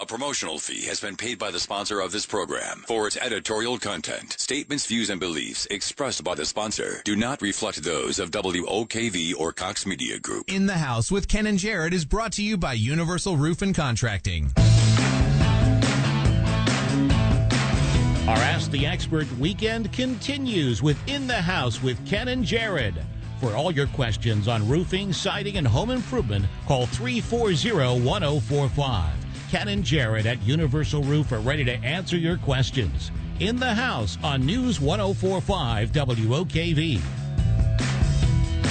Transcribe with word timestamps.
A 0.00 0.06
promotional 0.06 0.60
fee 0.60 0.86
has 0.86 1.00
been 1.00 1.16
paid 1.16 1.40
by 1.40 1.50
the 1.50 1.58
sponsor 1.58 1.98
of 1.98 2.12
this 2.12 2.24
program 2.24 2.84
for 2.86 3.08
its 3.08 3.16
editorial 3.16 3.78
content. 3.78 4.36
Statements, 4.38 4.86
views, 4.86 5.10
and 5.10 5.18
beliefs 5.18 5.66
expressed 5.72 6.22
by 6.22 6.36
the 6.36 6.46
sponsor 6.46 7.02
do 7.04 7.16
not 7.16 7.42
reflect 7.42 7.82
those 7.82 8.20
of 8.20 8.30
WOKV 8.30 9.34
or 9.36 9.52
Cox 9.52 9.86
Media 9.86 10.20
Group. 10.20 10.52
In 10.54 10.66
the 10.66 10.74
House 10.74 11.10
with 11.10 11.26
Ken 11.26 11.48
and 11.48 11.58
Jared 11.58 11.92
is 11.92 12.04
brought 12.04 12.30
to 12.34 12.44
you 12.44 12.56
by 12.56 12.74
Universal 12.74 13.38
Roof 13.38 13.60
and 13.60 13.74
Contracting. 13.74 14.52
Our 18.28 18.36
Ask 18.36 18.70
the 18.70 18.86
Expert 18.86 19.26
weekend 19.32 19.92
continues 19.92 20.80
with 20.80 20.96
In 21.08 21.26
the 21.26 21.42
House 21.42 21.82
with 21.82 22.06
Ken 22.06 22.28
and 22.28 22.44
Jared. 22.44 22.94
For 23.40 23.52
all 23.56 23.72
your 23.72 23.88
questions 23.88 24.46
on 24.46 24.68
roofing, 24.68 25.12
siding, 25.12 25.56
and 25.56 25.66
home 25.66 25.90
improvement, 25.90 26.46
call 26.68 26.86
340 26.86 28.00
1045. 28.00 29.27
Ken 29.50 29.68
and 29.68 29.82
Jared 29.82 30.26
at 30.26 30.42
Universal 30.42 31.02
Roof 31.04 31.32
are 31.32 31.40
ready 31.40 31.64
to 31.64 31.72
answer 31.76 32.18
your 32.18 32.36
questions. 32.36 33.10
In 33.40 33.56
the 33.56 33.72
House 33.72 34.18
on 34.22 34.44
News 34.44 34.78
1045 34.78 35.90
WOKV. 35.90 37.00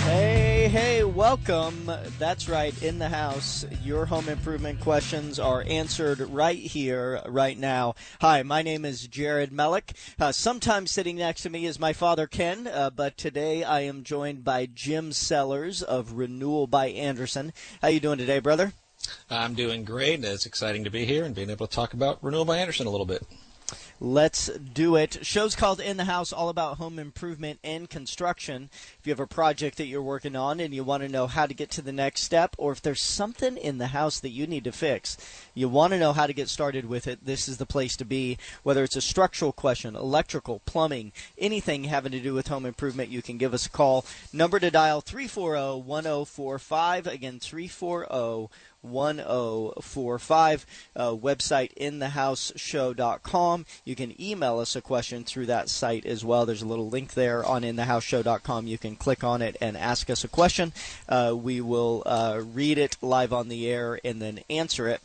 Hey, 0.03 0.67
hey, 0.67 1.03
welcome. 1.03 1.91
That's 2.19 2.47
right, 2.47 2.79
in 2.83 2.99
the 2.99 3.09
house. 3.09 3.65
Your 3.83 4.05
home 4.05 4.29
improvement 4.29 4.79
questions 4.79 5.39
are 5.39 5.63
answered 5.67 6.19
right 6.19 6.59
here, 6.59 7.21
right 7.25 7.57
now. 7.57 7.95
Hi, 8.21 8.43
my 8.43 8.61
name 8.61 8.85
is 8.85 9.07
Jared 9.07 9.51
Mellick. 9.51 9.95
Uh, 10.19 10.31
sometimes 10.31 10.91
sitting 10.91 11.15
next 11.15 11.41
to 11.41 11.49
me 11.49 11.65
is 11.65 11.79
my 11.79 11.91
father, 11.91 12.27
Ken, 12.27 12.67
uh, 12.67 12.91
but 12.91 13.17
today 13.17 13.63
I 13.63 13.81
am 13.81 14.03
joined 14.03 14.43
by 14.43 14.67
Jim 14.67 15.11
Sellers 15.11 15.81
of 15.81 16.13
Renewal 16.13 16.67
by 16.67 16.89
Andersen. 16.89 17.51
How 17.81 17.87
you 17.87 17.99
doing 17.99 18.19
today, 18.19 18.39
brother? 18.39 18.73
I'm 19.29 19.53
doing 19.53 19.83
great. 19.83 20.15
And 20.15 20.25
it's 20.25 20.45
exciting 20.45 20.83
to 20.83 20.89
be 20.89 21.05
here 21.05 21.23
and 21.23 21.35
being 21.35 21.49
able 21.49 21.67
to 21.67 21.75
talk 21.75 21.93
about 21.93 22.23
Renewal 22.23 22.45
by 22.45 22.57
Andersen 22.57 22.87
a 22.87 22.91
little 22.91 23.05
bit. 23.05 23.23
Let's 23.99 24.47
do 24.49 24.95
it. 24.95 25.25
Show's 25.25 25.55
called 25.55 25.79
In 25.79 25.97
the 25.97 26.03
House, 26.03 26.31
all 26.31 26.49
about 26.49 26.77
home 26.77 26.99
improvement 26.99 27.59
and 27.63 27.89
construction. 27.89 28.69
If 28.99 29.07
you 29.07 29.11
have 29.11 29.19
a 29.19 29.25
project 29.25 29.77
that 29.77 29.87
you're 29.87 30.03
working 30.03 30.35
on 30.35 30.59
and 30.59 30.71
you 30.71 30.83
want 30.83 31.01
to 31.01 31.09
know 31.09 31.25
how 31.25 31.47
to 31.47 31.53
get 31.55 31.71
to 31.71 31.81
the 31.81 31.91
next 31.91 32.21
step, 32.21 32.55
or 32.59 32.71
if 32.71 32.81
there's 32.81 33.01
something 33.01 33.57
in 33.57 33.79
the 33.79 33.87
house 33.87 34.19
that 34.19 34.29
you 34.29 34.45
need 34.45 34.65
to 34.65 34.71
fix, 34.71 35.17
you 35.55 35.67
want 35.67 35.93
to 35.93 35.99
know 35.99 36.13
how 36.13 36.27
to 36.27 36.33
get 36.33 36.47
started 36.47 36.85
with 36.85 37.07
it, 37.07 37.25
this 37.25 37.47
is 37.47 37.57
the 37.57 37.65
place 37.65 37.97
to 37.97 38.05
be. 38.05 38.37
Whether 38.61 38.83
it's 38.83 38.95
a 38.95 39.01
structural 39.01 39.51
question, 39.51 39.95
electrical, 39.95 40.61
plumbing, 40.65 41.11
anything 41.37 41.85
having 41.85 42.11
to 42.11 42.19
do 42.19 42.35
with 42.35 42.49
home 42.49 42.67
improvement, 42.67 43.09
you 43.09 43.23
can 43.23 43.39
give 43.39 43.53
us 43.53 43.65
a 43.65 43.71
call. 43.71 44.05
Number 44.31 44.59
to 44.59 44.69
dial 44.69 45.01
340 45.01 45.81
1045. 45.81 47.07
Again, 47.07 47.39
340 47.39 48.53
1045. 48.89 50.65
Uh, 50.95 51.11
website 51.11 51.73
inthehouseshow.com. 51.77 53.65
You 53.85 53.95
can 53.95 54.21
email 54.21 54.59
us 54.59 54.75
a 54.75 54.81
question 54.81 55.23
through 55.23 55.47
that 55.47 55.69
site 55.69 56.05
as 56.05 56.23
well. 56.23 56.45
There's 56.45 56.61
a 56.61 56.67
little 56.67 56.89
link 56.89 57.13
there 57.13 57.45
on 57.45 57.63
inthehouseshow.com. 57.63 58.67
You 58.67 58.77
can 58.77 58.95
click 58.95 59.23
on 59.23 59.41
it 59.41 59.57
and 59.61 59.77
ask 59.77 60.09
us 60.09 60.23
a 60.23 60.27
question. 60.27 60.73
Uh, 61.07 61.35
we 61.35 61.61
will 61.61 62.03
uh, 62.05 62.41
read 62.53 62.77
it 62.77 62.97
live 63.01 63.33
on 63.33 63.49
the 63.49 63.67
air 63.69 63.99
and 64.03 64.21
then 64.21 64.39
answer 64.49 64.87
it. 64.87 65.01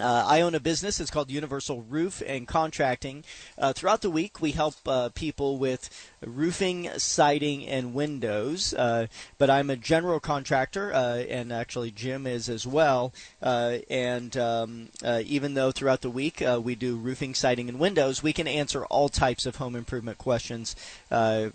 Uh, 0.00 0.24
I 0.26 0.40
own 0.40 0.56
a 0.56 0.60
business. 0.60 0.98
It's 0.98 1.10
called 1.10 1.30
Universal 1.30 1.82
Roof 1.82 2.20
and 2.26 2.48
Contracting. 2.48 3.22
Uh, 3.56 3.72
throughout 3.72 4.00
the 4.00 4.10
week, 4.10 4.40
we 4.40 4.50
help 4.50 4.74
uh, 4.88 5.10
people 5.14 5.56
with 5.56 5.88
roofing, 6.20 6.90
siding, 6.98 7.64
and 7.64 7.94
windows. 7.94 8.74
Uh, 8.74 9.06
but 9.38 9.50
I'm 9.50 9.70
a 9.70 9.76
general 9.76 10.18
contractor, 10.18 10.92
uh, 10.92 11.18
and 11.18 11.52
actually 11.52 11.92
Jim 11.92 12.26
is 12.26 12.48
as 12.48 12.66
well. 12.66 13.14
Uh, 13.40 13.78
and 13.88 14.36
um, 14.36 14.88
even 15.04 15.54
though 15.54 15.70
throughout 15.70 16.00
the 16.00 16.10
week 16.10 16.42
we 16.60 16.74
do 16.74 16.96
roofing, 16.96 17.32
siding, 17.32 17.68
and 17.68 17.78
windows, 17.78 18.20
we 18.20 18.32
can 18.32 18.48
answer 18.48 18.84
all 18.86 19.08
types 19.08 19.46
of 19.46 19.56
home 19.56 19.76
improvement 19.76 20.18
questions, 20.18 20.74
whether 21.08 21.52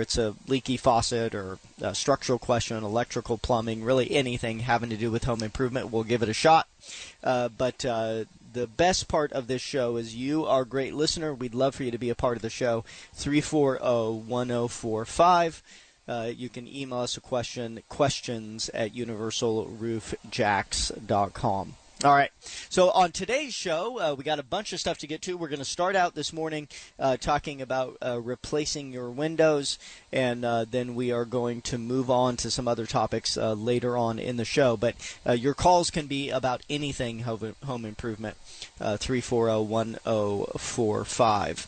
it's 0.00 0.18
a 0.18 0.36
leaky 0.46 0.76
faucet 0.76 1.34
or 1.34 1.58
a 1.80 1.96
structural 1.96 2.38
question, 2.38 2.84
electrical, 2.84 3.38
plumbing, 3.38 3.82
really 3.82 4.12
anything 4.12 4.60
having 4.60 4.90
to 4.90 4.96
do 4.96 5.10
with 5.10 5.24
home 5.24 5.42
improvement. 5.42 5.90
We'll 5.90 6.04
give 6.04 6.22
it 6.22 6.28
a 6.28 6.32
shot. 6.34 6.68
Uh, 7.22 7.48
but 7.48 7.84
uh, 7.84 8.24
the 8.52 8.66
best 8.66 9.08
part 9.08 9.32
of 9.32 9.46
this 9.46 9.62
show 9.62 9.96
is 9.96 10.14
you, 10.14 10.44
our 10.46 10.64
great 10.64 10.94
listener. 10.94 11.34
We'd 11.34 11.54
love 11.54 11.74
for 11.74 11.84
you 11.84 11.90
to 11.90 11.98
be 11.98 12.10
a 12.10 12.14
part 12.14 12.36
of 12.36 12.42
the 12.42 12.50
show. 12.50 12.84
340 13.14 13.82
1045. 14.26 15.62
Uh, 16.08 16.30
you 16.34 16.48
can 16.48 16.66
email 16.66 17.00
us 17.00 17.18
a 17.18 17.20
question, 17.20 17.82
questions 17.88 18.70
at 18.70 18.94
universalroofjacks.com. 18.94 21.76
All 22.04 22.14
right. 22.14 22.30
So 22.68 22.92
on 22.92 23.10
today's 23.10 23.54
show, 23.54 23.98
uh, 23.98 24.14
we 24.14 24.22
got 24.22 24.38
a 24.38 24.44
bunch 24.44 24.72
of 24.72 24.78
stuff 24.78 24.98
to 24.98 25.08
get 25.08 25.20
to. 25.22 25.36
We're 25.36 25.48
going 25.48 25.58
to 25.58 25.64
start 25.64 25.96
out 25.96 26.14
this 26.14 26.32
morning 26.32 26.68
uh, 26.96 27.16
talking 27.16 27.60
about 27.60 27.96
uh, 28.00 28.20
replacing 28.20 28.92
your 28.92 29.10
windows, 29.10 29.80
and 30.12 30.44
uh, 30.44 30.64
then 30.70 30.94
we 30.94 31.10
are 31.10 31.24
going 31.24 31.60
to 31.62 31.76
move 31.76 32.08
on 32.08 32.36
to 32.36 32.52
some 32.52 32.68
other 32.68 32.86
topics 32.86 33.36
uh, 33.36 33.52
later 33.54 33.96
on 33.96 34.20
in 34.20 34.36
the 34.36 34.44
show. 34.44 34.76
But 34.76 34.94
uh, 35.26 35.32
your 35.32 35.54
calls 35.54 35.90
can 35.90 36.06
be 36.06 36.30
about 36.30 36.62
anything 36.70 37.20
home, 37.20 37.56
home 37.64 37.84
improvement. 37.84 38.36
Three 38.98 39.20
four 39.20 39.46
zero 39.46 39.62
one 39.62 39.98
zero 40.04 40.52
four 40.56 41.04
five. 41.04 41.66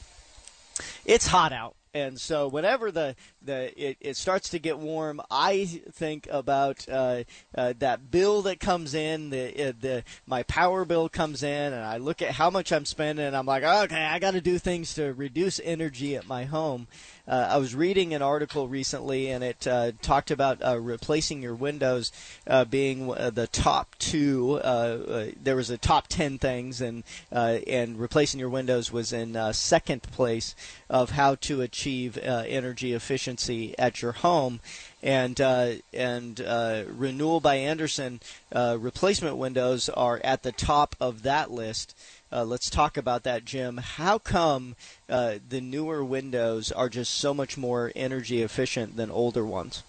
It's 1.05 1.27
hot 1.27 1.53
out. 1.53 1.75
And 1.93 2.21
so 2.21 2.47
whenever 2.47 2.93
the 2.93 3.17
the 3.45 3.73
it, 3.83 3.97
it 4.01 4.17
starts 4.17 4.49
to 4.51 4.59
get 4.59 4.79
warm, 4.79 5.21
I 5.31 5.65
think 5.93 6.29
about 6.31 6.87
uh, 6.89 7.25
uh, 7.55 7.75
that 7.79 8.11
bill 8.11 8.43
that 8.43 8.61
comes 8.61 8.95
in. 8.95 9.31
The 9.31 9.69
uh, 9.69 9.73
the 9.81 10.05
my 10.27 10.43
power 10.45 10.85
bill 10.85 11.09
comes 11.09 11.43
in, 11.43 11.73
and 11.73 11.85
I 11.85 11.97
look 11.97 12.23
at 12.23 12.33
how 12.33 12.51
much 12.51 12.73
I'm 12.73 12.85
spending, 12.85 13.25
and 13.25 13.37
I'm 13.37 13.47
like, 13.47 13.63
okay, 13.63 14.05
I 14.05 14.19
got 14.19 14.33
to 14.33 14.41
do 14.41 14.59
things 14.59 14.95
to 14.95 15.13
reduce 15.13 15.61
energy 15.63 16.17
at 16.17 16.27
my 16.27 16.45
home. 16.45 16.87
Uh, 17.27 17.49
I 17.51 17.59
was 17.59 17.75
reading 17.75 18.13
an 18.13 18.23
article 18.23 18.67
recently, 18.67 19.31
and 19.31 19.45
it 19.45 19.67
uh, 19.67 19.93
talked 20.03 20.31
about 20.31 20.65
uh, 20.65 20.79
replacing 20.81 21.43
your 21.43 21.55
windows 21.55 22.11
uh, 22.47 22.65
being 22.65 23.11
uh, 23.11 23.31
the 23.31 23.47
top 23.47 23.95
two. 23.99 24.55
Uh, 24.55 25.31
there 25.41 25.57
was 25.57 25.71
a 25.71 25.79
top 25.79 26.09
ten 26.09 26.39
things, 26.39 26.81
and 26.81 27.05
and 27.31 27.99
replacing 27.99 28.41
your 28.41 28.49
windows 28.49 28.91
was 28.93 29.13
in 29.13 29.39
second 29.53 30.03
place 30.03 30.55
of 30.89 31.11
how 31.11 31.37
to 31.37 31.63
achieve 31.63 32.19
energy 32.19 32.93
efficiency 32.93 33.30
at 33.79 34.03
your 34.03 34.13
home 34.13 34.61
and 35.03 35.41
uh, 35.41 35.73
and 35.93 36.41
uh, 36.41 36.83
renewal 36.89 37.41
by 37.41 37.57
Andersen 37.57 38.21
uh, 38.53 38.77
replacement 38.79 39.37
windows 39.37 39.89
are 39.89 40.21
at 40.25 40.43
the 40.43 40.53
top 40.53 40.97
of 41.01 41.23
that 41.23 41.51
list. 41.51 41.97
Uh, 42.33 42.45
let's 42.45 42.71
talk 42.71 42.97
about 42.97 43.25
that, 43.25 43.45
Jim. 43.45 43.79
How 43.79 44.19
come 44.19 44.77
uh, 45.09 45.35
the 45.49 45.61
newer 45.61 46.05
windows 46.05 46.71
are 46.71 46.89
just 46.89 47.15
so 47.15 47.35
much 47.35 47.57
more 47.57 47.91
energy 47.97 48.43
efficient 48.43 48.97
than 48.97 49.11
older 49.11 49.45
ones? 49.45 49.83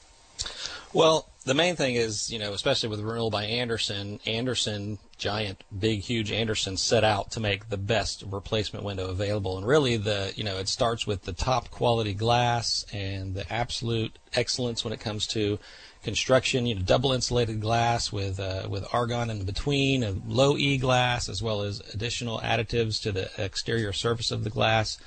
Well, 0.93 1.29
the 1.45 1.53
main 1.53 1.75
thing 1.75 1.95
is, 1.95 2.31
you 2.31 2.39
know, 2.39 2.53
especially 2.53 2.89
with 2.89 2.99
renewal 2.99 3.29
by 3.29 3.45
Anderson, 3.45 4.19
Andersen, 4.25 4.97
giant, 5.21 5.63
big, 5.77 5.99
huge 6.01 6.31
Andersen 6.31 6.75
set 6.75 7.03
out 7.03 7.29
to 7.31 7.39
make 7.39 7.69
the 7.69 7.77
best 7.77 8.23
replacement 8.27 8.83
window 8.83 9.07
available. 9.07 9.55
And 9.55 9.65
really, 9.65 9.95
the, 9.95 10.33
you 10.35 10.43
know, 10.43 10.57
it 10.57 10.67
starts 10.67 11.05
with 11.05 11.23
the 11.23 11.31
top 11.31 11.69
quality 11.69 12.15
glass 12.15 12.83
and 12.91 13.35
the 13.35 13.51
absolute 13.53 14.17
excellence 14.33 14.83
when 14.83 14.91
it 14.91 14.99
comes 14.99 15.27
to 15.27 15.59
construction, 16.03 16.65
you 16.65 16.73
know, 16.73 16.81
double 16.81 17.13
insulated 17.13 17.61
glass 17.61 18.11
with 18.11 18.39
uh, 18.39 18.67
with 18.67 18.83
argon 18.91 19.29
in 19.29 19.45
between, 19.45 20.03
a 20.03 20.15
low 20.27 20.57
E 20.57 20.79
glass, 20.79 21.29
as 21.29 21.41
well 21.43 21.61
as 21.61 21.81
additional 21.93 22.39
additives 22.39 22.99
to 23.03 23.11
the 23.11 23.29
exterior 23.37 23.93
surface 23.93 24.31
of 24.31 24.43
the 24.43 24.49
glass. 24.49 24.97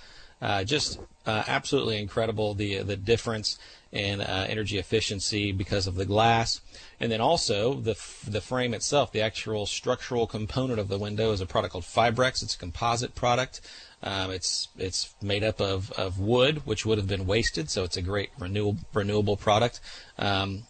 Uh, 0.41 0.63
just 0.63 1.01
uh, 1.27 1.43
absolutely 1.49 1.99
incredible 1.99 2.55
the 2.55 2.85
the 2.85 2.97
difference 2.97 3.59
in 3.95 4.21
uh, 4.21 4.47
energy 4.49 4.77
efficiency 4.77 5.53
because 5.53 5.87
of 5.87 5.95
the 5.95 6.05
glass, 6.05 6.61
and 6.99 7.11
then 7.13 7.21
also 7.21 7.75
the 7.75 7.93
f- 7.93 8.25
the 8.29 8.41
frame 8.41 8.75
itself, 8.75 9.13
the 9.13 9.23
actual 9.23 9.67
structural 9.67 10.27
component 10.27 10.81
of 10.81 10.89
the 10.89 10.99
window 10.99 11.31
is 11.31 11.41
a 11.41 11.47
product 11.47 11.73
called 11.73 11.85
Fibrex. 11.85 12.43
It's 12.43 12.57
a 12.57 12.59
composite 12.59 13.15
product. 13.15 13.61
Um, 14.03 14.33
it's 14.33 14.69
it's 14.77 15.15
made 15.23 15.45
up 15.45 15.61
of, 15.61 15.93
of 15.93 16.19
wood, 16.19 16.67
which 16.67 16.85
would 16.85 16.99
have 16.99 17.07
been 17.07 17.25
wasted, 17.25 17.71
so 17.71 17.85
it's 17.85 17.97
a 17.97 18.03
great 18.03 18.31
renewable 18.39 18.81
renewable 18.93 19.37
product. 19.37 19.81
Um, 20.19 20.65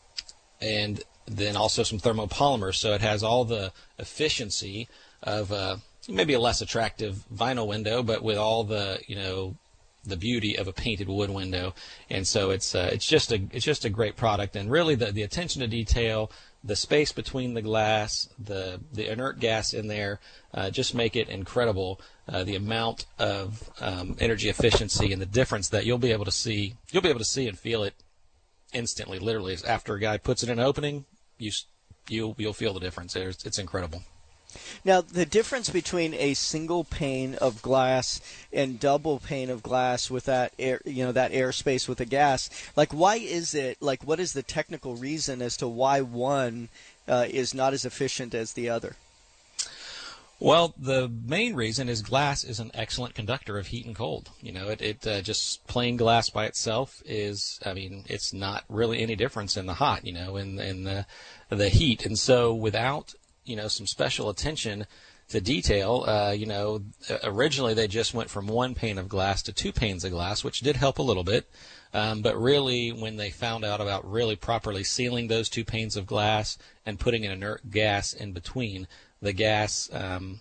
and 0.61 1.03
then 1.27 1.57
also 1.57 1.83
some 1.83 1.99
thermopolymers. 1.99 2.77
So 2.77 2.93
it 2.93 3.01
has 3.01 3.23
all 3.23 3.47
the 3.47 3.73
efficiency 3.99 4.89
of 5.23 5.51
uh, 5.51 5.77
maybe 6.09 6.35
a 6.35 6.41
less 6.41 6.61
attractive 6.61 7.25
vinyl 7.35 7.67
window, 7.67 8.03
but 8.03 8.23
with 8.23 8.37
all 8.37 8.65
the 8.65 9.01
you 9.07 9.17
know 9.17 9.57
the 10.05 10.17
beauty 10.17 10.57
of 10.57 10.69
a 10.69 10.73
painted 10.73 11.09
wood 11.09 11.31
window. 11.31 11.75
And 12.11 12.27
so 12.27 12.51
it's 12.51 12.75
uh, 12.75 12.91
it's 12.93 13.07
just 13.07 13.33
a 13.33 13.43
it's 13.53 13.65
just 13.65 13.85
a 13.85 13.91
great 13.91 14.17
product, 14.17 14.57
and 14.57 14.71
really 14.71 14.95
the 14.95 15.13
the 15.13 15.23
attention 15.23 15.61
to 15.61 15.67
detail, 15.67 16.31
the 16.63 16.77
space 16.77 17.13
between 17.13 17.55
the 17.55 17.63
glass, 17.63 18.29
the 18.39 18.81
the 18.93 19.11
inert 19.11 19.41
gas 19.41 19.75
in 19.75 19.89
there, 19.89 20.21
uh, 20.53 20.71
just 20.71 20.95
make 20.95 21.17
it 21.17 21.29
incredible. 21.29 22.01
Uh, 22.27 22.43
the 22.43 22.57
amount 22.57 23.05
of 23.19 23.71
um, 23.81 24.17
energy 24.19 24.49
efficiency 24.49 25.13
and 25.13 25.21
the 25.21 25.27
difference 25.27 25.69
that 25.69 25.85
you'll 25.85 25.99
be 25.99 26.13
able 26.13 26.25
to 26.25 26.33
see, 26.33 26.75
you'll 26.91 27.03
be 27.03 27.11
able 27.11 27.19
to 27.19 27.25
see 27.25 27.47
and 27.47 27.59
feel 27.59 27.83
it 27.83 27.95
instantly. 28.73 29.19
Literally, 29.19 29.57
after 29.67 29.95
a 29.95 30.01
guy 30.01 30.17
puts 30.17 30.43
it 30.43 30.49
in 30.49 30.59
an 30.59 30.65
opening, 30.65 31.05
you 31.39 31.53
you'll 32.09 32.35
you'll 32.39 32.53
feel 32.53 32.73
the 32.73 32.81
difference. 32.81 33.15
It's, 33.17 33.45
it's 33.45 33.59
incredible. 33.59 34.03
Now, 34.85 35.01
the 35.01 35.27
difference 35.27 35.71
between 35.71 36.15
a 36.15 36.35
single 36.35 36.85
pane 36.85 37.35
of 37.37 37.63
glass 37.63 38.21
and 38.53 38.81
double 38.81 39.19
pane 39.19 39.51
of 39.51 39.63
glass 39.63 40.11
with 40.11 40.25
that 40.25 40.53
air, 40.59 40.81
you 40.85 41.05
know, 41.05 41.13
that 41.13 41.33
airspace 41.33 41.89
with 41.89 41.99
the 41.99 42.05
gas, 42.05 42.51
like 42.77 42.93
why 42.93 43.17
is 43.17 43.55
it? 43.55 43.81
Like, 43.81 44.05
what 44.05 44.21
is 44.21 44.33
the 44.33 44.43
technical 44.43 44.97
reason 44.97 45.43
as 45.43 45.57
to 45.59 45.69
why 45.69 46.01
one 46.01 46.69
uh, 47.09 47.27
is 47.29 47.55
not 47.55 47.73
as 47.73 47.85
efficient 47.85 48.35
as 48.35 48.53
the 48.53 48.69
other? 48.69 48.97
Well, 50.41 50.75
the 50.77 51.09
main 51.09 51.55
reason 51.55 51.89
is 51.89 52.03
glass 52.03 52.45
is 52.45 52.59
an 52.61 52.71
excellent 52.75 53.15
conductor 53.15 53.57
of 53.57 53.69
heat 53.69 53.87
and 53.87 53.95
cold. 53.95 54.31
You 54.43 54.53
know, 54.53 54.69
it, 54.69 54.83
it 54.83 55.07
uh, 55.07 55.23
just 55.23 55.67
plain 55.67 55.97
glass 55.97 56.29
by 56.29 56.47
itself 56.47 57.03
is, 57.07 57.61
I 57.65 57.73
mean, 57.73 58.05
it's 58.09 58.33
not 58.33 58.65
really 58.69 59.01
any 59.01 59.15
difference 59.15 59.57
in 59.57 59.67
the 59.67 59.75
hot, 59.75 60.05
you 60.05 60.13
know, 60.13 60.37
in 60.37 60.59
in 60.59 60.85
the 60.85 61.07
the 61.51 61.69
heat. 61.69 62.05
And 62.05 62.19
so, 62.19 62.53
without 62.53 63.15
you 63.45 63.57
know 63.57 63.69
some 63.69 63.87
special 63.87 64.29
attention 64.29 64.87
to 65.29 65.41
detail. 65.41 66.05
Uh, 66.07 66.33
you 66.33 66.47
know, 66.47 66.83
originally 67.23 67.75
they 67.75 67.89
just 67.89 68.15
went 68.15 68.31
from 68.31 68.47
one 68.47 68.75
pane 68.75 68.99
of 68.99 69.09
glass 69.09 69.43
to 69.43 69.53
two 69.53 69.73
panes 69.73 70.05
of 70.05 70.11
glass, 70.11 70.45
which 70.45 70.61
did 70.61 70.77
help 70.77 70.99
a 70.99 71.03
little 71.03 71.25
bit. 71.25 71.49
Um, 71.93 72.23
but 72.23 72.37
really, 72.37 72.91
when 72.91 73.17
they 73.17 73.31
found 73.31 73.65
out 73.65 73.81
about 73.81 74.11
really 74.11 74.37
properly 74.37 74.85
sealing 74.85 75.29
those 75.29 75.49
two 75.49 75.65
panes 75.65 75.97
of 75.97 76.07
glass 76.07 76.59
and 76.85 76.99
putting 76.99 77.25
an 77.25 77.31
inert 77.31 77.71
gas 77.71 78.13
in 78.13 78.33
between, 78.33 78.89
the 79.23 79.33
gas 79.33 79.89
um, 79.93 80.41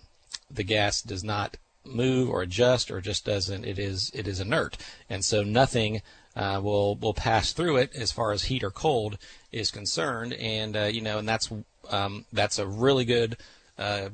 the 0.50 0.64
gas 0.64 1.00
does 1.00 1.24
not 1.24 1.56
move 1.84 2.28
or 2.28 2.42
adjust 2.42 2.90
or 2.90 3.00
just 3.00 3.24
doesn't. 3.24 3.64
It 3.64 3.78
is 3.78 4.10
it 4.14 4.26
is 4.26 4.40
inert, 4.40 4.76
and 5.08 5.24
so 5.24 5.42
nothing 5.42 6.02
uh, 6.36 6.60
will 6.62 6.96
will 6.96 7.14
pass 7.14 7.52
through 7.52 7.76
it 7.76 7.94
as 7.94 8.12
far 8.12 8.32
as 8.32 8.44
heat 8.44 8.64
or 8.64 8.70
cold 8.70 9.18
is 9.52 9.70
concerned. 9.70 10.32
And 10.34 10.76
uh, 10.76 10.84
you 10.84 11.00
know, 11.00 11.18
and 11.18 11.28
that's 11.28 11.50
um, 11.90 12.24
that's 12.32 12.58
a 12.58 12.66
really 12.66 13.04
good 13.04 13.36
uh, 13.78 14.10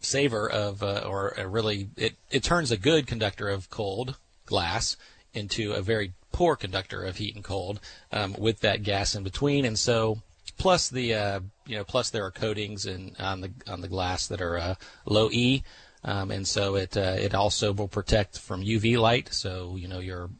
saver 0.00 0.48
of, 0.50 0.82
uh, 0.82 1.04
or 1.06 1.30
a 1.36 1.46
really, 1.46 1.88
it, 1.96 2.14
it 2.30 2.42
turns 2.42 2.70
a 2.70 2.76
good 2.76 3.06
conductor 3.06 3.48
of 3.48 3.70
cold 3.70 4.16
glass 4.46 4.96
into 5.34 5.72
a 5.72 5.82
very 5.82 6.12
poor 6.32 6.56
conductor 6.56 7.02
of 7.02 7.16
heat 7.16 7.34
and 7.34 7.44
cold 7.44 7.80
um, 8.12 8.34
with 8.38 8.60
that 8.60 8.82
gas 8.82 9.14
in 9.14 9.22
between. 9.22 9.64
And 9.64 9.78
so, 9.78 10.22
plus 10.56 10.88
the, 10.88 11.14
uh, 11.14 11.40
you 11.66 11.76
know, 11.76 11.84
plus 11.84 12.10
there 12.10 12.24
are 12.24 12.30
coatings 12.30 12.86
in, 12.86 13.14
on 13.18 13.40
the 13.40 13.50
on 13.66 13.80
the 13.80 13.88
glass 13.88 14.26
that 14.28 14.40
are 14.40 14.58
uh, 14.58 14.74
low 15.04 15.30
E. 15.30 15.62
Um, 16.04 16.30
and 16.30 16.46
so 16.46 16.76
it 16.76 16.96
uh, 16.96 17.16
it 17.18 17.34
also 17.34 17.72
will 17.72 17.88
protect 17.88 18.38
from 18.38 18.64
UV 18.64 18.98
light. 18.98 19.34
So 19.34 19.76
you 19.76 19.88
know 19.88 19.98
your 19.98 20.30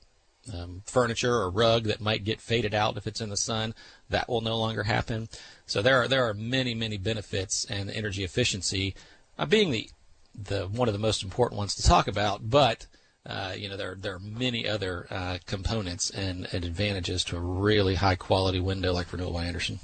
um, 0.53 0.83
furniture 0.87 1.35
or 1.35 1.51
rug 1.51 1.85
that 1.85 2.01
might 2.01 2.25
get 2.25 2.41
faded 2.41 2.75
out 2.75 2.97
if 2.97 3.07
it's 3.07 3.21
in 3.21 3.31
the 3.31 3.37
sun, 3.37 3.75
that 4.09 4.29
will 4.29 4.41
no 4.41 4.57
longer 4.57 4.85
happen. 4.85 5.29
So 5.67 5.83
there 5.83 6.03
are 6.03 6.09
there 6.09 6.29
are 6.29 6.35
many 6.35 6.75
many 6.75 6.97
benefits 6.97 7.65
and 7.65 7.91
energy 7.91 8.25
efficiency 8.25 8.95
uh, 9.39 9.47
being 9.47 9.71
the 9.71 9.91
the 10.35 10.67
one 10.67 10.89
of 10.89 10.95
the 10.95 10.99
most 10.99 11.23
important 11.23 11.59
ones 11.59 11.75
to 11.75 11.83
talk 11.83 12.09
about, 12.09 12.49
but 12.49 12.87
uh, 13.27 13.55
you 13.57 13.69
know 13.69 13.77
there 13.77 13.97
there 13.99 14.15
are 14.15 14.21
many 14.21 14.69
other 14.69 15.07
uh, 15.11 15.39
components 15.47 16.11
and, 16.11 16.49
and, 16.53 16.65
advantages 16.65 17.25
to 17.25 17.37
a 17.37 17.41
really 17.41 17.97
high 17.97 18.15
quality 18.15 18.61
window 18.61 18.93
like 18.93 19.13
Renewal 19.13 19.33
by 19.33 19.45
Andersen. 19.45 19.81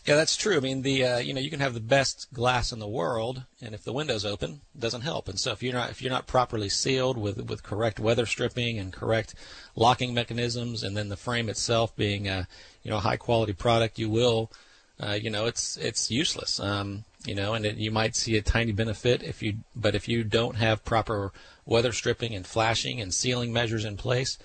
Yeah, 0.09 0.17
that's 0.17 0.39
true. 0.39 0.57
I 0.57 0.61
mean, 0.61 0.81
the 0.81 1.05
uh, 1.05 1.19
you 1.19 1.35
know 1.35 1.41
you 1.41 1.51
can 1.51 1.61
have 1.61 1.75
the 1.75 1.81
best 1.81 2.33
glass 2.33 2.73
in 2.73 2.79
the 2.79 2.89
world, 2.89 3.43
and 3.61 3.75
if 3.75 3.85
the 3.85 3.93
window's 3.93 4.25
open, 4.25 4.63
it 4.75 4.81
doesn't 4.81 5.03
help. 5.03 5.29
And 5.29 5.39
so 5.39 5.53
if 5.53 5.63
you're 5.63 5.75
not 5.75 5.91
if 5.91 6.01
you're 6.01 6.11
not 6.11 6.27
properly 6.27 6.71
sealed 6.71 7.19
with 7.19 7.47
with 7.51 7.63
correct 7.63 8.01
weather 8.01 8.25
stripping 8.25 8.79
and 8.79 8.91
correct 8.91 9.35
locking 9.77 10.15
mechanisms, 10.15 10.83
and 10.83 10.97
then 10.97 11.11
the 11.11 11.17
frame 11.19 11.51
itself 11.51 11.95
being 11.95 12.27
a 12.27 12.49
you 12.83 12.91
know 12.91 12.97
a 12.97 13.01
high 13.01 13.19
quality 13.19 13.53
product, 13.53 13.99
you 13.99 14.09
will 14.09 14.51
uh, 14.99 15.13
you 15.13 15.29
know 15.29 15.45
it's 15.45 15.77
it's 15.77 16.11
useless. 16.11 16.59
Um, 16.59 17.05
you 17.27 17.35
know, 17.35 17.53
and 17.53 17.67
it, 17.67 17.77
you 17.77 17.91
might 17.91 18.17
see 18.17 18.39
a 18.39 18.41
tiny 18.41 18.73
benefit 18.73 19.23
if 19.23 19.43
you, 19.43 19.59
but 19.77 19.95
if 19.95 20.09
you 20.09 20.25
don't 20.25 20.57
have 20.57 20.87
proper 20.87 21.35
weather 21.67 21.93
stripping 21.93 22.35
and 22.35 22.47
flashing 22.47 22.99
and 22.99 23.13
sealing 23.13 23.53
measures 23.53 23.85
in 23.85 23.99
place, 23.99 24.39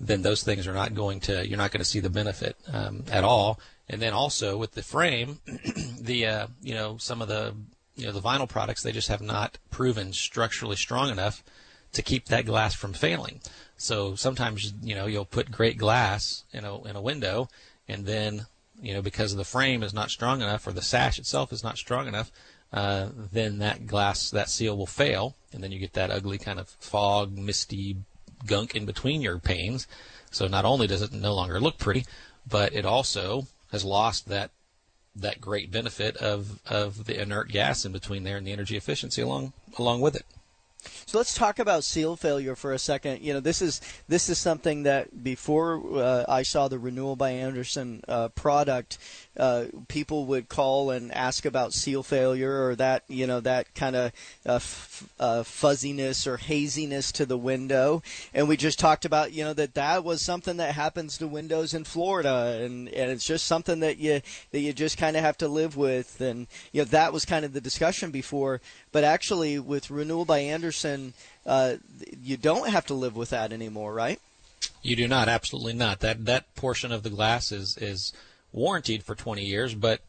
then 0.00 0.22
those 0.22 0.42
things 0.42 0.66
are 0.66 0.74
not 0.74 0.92
going 0.92 1.20
to 1.20 1.46
you're 1.46 1.56
not 1.58 1.70
going 1.70 1.78
to 1.78 1.84
see 1.84 2.00
the 2.00 2.10
benefit 2.10 2.56
um, 2.72 3.04
at 3.12 3.22
all 3.22 3.60
and 3.88 4.00
then 4.00 4.12
also 4.12 4.56
with 4.56 4.72
the 4.72 4.82
frame, 4.82 5.40
the 6.00 6.26
uh, 6.26 6.46
you 6.62 6.74
know 6.74 6.96
some 6.98 7.20
of 7.22 7.28
the 7.28 7.54
you 7.96 8.06
know 8.06 8.12
the 8.12 8.20
vinyl 8.20 8.48
products 8.48 8.82
they 8.82 8.92
just 8.92 9.08
have 9.08 9.20
not 9.20 9.58
proven 9.70 10.12
structurally 10.12 10.76
strong 10.76 11.10
enough 11.10 11.42
to 11.92 12.02
keep 12.02 12.26
that 12.26 12.46
glass 12.46 12.74
from 12.74 12.92
failing. 12.92 13.40
So 13.76 14.14
sometimes 14.14 14.72
you 14.82 14.94
know 14.94 15.06
you'll 15.06 15.24
put 15.24 15.50
great 15.50 15.78
glass 15.78 16.44
in 16.52 16.64
a 16.64 16.82
in 16.84 16.96
a 16.96 17.02
window, 17.02 17.48
and 17.88 18.06
then 18.06 18.46
you 18.80 18.94
know 18.94 19.02
because 19.02 19.34
the 19.34 19.44
frame 19.44 19.82
is 19.82 19.94
not 19.94 20.10
strong 20.10 20.42
enough 20.42 20.66
or 20.66 20.72
the 20.72 20.82
sash 20.82 21.18
itself 21.18 21.52
is 21.52 21.62
not 21.62 21.78
strong 21.78 22.08
enough, 22.08 22.30
uh, 22.72 23.08
then 23.32 23.58
that 23.58 23.86
glass 23.86 24.30
that 24.30 24.48
seal 24.50 24.76
will 24.76 24.86
fail, 24.86 25.36
and 25.52 25.62
then 25.62 25.72
you 25.72 25.78
get 25.78 25.92
that 25.92 26.10
ugly 26.10 26.38
kind 26.38 26.58
of 26.58 26.68
fog, 26.80 27.36
misty 27.36 27.96
gunk 28.46 28.74
in 28.74 28.84
between 28.84 29.22
your 29.22 29.38
panes. 29.38 29.86
So 30.30 30.48
not 30.48 30.64
only 30.64 30.86
does 30.86 31.02
it 31.02 31.12
no 31.12 31.34
longer 31.34 31.60
look 31.60 31.78
pretty, 31.78 32.04
but 32.46 32.74
it 32.74 32.84
also 32.84 33.46
has 33.72 33.84
lost 33.84 34.28
that 34.28 34.50
that 35.16 35.40
great 35.40 35.70
benefit 35.70 36.16
of 36.16 36.60
of 36.66 37.04
the 37.04 37.20
inert 37.20 37.48
gas 37.48 37.84
in 37.84 37.92
between 37.92 38.24
there 38.24 38.36
and 38.36 38.46
the 38.46 38.52
energy 38.52 38.76
efficiency 38.76 39.22
along 39.22 39.52
along 39.78 40.00
with 40.00 40.16
it. 40.16 40.26
So 41.06 41.18
let's 41.18 41.34
talk 41.34 41.58
about 41.58 41.84
seal 41.84 42.16
failure 42.16 42.56
for 42.56 42.72
a 42.72 42.78
second. 42.78 43.20
You 43.20 43.34
know, 43.34 43.40
this 43.40 43.60
is 43.60 43.80
this 44.08 44.28
is 44.28 44.38
something 44.38 44.84
that 44.84 45.22
before 45.22 45.82
uh, 45.98 46.24
I 46.28 46.42
saw 46.42 46.68
the 46.68 46.78
Renewal 46.78 47.14
by 47.14 47.30
Andersen 47.30 48.02
uh, 48.08 48.28
product, 48.28 48.98
uh, 49.36 49.66
people 49.88 50.24
would 50.26 50.48
call 50.48 50.90
and 50.90 51.12
ask 51.12 51.44
about 51.44 51.74
seal 51.74 52.02
failure 52.02 52.64
or 52.66 52.76
that 52.76 53.04
you 53.08 53.26
know 53.26 53.40
that 53.40 53.74
kind 53.74 53.96
of 53.96 54.12
uh, 54.46 54.54
f- 54.54 55.10
uh, 55.20 55.42
fuzziness 55.42 56.26
or 56.26 56.38
haziness 56.38 57.12
to 57.12 57.26
the 57.26 57.38
window, 57.38 58.02
and 58.32 58.48
we 58.48 58.56
just 58.56 58.78
talked 58.78 59.04
about 59.04 59.32
you 59.32 59.44
know 59.44 59.52
that 59.52 59.74
that 59.74 60.04
was 60.04 60.22
something 60.22 60.56
that 60.56 60.74
happens 60.74 61.18
to 61.18 61.26
windows 61.26 61.74
in 61.74 61.84
Florida, 61.84 62.60
and 62.62 62.88
and 62.88 63.10
it's 63.10 63.26
just 63.26 63.46
something 63.46 63.80
that 63.80 63.98
you 63.98 64.22
that 64.52 64.60
you 64.60 64.72
just 64.72 64.96
kind 64.96 65.16
of 65.16 65.22
have 65.22 65.36
to 65.36 65.48
live 65.48 65.76
with, 65.76 66.20
and 66.20 66.46
you 66.72 66.80
know 66.80 66.86
that 66.86 67.12
was 67.12 67.26
kind 67.26 67.44
of 67.44 67.52
the 67.52 67.60
discussion 67.60 68.10
before, 68.10 68.62
but 68.90 69.04
actually 69.04 69.58
with 69.58 69.90
Renewal 69.90 70.24
by 70.24 70.40
Andersen, 70.94 71.12
uh, 71.46 71.74
you 72.22 72.36
don't 72.36 72.68
have 72.68 72.86
to 72.86 72.94
live 72.94 73.16
with 73.16 73.30
that 73.30 73.52
anymore, 73.52 73.92
right? 73.92 74.20
You 74.82 74.96
do 74.96 75.08
not, 75.08 75.28
absolutely 75.28 75.74
not. 75.74 76.00
That 76.00 76.24
that 76.26 76.54
portion 76.54 76.92
of 76.92 77.02
the 77.02 77.10
glass 77.10 77.52
is 77.52 77.76
is 77.76 78.12
warranted 78.52 79.02
for 79.02 79.14
20 79.14 79.44
years, 79.44 79.74
but 79.74 80.00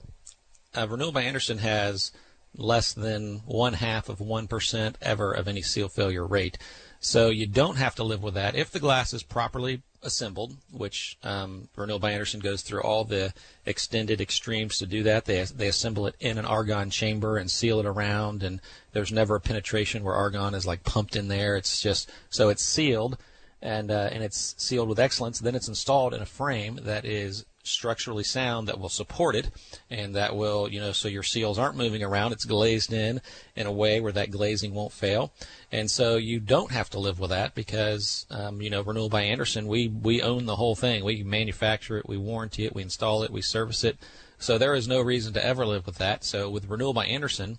uh, 0.75 0.87
Renewal 0.87 1.11
by 1.11 1.23
Andersen 1.23 1.59
has 1.59 2.11
less 2.57 2.93
than 2.93 3.39
one 3.45 3.73
half 3.73 4.07
of 4.07 4.19
1% 4.19 4.95
ever 5.01 5.31
of 5.31 5.47
any 5.47 5.61
seal 5.61 5.89
failure 5.89 6.25
rate. 6.25 6.57
So 6.99 7.29
you 7.29 7.47
don't 7.47 7.77
have 7.77 7.95
to 7.95 8.03
live 8.03 8.23
with 8.23 8.35
that. 8.35 8.55
If 8.55 8.71
the 8.71 8.79
glass 8.79 9.13
is 9.13 9.23
properly 9.23 9.81
assembled, 10.05 10.55
which 10.71 11.17
um, 11.23 11.67
by 11.75 12.11
Andersen 12.11 12.39
goes 12.39 12.61
through 12.61 12.81
all 12.81 13.03
the 13.03 13.33
extended 13.65 14.21
extremes 14.21 14.77
to 14.77 14.85
do 14.85 15.03
that. 15.03 15.25
They 15.25 15.43
they 15.43 15.67
assemble 15.67 16.07
it 16.07 16.15
in 16.19 16.37
an 16.37 16.45
argon 16.45 16.89
chamber 16.89 17.37
and 17.37 17.49
seal 17.49 17.79
it 17.79 17.85
around, 17.85 18.43
and 18.43 18.61
there's 18.93 19.11
never 19.11 19.35
a 19.35 19.41
penetration 19.41 20.03
where 20.03 20.13
argon 20.13 20.53
is 20.53 20.65
like 20.65 20.83
pumped 20.83 21.15
in 21.15 21.27
there. 21.27 21.57
It's 21.57 21.81
just 21.81 22.09
so 22.29 22.49
it's 22.49 22.63
sealed, 22.63 23.17
and 23.61 23.91
uh, 23.91 24.09
and 24.11 24.23
it's 24.23 24.55
sealed 24.57 24.87
with 24.87 24.99
excellence. 24.99 25.39
Then 25.39 25.55
it's 25.55 25.67
installed 25.67 26.13
in 26.13 26.21
a 26.21 26.27
frame 26.27 26.79
that 26.83 27.03
is 27.03 27.45
structurally 27.67 28.23
sound 28.23 28.67
that 28.67 28.79
will 28.79 28.89
support 28.89 29.35
it, 29.35 29.49
and 29.89 30.15
that 30.15 30.35
will, 30.35 30.67
you 30.69 30.79
know, 30.79 30.91
so 30.91 31.07
your 31.07 31.23
seals 31.23 31.59
aren't 31.59 31.77
moving 31.77 32.03
around. 32.03 32.31
It's 32.31 32.45
glazed 32.45 32.93
in 32.93 33.21
in 33.55 33.67
a 33.67 33.71
way 33.71 33.99
where 33.99 34.11
that 34.11 34.31
glazing 34.31 34.73
won't 34.73 34.93
fail, 34.93 35.33
and 35.71 35.89
so 35.89 36.17
you 36.17 36.39
don't 36.39 36.71
have 36.71 36.89
to 36.91 36.99
live 36.99 37.19
with 37.19 37.29
that 37.29 37.55
because, 37.55 38.25
um, 38.29 38.61
you 38.61 38.69
know, 38.69 38.81
Renewal 38.81 39.09
by 39.09 39.23
Andersen, 39.23 39.67
we 39.67 39.87
we 39.87 40.21
own 40.21 40.45
the 40.45 40.55
whole 40.55 40.75
thing. 40.75 41.03
We 41.03 41.23
manufacture 41.23 41.97
it, 41.97 42.07
we 42.07 42.17
warranty 42.17 42.65
it, 42.65 42.75
we 42.75 42.83
install 42.83 43.23
it, 43.23 43.31
we 43.31 43.41
service 43.41 43.83
it. 43.83 43.97
So 44.37 44.57
there 44.57 44.75
is 44.75 44.87
no 44.87 45.01
reason 45.01 45.33
to 45.33 45.45
ever 45.45 45.65
live 45.65 45.85
with 45.85 45.97
that. 45.97 46.23
So 46.23 46.49
with 46.49 46.69
Renewal 46.69 46.93
by 46.93 47.05
Andersen, 47.05 47.57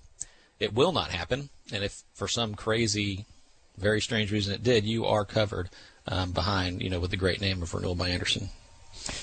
it 0.58 0.74
will 0.74 0.92
not 0.92 1.10
happen. 1.10 1.48
And 1.72 1.82
if 1.82 2.02
for 2.14 2.28
some 2.28 2.54
crazy, 2.54 3.26
very 3.76 4.00
strange 4.00 4.30
reason 4.30 4.54
it 4.54 4.62
did, 4.62 4.84
you 4.84 5.04
are 5.06 5.24
covered 5.24 5.70
um, 6.06 6.32
behind, 6.32 6.82
you 6.82 6.90
know, 6.90 7.00
with 7.00 7.10
the 7.10 7.16
great 7.16 7.40
name 7.40 7.62
of 7.62 7.74
Renewal 7.74 7.94
by 7.94 8.08
Andersen. 8.10 8.50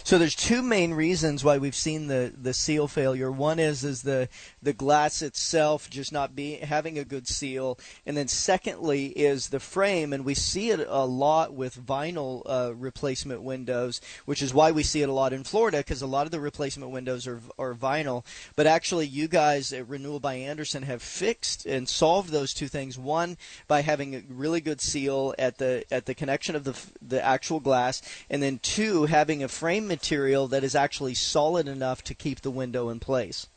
So 0.04 0.18
there's 0.18 0.36
two 0.36 0.62
main 0.62 0.94
reasons 0.94 1.44
why 1.44 1.58
we've 1.58 1.76
seen 1.76 2.08
the, 2.08 2.34
the 2.40 2.54
seal 2.54 2.88
failure. 2.88 3.32
One 3.32 3.60
is 3.60 3.84
is 3.84 4.04
the 4.04 4.30
the 4.62 4.74
glass 4.74 5.22
itself 5.22 5.90
just 5.90 6.12
not 6.12 6.36
be 6.36 6.56
having 6.56 6.98
a 6.98 7.04
good 7.04 7.28
seal, 7.28 7.80
and 8.06 8.16
then 8.16 8.28
secondly 8.28 9.08
is 9.08 9.50
the 9.50 9.60
frame, 9.60 10.14
and 10.14 10.24
we 10.24 10.34
see 10.34 10.70
it 10.72 10.86
a 10.88 11.06
lot 11.06 11.54
with 11.54 11.86
vinyl 11.86 12.44
uh, 12.46 12.74
replacement 12.76 13.42
windows, 13.42 14.00
which 14.26 14.42
is 14.42 14.54
why 14.54 14.72
we 14.72 14.84
see 14.84 15.02
it 15.02 15.10
a 15.10 15.14
lot 15.14 15.34
in 15.34 15.44
Florida 15.44 15.78
because 15.78 16.02
a 16.02 16.08
lot 16.08 16.26
of 16.26 16.32
the 16.32 16.40
replacement 16.40 16.92
windows 16.92 17.28
are 17.28 17.42
are 17.58 17.74
vinyl. 17.74 18.24
But 18.56 18.68
actually, 18.68 19.08
you 19.08 19.28
guys 19.28 19.74
at 19.74 19.88
Renewal 19.90 20.20
by 20.20 20.36
Andersen 20.36 20.84
have 20.84 21.02
fixed 21.02 21.66
and 21.66 21.90
solved 21.90 22.30
those 22.30 22.54
two 22.54 22.68
things. 22.68 22.98
One 22.98 23.38
by 23.68 23.82
having 23.82 24.16
a 24.16 24.24
really 24.30 24.62
good 24.62 24.82
seal 24.82 25.34
at 25.38 25.58
the 25.58 25.84
at 25.92 26.06
the 26.06 26.16
connection 26.16 26.56
of 26.56 26.64
the 26.64 26.78
the 27.02 27.24
actual 27.24 27.60
glass, 27.60 28.02
and 28.30 28.42
then 28.42 28.60
two 28.60 29.06
having 29.06 29.44
a 29.44 29.48
frame 29.48 29.73
frame 29.74 29.88
material 29.88 30.48
that 30.48 30.64
is 30.64 30.76
actually 30.76 31.16
solid 31.16 31.68
enough 31.68 32.04
to 32.04 32.14
keep 32.14 32.42
the 32.42 32.52
window 32.52 32.90
in 32.90 33.00
place. 33.00 33.48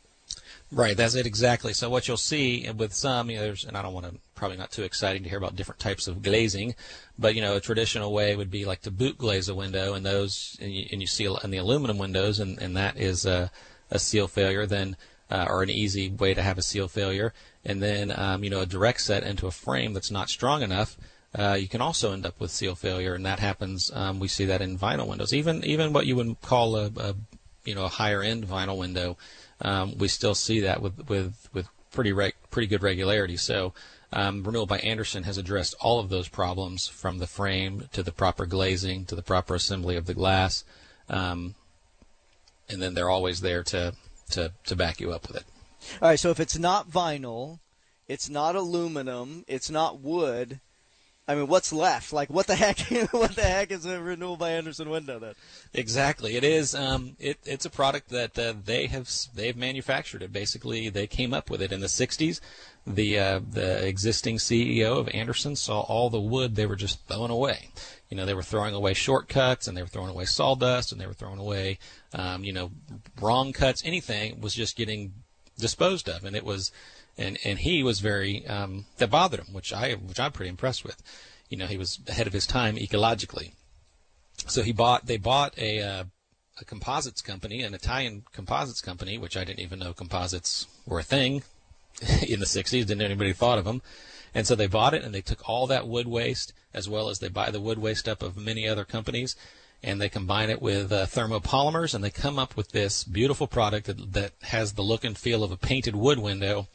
Right, 0.71 0.97
that's 0.97 1.13
it 1.13 1.27
exactly. 1.27 1.73
So 1.73 1.91
what 1.91 2.07
you'll 2.07 2.17
see 2.17 2.67
with 2.71 2.91
some, 2.91 3.29
you 3.29 3.37
know, 3.37 3.43
there's, 3.43 3.65
and 3.65 3.77
I 3.77 3.83
don't 3.83 3.93
want 3.93 4.07
to, 4.07 4.15
probably 4.33 4.57
not 4.57 4.71
too 4.71 4.81
exciting 4.81 5.21
to 5.21 5.29
hear 5.29 5.37
about 5.37 5.55
different 5.55 5.79
types 5.79 6.07
of 6.07 6.23
glazing, 6.23 6.73
but 7.19 7.35
you 7.35 7.41
know, 7.41 7.55
a 7.55 7.61
traditional 7.61 8.11
way 8.11 8.35
would 8.35 8.49
be 8.49 8.65
like 8.65 8.81
to 8.81 8.91
boot 8.91 9.19
glaze 9.19 9.47
a 9.47 9.53
window, 9.53 9.93
and 9.93 10.03
those, 10.03 10.57
and 10.59 10.73
you, 10.73 10.87
and 10.91 11.01
you 11.01 11.07
see 11.07 11.25
in 11.43 11.51
the 11.51 11.57
aluminum 11.57 11.99
windows, 11.99 12.39
and, 12.39 12.59
and 12.59 12.75
that 12.75 12.97
is 12.97 13.25
a, 13.25 13.51
a 13.91 13.99
seal 13.99 14.27
failure. 14.27 14.65
Then, 14.65 14.97
uh, 15.29 15.45
or 15.47 15.61
an 15.61 15.69
easy 15.69 16.09
way 16.09 16.33
to 16.33 16.41
have 16.41 16.57
a 16.57 16.63
seal 16.63 16.87
failure, 16.87 17.31
and 17.63 17.81
then, 17.81 18.11
um, 18.17 18.43
you 18.43 18.49
know, 18.49 18.61
a 18.61 18.65
direct 18.65 19.01
set 19.01 19.23
into 19.23 19.45
a 19.45 19.51
frame 19.51 19.93
that's 19.93 20.11
not 20.11 20.29
strong 20.29 20.63
enough 20.63 20.97
uh, 21.37 21.53
you 21.53 21.67
can 21.67 21.81
also 21.81 22.13
end 22.13 22.25
up 22.25 22.39
with 22.39 22.51
seal 22.51 22.75
failure, 22.75 23.13
and 23.13 23.25
that 23.25 23.39
happens. 23.39 23.91
Um, 23.93 24.19
we 24.19 24.27
see 24.27 24.45
that 24.45 24.61
in 24.61 24.77
vinyl 24.77 25.07
windows, 25.07 25.33
even 25.33 25.63
even 25.63 25.93
what 25.93 26.07
you 26.07 26.15
would 26.15 26.41
call 26.41 26.75
a, 26.75 26.91
a 26.97 27.15
you 27.63 27.75
know 27.75 27.85
a 27.85 27.89
higher 27.89 28.23
end 28.23 28.47
vinyl 28.47 28.77
window. 28.77 29.17
Um, 29.61 29.97
we 29.97 30.07
still 30.07 30.35
see 30.35 30.61
that 30.61 30.81
with 30.81 31.07
with 31.09 31.49
with 31.53 31.67
pretty 31.91 32.11
reg- 32.11 32.35
pretty 32.51 32.67
good 32.67 32.83
regularity. 32.83 33.37
So. 33.37 33.73
Um, 34.13 34.41
Renewal 34.41 34.65
by 34.65 34.79
Andersen 34.79 35.23
has 35.23 35.37
addressed 35.37 35.75
all 35.81 35.99
of 35.99 36.07
those 36.07 36.29
problems 36.29 36.87
from 36.87 37.17
the 37.17 37.27
frame 37.27 37.89
to 37.91 38.01
the 38.01 38.13
proper 38.13 38.45
glazing 38.45 39.03
to 39.07 39.15
the 39.15 39.21
proper 39.21 39.53
assembly 39.53 39.97
of 39.97 40.05
the 40.05 40.13
glass, 40.13 40.63
um, 41.09 41.55
and 42.69 42.81
then 42.81 42.93
they're 42.93 43.09
always 43.09 43.41
there 43.41 43.63
to, 43.63 43.93
to, 44.29 44.53
to 44.65 44.75
back 44.77 45.01
you 45.01 45.11
up 45.11 45.27
with 45.27 45.35
it. 45.35 45.43
All 46.01 46.07
right, 46.07 46.17
so 46.17 46.29
if 46.29 46.39
it's 46.39 46.57
not 46.57 46.89
vinyl, 46.89 47.59
it's 48.07 48.29
not 48.29 48.55
aluminum, 48.55 49.43
it's 49.45 49.69
not 49.69 49.99
wood, 49.99 50.61
I 51.29 51.35
mean, 51.35 51.47
what's 51.47 51.73
left? 51.73 52.13
Like, 52.13 52.29
what 52.29 52.47
the 52.47 52.55
heck? 52.55 52.79
what 53.11 53.35
the 53.35 53.41
heck 53.41 53.71
is 53.71 53.85
a 53.85 54.01
renewal 54.01 54.37
by 54.37 54.51
Andersen 54.51 54.89
window 54.89 55.19
then? 55.19 55.33
Exactly, 55.73 56.37
it 56.37 56.43
is. 56.45 56.73
Um, 56.73 57.17
it, 57.19 57.37
it's 57.43 57.65
a 57.65 57.69
product 57.69 58.09
that 58.09 58.39
uh, 58.39 58.53
they 58.63 58.87
have 58.87 59.09
they've 59.35 59.57
manufactured 59.57 60.23
it. 60.23 60.31
Basically, 60.31 60.87
they 60.89 61.05
came 61.05 61.33
up 61.33 61.49
with 61.49 61.61
it 61.61 61.73
in 61.73 61.81
the 61.81 61.87
'60s. 61.87 62.39
The 62.85 63.19
uh, 63.19 63.41
the 63.49 63.85
existing 63.85 64.37
CEO 64.37 64.97
of 64.97 65.09
Andersen 65.09 65.57
saw 65.57 65.81
all 65.81 66.09
the 66.09 66.21
wood 66.21 66.55
they 66.55 66.65
were 66.65 66.77
just 66.77 67.05
throwing 67.07 67.31
away. 67.31 67.71
You 68.09 68.15
know, 68.15 68.25
they 68.25 68.33
were 68.33 68.43
throwing 68.43 68.73
away 68.73 68.93
shortcuts, 68.93 69.67
and 69.67 69.75
they 69.75 69.81
were 69.81 69.89
throwing 69.89 70.11
away 70.11 70.23
sawdust, 70.23 70.93
and 70.93 71.01
they 71.01 71.07
were 71.07 71.13
throwing 71.13 71.39
away, 71.39 71.79
um, 72.13 72.45
you 72.45 72.53
know, 72.53 72.71
wrong 73.19 73.51
cuts. 73.51 73.83
Anything 73.83 74.39
was 74.39 74.53
just 74.53 74.77
getting 74.77 75.11
disposed 75.57 76.07
of, 76.07 76.23
and 76.23 76.37
it 76.37 76.45
was 76.45 76.71
and 77.17 77.37
and 77.43 77.59
he 77.59 77.83
was 77.83 77.99
very 77.99 78.45
um, 78.47 78.85
that 78.97 79.09
bothered 79.09 79.41
him, 79.41 79.53
which 79.53 79.73
I 79.73 79.93
which 79.93 80.19
I'm 80.19 80.31
pretty 80.31 80.49
impressed 80.49 80.83
with. 80.83 81.01
You 81.49 81.57
know, 81.57 81.67
he 81.67 81.77
was 81.77 81.99
ahead 82.07 82.27
of 82.27 82.33
his 82.33 82.45
time 82.45 82.75
ecologically. 82.75 83.53
So 84.47 84.61
he 84.61 84.71
bought 84.71 85.07
they 85.07 85.17
bought 85.17 85.57
a 85.57 85.81
uh, 85.81 86.03
a 86.59 86.65
composites 86.65 87.21
company, 87.21 87.61
an 87.61 87.73
Italian 87.73 88.23
composites 88.31 88.81
company, 88.81 89.17
which 89.17 89.37
I 89.37 89.43
didn't 89.43 89.61
even 89.61 89.79
know 89.79 89.93
composites 89.93 90.67
were 90.85 90.99
a 90.99 91.03
thing 91.03 91.43
in 92.27 92.39
the 92.39 92.45
60s. 92.45 92.71
Didn't 92.71 93.01
anybody 93.01 93.33
thought 93.33 93.59
of 93.59 93.65
them. 93.65 93.81
And 94.33 94.45
so 94.45 94.55
they 94.55 94.67
bought 94.67 94.93
it, 94.93 95.03
and 95.03 95.15
they 95.15 95.21
took 95.21 95.47
all 95.47 95.67
that 95.67 95.87
wood 95.87 96.07
waste, 96.07 96.53
as 96.73 96.87
well 96.89 97.09
as 97.09 97.19
they 97.19 97.29
buy 97.29 97.49
the 97.49 97.61
wood 97.61 97.79
waste 97.79 98.07
up 98.07 98.21
of 98.21 98.37
many 98.37 98.67
other 98.67 98.85
companies, 98.85 99.35
and 99.81 100.01
they 100.01 100.09
combine 100.09 100.49
it 100.49 100.61
with 100.61 100.91
uh, 100.91 101.05
thermopolymers, 101.05 101.95
and 101.95 102.03
they 102.03 102.09
come 102.09 102.37
up 102.37 102.55
with 102.55 102.71
this 102.71 103.03
beautiful 103.03 103.47
product 103.47 103.87
that, 103.87 104.13
that 104.13 104.33
has 104.43 104.73
the 104.73 104.81
look 104.81 105.03
and 105.03 105.17
feel 105.17 105.43
of 105.43 105.51
a 105.51 105.57
painted 105.57 105.95
wood 105.95 106.19
window 106.19 106.67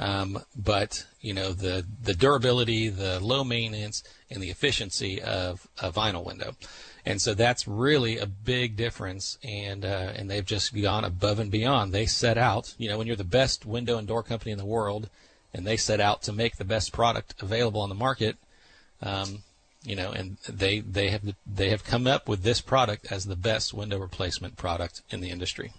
um, 0.00 0.38
but 0.56 1.06
you 1.20 1.34
know 1.34 1.52
the 1.52 1.84
the 2.02 2.14
durability, 2.14 2.88
the 2.88 3.18
low 3.20 3.42
maintenance, 3.44 4.02
and 4.30 4.42
the 4.42 4.50
efficiency 4.50 5.20
of 5.20 5.66
a 5.82 5.90
vinyl 5.90 6.24
window, 6.24 6.54
and 7.04 7.20
so 7.20 7.34
that's 7.34 7.66
really 7.66 8.18
a 8.18 8.26
big 8.26 8.76
difference. 8.76 9.38
And 9.42 9.84
uh, 9.84 10.12
and 10.14 10.30
they've 10.30 10.44
just 10.44 10.80
gone 10.80 11.04
above 11.04 11.38
and 11.38 11.50
beyond. 11.50 11.92
They 11.92 12.06
set 12.06 12.38
out, 12.38 12.74
you 12.78 12.88
know, 12.88 12.98
when 12.98 13.06
you're 13.06 13.16
the 13.16 13.24
best 13.24 13.66
window 13.66 13.98
and 13.98 14.06
door 14.06 14.22
company 14.22 14.52
in 14.52 14.58
the 14.58 14.64
world, 14.64 15.10
and 15.52 15.66
they 15.66 15.76
set 15.76 16.00
out 16.00 16.22
to 16.22 16.32
make 16.32 16.56
the 16.56 16.64
best 16.64 16.92
product 16.92 17.34
available 17.42 17.80
on 17.80 17.88
the 17.88 17.94
market. 17.94 18.36
Um, 19.02 19.42
you 19.84 19.96
know, 19.96 20.12
and 20.12 20.36
they 20.48 20.80
they 20.80 21.08
have 21.08 21.22
they 21.46 21.70
have 21.70 21.82
come 21.82 22.06
up 22.06 22.28
with 22.28 22.42
this 22.42 22.60
product 22.60 23.10
as 23.10 23.24
the 23.24 23.36
best 23.36 23.74
window 23.74 23.98
replacement 23.98 24.56
product 24.56 25.02
in 25.10 25.20
the 25.20 25.30
industry 25.30 25.72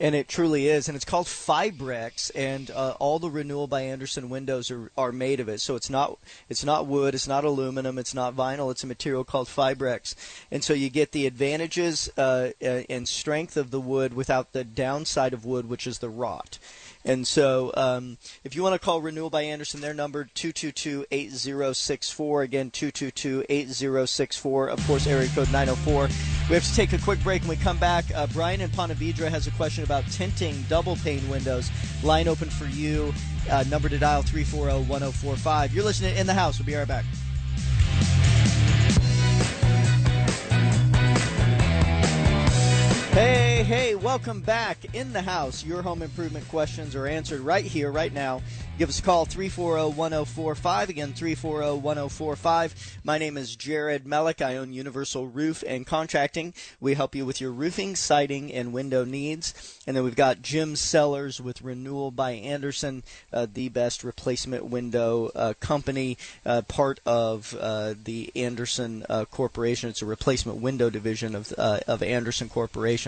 and 0.00 0.14
it 0.14 0.28
truly 0.28 0.68
is. 0.68 0.88
And 0.88 0.96
it's 0.96 1.04
called 1.04 1.26
Fibrex, 1.26 2.30
and 2.34 2.70
uh, 2.70 2.94
all 2.98 3.18
the 3.18 3.30
Renewal 3.30 3.66
by 3.66 3.82
Andersen 3.82 4.30
windows 4.30 4.70
are, 4.70 4.90
are 4.96 5.12
made 5.12 5.40
of 5.40 5.48
it. 5.48 5.60
So 5.60 5.76
it's 5.76 5.90
not 5.90 6.18
it's 6.48 6.64
not 6.64 6.86
wood, 6.86 7.14
it's 7.14 7.28
not 7.28 7.44
aluminum, 7.44 7.98
it's 7.98 8.14
not 8.14 8.36
vinyl. 8.36 8.70
It's 8.70 8.84
a 8.84 8.86
material 8.86 9.24
called 9.24 9.48
Fibrex, 9.48 10.14
and 10.50 10.62
so 10.62 10.74
you 10.74 10.90
get 10.90 11.12
the 11.12 11.26
advantages 11.26 12.10
uh, 12.16 12.50
uh 12.62 12.82
and 12.88 13.08
strength 13.08 13.56
of 13.56 13.70
the 13.70 13.80
wood 13.80 14.14
without 14.14 14.52
the 14.52 14.64
downside 14.64 15.32
of 15.32 15.44
wood, 15.44 15.68
which 15.68 15.86
is 15.86 15.98
the 15.98 16.10
rot. 16.10 16.58
And 17.04 17.26
so, 17.26 17.72
um, 17.76 18.16
if 18.44 18.56
you 18.56 18.62
want 18.62 18.74
to 18.74 18.78
call 18.78 19.02
Renewal 19.02 19.28
by 19.28 19.42
Andersen, 19.42 19.80
their 19.80 19.92
number 19.92 20.24
222-8064. 20.34 22.44
Again, 22.44 22.70
222-8064. 22.70 24.70
Of 24.70 24.86
course, 24.86 25.06
area 25.06 25.28
code 25.34 25.52
904. 25.52 26.08
We 26.48 26.54
have 26.54 26.64
to 26.64 26.74
take 26.74 26.94
a 26.94 26.98
quick 26.98 27.22
break. 27.22 27.42
When 27.42 27.50
we 27.50 27.56
come 27.56 27.78
back, 27.78 28.06
uh, 28.14 28.26
Brian 28.28 28.62
in 28.62 28.70
Ponte 28.70 28.92
Vedra 28.92 29.28
has 29.28 29.46
a 29.46 29.50
question 29.52 29.84
about 29.84 30.04
tinting 30.10 30.62
double 30.68 30.96
pane 30.96 31.28
windows. 31.28 31.70
Line 32.02 32.26
open 32.26 32.48
for 32.48 32.66
you. 32.66 33.12
Uh, 33.50 33.64
number 33.68 33.90
to 33.90 33.98
dial 33.98 34.22
340-1045. 34.22 35.74
You're 35.74 35.84
listening 35.84 36.16
In 36.16 36.26
the 36.26 36.34
House. 36.34 36.58
We'll 36.58 36.66
be 36.66 36.74
right 36.74 36.88
back. 36.88 37.04
Hey, 43.14 43.62
hey, 43.62 43.94
welcome 43.94 44.40
back 44.40 44.92
in 44.92 45.12
the 45.12 45.22
house. 45.22 45.64
Your 45.64 45.82
home 45.82 46.02
improvement 46.02 46.48
questions 46.48 46.96
are 46.96 47.06
answered 47.06 47.42
right 47.42 47.64
here, 47.64 47.92
right 47.92 48.12
now. 48.12 48.42
Give 48.76 48.88
us 48.88 48.98
a 48.98 49.02
call, 49.02 49.24
340 49.24 49.96
1045. 49.96 50.88
Again, 50.88 51.12
340 51.12 51.78
1045. 51.78 52.98
My 53.04 53.18
name 53.18 53.36
is 53.36 53.54
Jared 53.54 54.02
Mellick. 54.02 54.42
I 54.42 54.56
own 54.56 54.72
Universal 54.72 55.28
Roof 55.28 55.62
and 55.64 55.86
Contracting. 55.86 56.54
We 56.80 56.94
help 56.94 57.14
you 57.14 57.24
with 57.24 57.40
your 57.40 57.52
roofing, 57.52 57.94
siding, 57.94 58.52
and 58.52 58.72
window 58.72 59.04
needs. 59.04 59.80
And 59.86 59.96
then 59.96 60.02
we've 60.02 60.16
got 60.16 60.42
Jim 60.42 60.74
Sellers 60.74 61.40
with 61.40 61.62
Renewal 61.62 62.10
by 62.10 62.32
Andersen, 62.32 63.04
uh, 63.32 63.46
the 63.52 63.68
best 63.68 64.02
replacement 64.02 64.64
window 64.64 65.30
uh, 65.36 65.54
company, 65.60 66.18
uh, 66.44 66.62
part 66.62 66.98
of 67.06 67.54
uh, 67.60 67.94
the 68.02 68.32
Andersen 68.34 69.06
uh, 69.08 69.24
Corporation. 69.26 69.88
It's 69.88 70.02
a 70.02 70.06
replacement 70.06 70.60
window 70.60 70.90
division 70.90 71.36
of, 71.36 71.54
uh, 71.56 71.78
of 71.86 72.02
Andersen 72.02 72.48
Corporation 72.48 73.03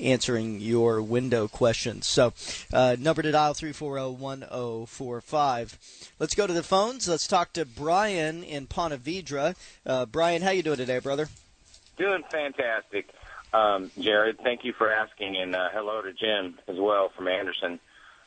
answering 0.00 0.60
your 0.60 1.02
window 1.02 1.48
questions. 1.48 2.06
So, 2.06 2.32
uh, 2.72 2.94
number 2.98 3.22
to 3.22 3.32
dial 3.32 3.54
340-1045. 3.54 6.12
Let's 6.18 6.34
go 6.34 6.46
to 6.46 6.52
the 6.52 6.62
phones. 6.62 7.08
Let's 7.08 7.26
talk 7.26 7.54
to 7.54 7.64
Brian 7.64 8.44
in 8.44 8.66
Ponte 8.66 9.02
Vedra. 9.02 9.56
Uh, 9.86 10.04
Brian, 10.06 10.42
how 10.42 10.50
you 10.50 10.62
doing 10.62 10.78
today, 10.78 10.98
brother? 10.98 11.28
Doing 11.96 12.22
fantastic, 12.30 13.08
um, 13.52 13.90
Jared. 13.98 14.38
Thank 14.42 14.64
you 14.64 14.72
for 14.72 14.92
asking, 14.92 15.36
and 15.36 15.54
uh, 15.54 15.68
hello 15.72 16.02
to 16.02 16.12
Jim 16.12 16.58
as 16.68 16.76
well 16.78 17.10
from 17.16 17.28
Andersen. 17.28 17.80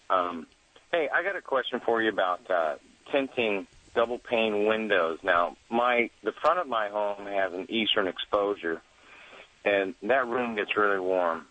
Um, 0.10 0.48
hey, 0.92 1.10
I 1.14 1.24
got 1.24 1.36
a 1.36 1.42
question 1.42 1.80
for 1.80 2.02
you 2.02 2.10
about 2.10 2.50
uh, 2.50 2.76
tinting 3.12 3.68
double 3.96 4.20
pane 4.20 4.66
windows. 4.66 5.20
Now, 5.24 5.56
my 5.70 6.10
the 6.24 6.32
front 6.32 6.60
of 6.60 6.68
my 6.68 6.90
home 6.90 7.26
has 7.26 7.54
an 7.54 7.68
eastern 7.70 8.08
exposure, 8.08 8.82
and 9.66 9.94
that 10.04 10.28
room 10.28 10.56
gets 10.56 10.76
really 10.76 11.00
warm 11.00 11.46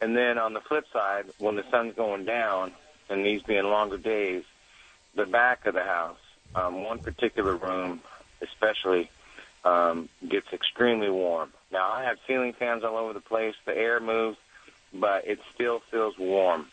And 0.00 0.16
then 0.16 0.38
on 0.38 0.52
the 0.52 0.60
flip 0.60 0.84
side, 0.92 1.26
when 1.38 1.56
the 1.56 1.64
sun's 1.70 1.94
going 1.94 2.24
down, 2.24 2.72
and 3.08 3.24
these 3.24 3.42
being 3.42 3.64
longer 3.64 3.96
days, 3.98 4.44
the 5.14 5.26
back 5.26 5.66
of 5.66 5.74
the 5.74 5.82
house, 5.82 6.18
um, 6.54 6.84
one 6.84 6.98
particular 6.98 7.56
room 7.56 8.00
especially, 8.42 9.10
um, 9.64 10.08
gets 10.28 10.52
extremely 10.52 11.08
warm. 11.10 11.52
Now 11.72 11.90
I 11.90 12.04
have 12.04 12.18
ceiling 12.26 12.52
fans 12.52 12.84
all 12.84 12.96
over 12.96 13.12
the 13.12 13.20
place. 13.20 13.54
The 13.64 13.76
air 13.76 14.00
moves, 14.00 14.36
but 14.92 15.26
it 15.26 15.38
still 15.54 15.80
feels 15.90 16.18
warm. 16.18 16.66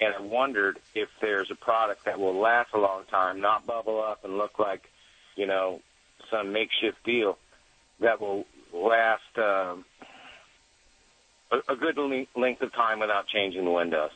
And 0.00 0.14
I 0.14 0.20
wondered 0.20 0.78
if 0.94 1.08
there's 1.20 1.50
a 1.50 1.54
product 1.54 2.04
that 2.04 2.18
will 2.18 2.38
last 2.38 2.70
a 2.74 2.78
long 2.78 3.04
time, 3.10 3.40
not 3.40 3.66
bubble 3.66 4.02
up 4.02 4.24
and 4.24 4.36
look 4.38 4.58
like, 4.58 4.90
you 5.36 5.46
know, 5.46 5.80
some 6.30 6.52
makeshift 6.52 7.02
deal 7.04 7.38
that 8.00 8.20
will 8.20 8.46
last 8.72 9.22
um, 9.38 9.84
a, 11.50 11.72
a 11.72 11.76
good 11.76 11.96
le- 11.96 12.26
length 12.40 12.62
of 12.62 12.72
time 12.72 13.00
without 13.00 13.26
changing 13.28 13.64
the 13.64 13.70
windows. 13.70 14.10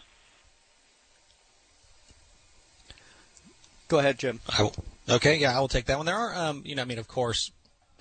Go 3.88 3.98
ahead, 3.98 4.18
Jim. 4.18 4.40
I 4.56 4.62
will, 4.62 4.74
okay, 5.08 5.36
yeah, 5.36 5.56
I 5.56 5.60
will 5.60 5.68
take 5.68 5.86
that 5.86 5.96
one. 5.96 6.06
There 6.06 6.14
are, 6.14 6.34
um, 6.34 6.62
you 6.64 6.76
know, 6.76 6.82
I 6.82 6.84
mean, 6.84 6.98
of 6.98 7.08
course, 7.08 7.50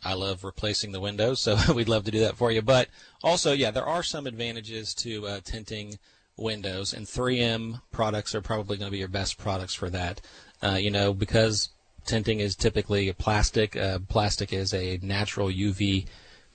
I 0.03 0.13
love 0.13 0.43
replacing 0.43 0.91
the 0.91 1.01
windows, 1.01 1.41
so 1.41 1.57
we'd 1.73 1.89
love 1.89 2.05
to 2.05 2.11
do 2.11 2.19
that 2.19 2.37
for 2.37 2.51
you. 2.51 2.61
But 2.61 2.89
also, 3.23 3.53
yeah, 3.53 3.71
there 3.71 3.85
are 3.85 4.03
some 4.03 4.27
advantages 4.27 4.93
to 4.95 5.27
uh, 5.27 5.39
tinting 5.43 5.97
windows, 6.37 6.93
and 6.93 7.05
3M 7.05 7.81
products 7.91 8.35
are 8.35 8.41
probably 8.41 8.77
going 8.77 8.87
to 8.87 8.91
be 8.91 8.99
your 8.99 9.07
best 9.07 9.37
products 9.37 9.73
for 9.73 9.89
that. 9.89 10.21
Uh, 10.61 10.77
you 10.79 10.91
know, 10.91 11.13
because 11.13 11.69
tinting 12.05 12.39
is 12.39 12.55
typically 12.55 13.11
plastic. 13.13 13.75
Uh, 13.75 13.99
plastic 14.07 14.53
is 14.53 14.73
a 14.73 14.99
natural 15.01 15.47
UV 15.47 16.05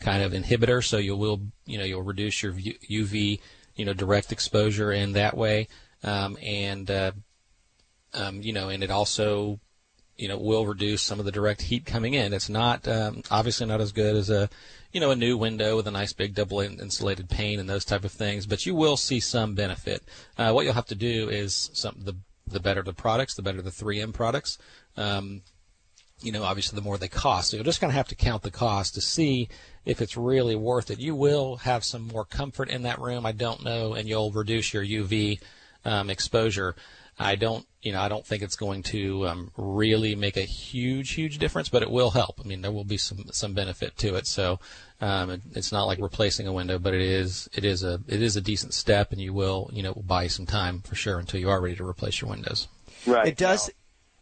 kind 0.05 0.23
of 0.23 0.33
inhibitor, 0.33 0.85
so 0.85 0.99
you 0.99 1.17
will, 1.17 1.41
you 1.65 1.79
know, 1.79 1.85
you'll 1.85 2.03
reduce 2.03 2.43
your 2.43 2.53
UV, 2.53 3.41
you 3.75 3.85
know, 3.85 3.95
direct 3.95 4.31
exposure 4.31 4.93
in 4.93 5.13
that 5.13 5.37
way, 5.37 5.67
um, 6.03 6.37
and 6.43 6.91
uh, 6.91 7.13
um, 8.13 8.43
you 8.43 8.53
know, 8.53 8.69
and 8.69 8.85
it 8.85 8.91
also 8.91 9.59
you 10.17 10.29
know 10.29 10.39
will 10.39 10.67
reduce 10.67 11.03
some 11.03 11.19
of 11.19 11.25
the 11.25 11.33
direct 11.33 11.63
heat 11.63 11.87
coming 11.87 12.15
in. 12.15 12.33
It's 12.33 12.49
not 12.49 12.87
um, 12.87 13.23
obviously 13.31 13.67
not 13.67 13.81
as 13.81 13.93
good 13.93 14.15
as 14.15 14.31
a 14.31 14.49
you 14.93 15.01
know 15.01 15.11
a 15.11 15.17
new 15.17 15.37
window 15.37 15.77
with 15.77 15.89
a 15.89 15.91
nice 15.91 16.13
big 16.13 16.35
double 16.35 16.61
insulated 16.61 17.29
pane 17.29 17.59
and 17.59 17.69
those 17.69 17.85
type 17.85 18.05
of 18.05 18.13
things, 18.13 18.47
but 18.47 18.67
you 18.67 18.75
will 18.75 18.97
see 18.97 19.21
some 19.21 19.55
benefit. 19.55 20.03
Uh, 20.39 20.53
what 20.53 20.65
you'll 20.65 20.75
have 20.75 20.87
to 20.87 20.95
do 20.95 21.29
is 21.29 21.71
some 21.73 21.97
the 21.99 22.15
the 22.47 22.61
better 22.61 22.83
the 22.83 22.93
products, 22.93 23.35
the 23.35 23.43
better 23.43 23.63
the 23.63 23.71
3M 23.71 24.13
products. 24.13 24.59
Um, 24.97 25.43
you 26.21 26.33
know, 26.33 26.43
obviously, 26.43 26.77
the 26.77 26.83
more 26.83 26.99
they 26.99 27.09
cost. 27.09 27.51
So 27.51 27.57
you're 27.57 27.65
just 27.65 27.81
going 27.81 27.91
to 27.91 27.97
have 27.97 28.09
to 28.09 28.15
count 28.15 28.43
the 28.43 28.51
cost 28.51 28.95
to 28.95 29.01
see 29.01 29.49
if 29.85 30.01
it's 30.01 30.17
really 30.17 30.57
worth 30.57 30.91
it. 30.91 30.99
You 30.99 31.15
will 31.15 31.57
have 31.57 31.85
some 31.85 32.09
more 32.09 32.25
comfort 32.25 32.69
in 32.69 32.83
that 32.83 33.01
room. 33.01 33.27
I 33.27 33.33
don't 33.33 33.65
know, 33.65 33.95
and 33.95 34.09
you'll 34.09 34.33
reduce 34.33 34.73
your 34.73 34.85
UV 34.85 35.41
um, 35.85 36.11
exposure. 36.11 36.75
I 37.19 37.37
don't, 37.37 37.65
you 37.83 37.93
know, 37.93 38.01
I 38.01 38.09
don't 38.09 38.27
think 38.27 38.43
it's 38.43 38.57
going 38.57 38.83
to 38.85 39.29
um, 39.29 39.53
really 39.57 40.17
make 40.17 40.37
a 40.37 40.43
huge, 40.43 41.13
huge 41.13 41.39
difference, 41.39 41.69
but 41.69 41.83
it 41.83 41.91
will 41.91 42.11
help. 42.11 42.41
I 42.43 42.49
mean, 42.49 42.63
there 42.63 42.73
will 42.73 42.85
be 42.85 42.97
some 42.97 43.27
some 43.31 43.55
benefit 43.55 43.97
to 43.99 44.17
it. 44.17 44.27
So 44.27 44.59
um, 45.01 45.31
it, 45.31 45.43
it's 45.53 45.71
not 45.71 45.85
like 45.85 46.01
replacing 46.01 46.49
a 46.49 46.53
window, 46.53 46.79
but 46.79 46.93
it 46.93 47.03
is 47.03 47.49
it 47.55 47.65
is 47.65 47.85
a 47.85 48.01
it 48.09 48.21
is 48.21 48.37
a 48.37 48.41
decent 48.41 48.75
step, 48.75 49.13
and 49.13 49.21
you 49.21 49.33
will, 49.33 49.71
you 49.73 49.83
know, 49.83 49.95
buy 49.95 50.27
some 50.27 50.47
time 50.47 50.81
for 50.81 50.97
sure 50.97 51.19
until 51.19 51.39
you 51.39 51.51
are 51.51 51.61
ready 51.61 51.77
to 51.77 51.87
replace 51.87 52.21
your 52.21 52.31
windows. 52.31 52.67
Right. 53.07 53.29
It 53.29 53.37
does. 53.37 53.71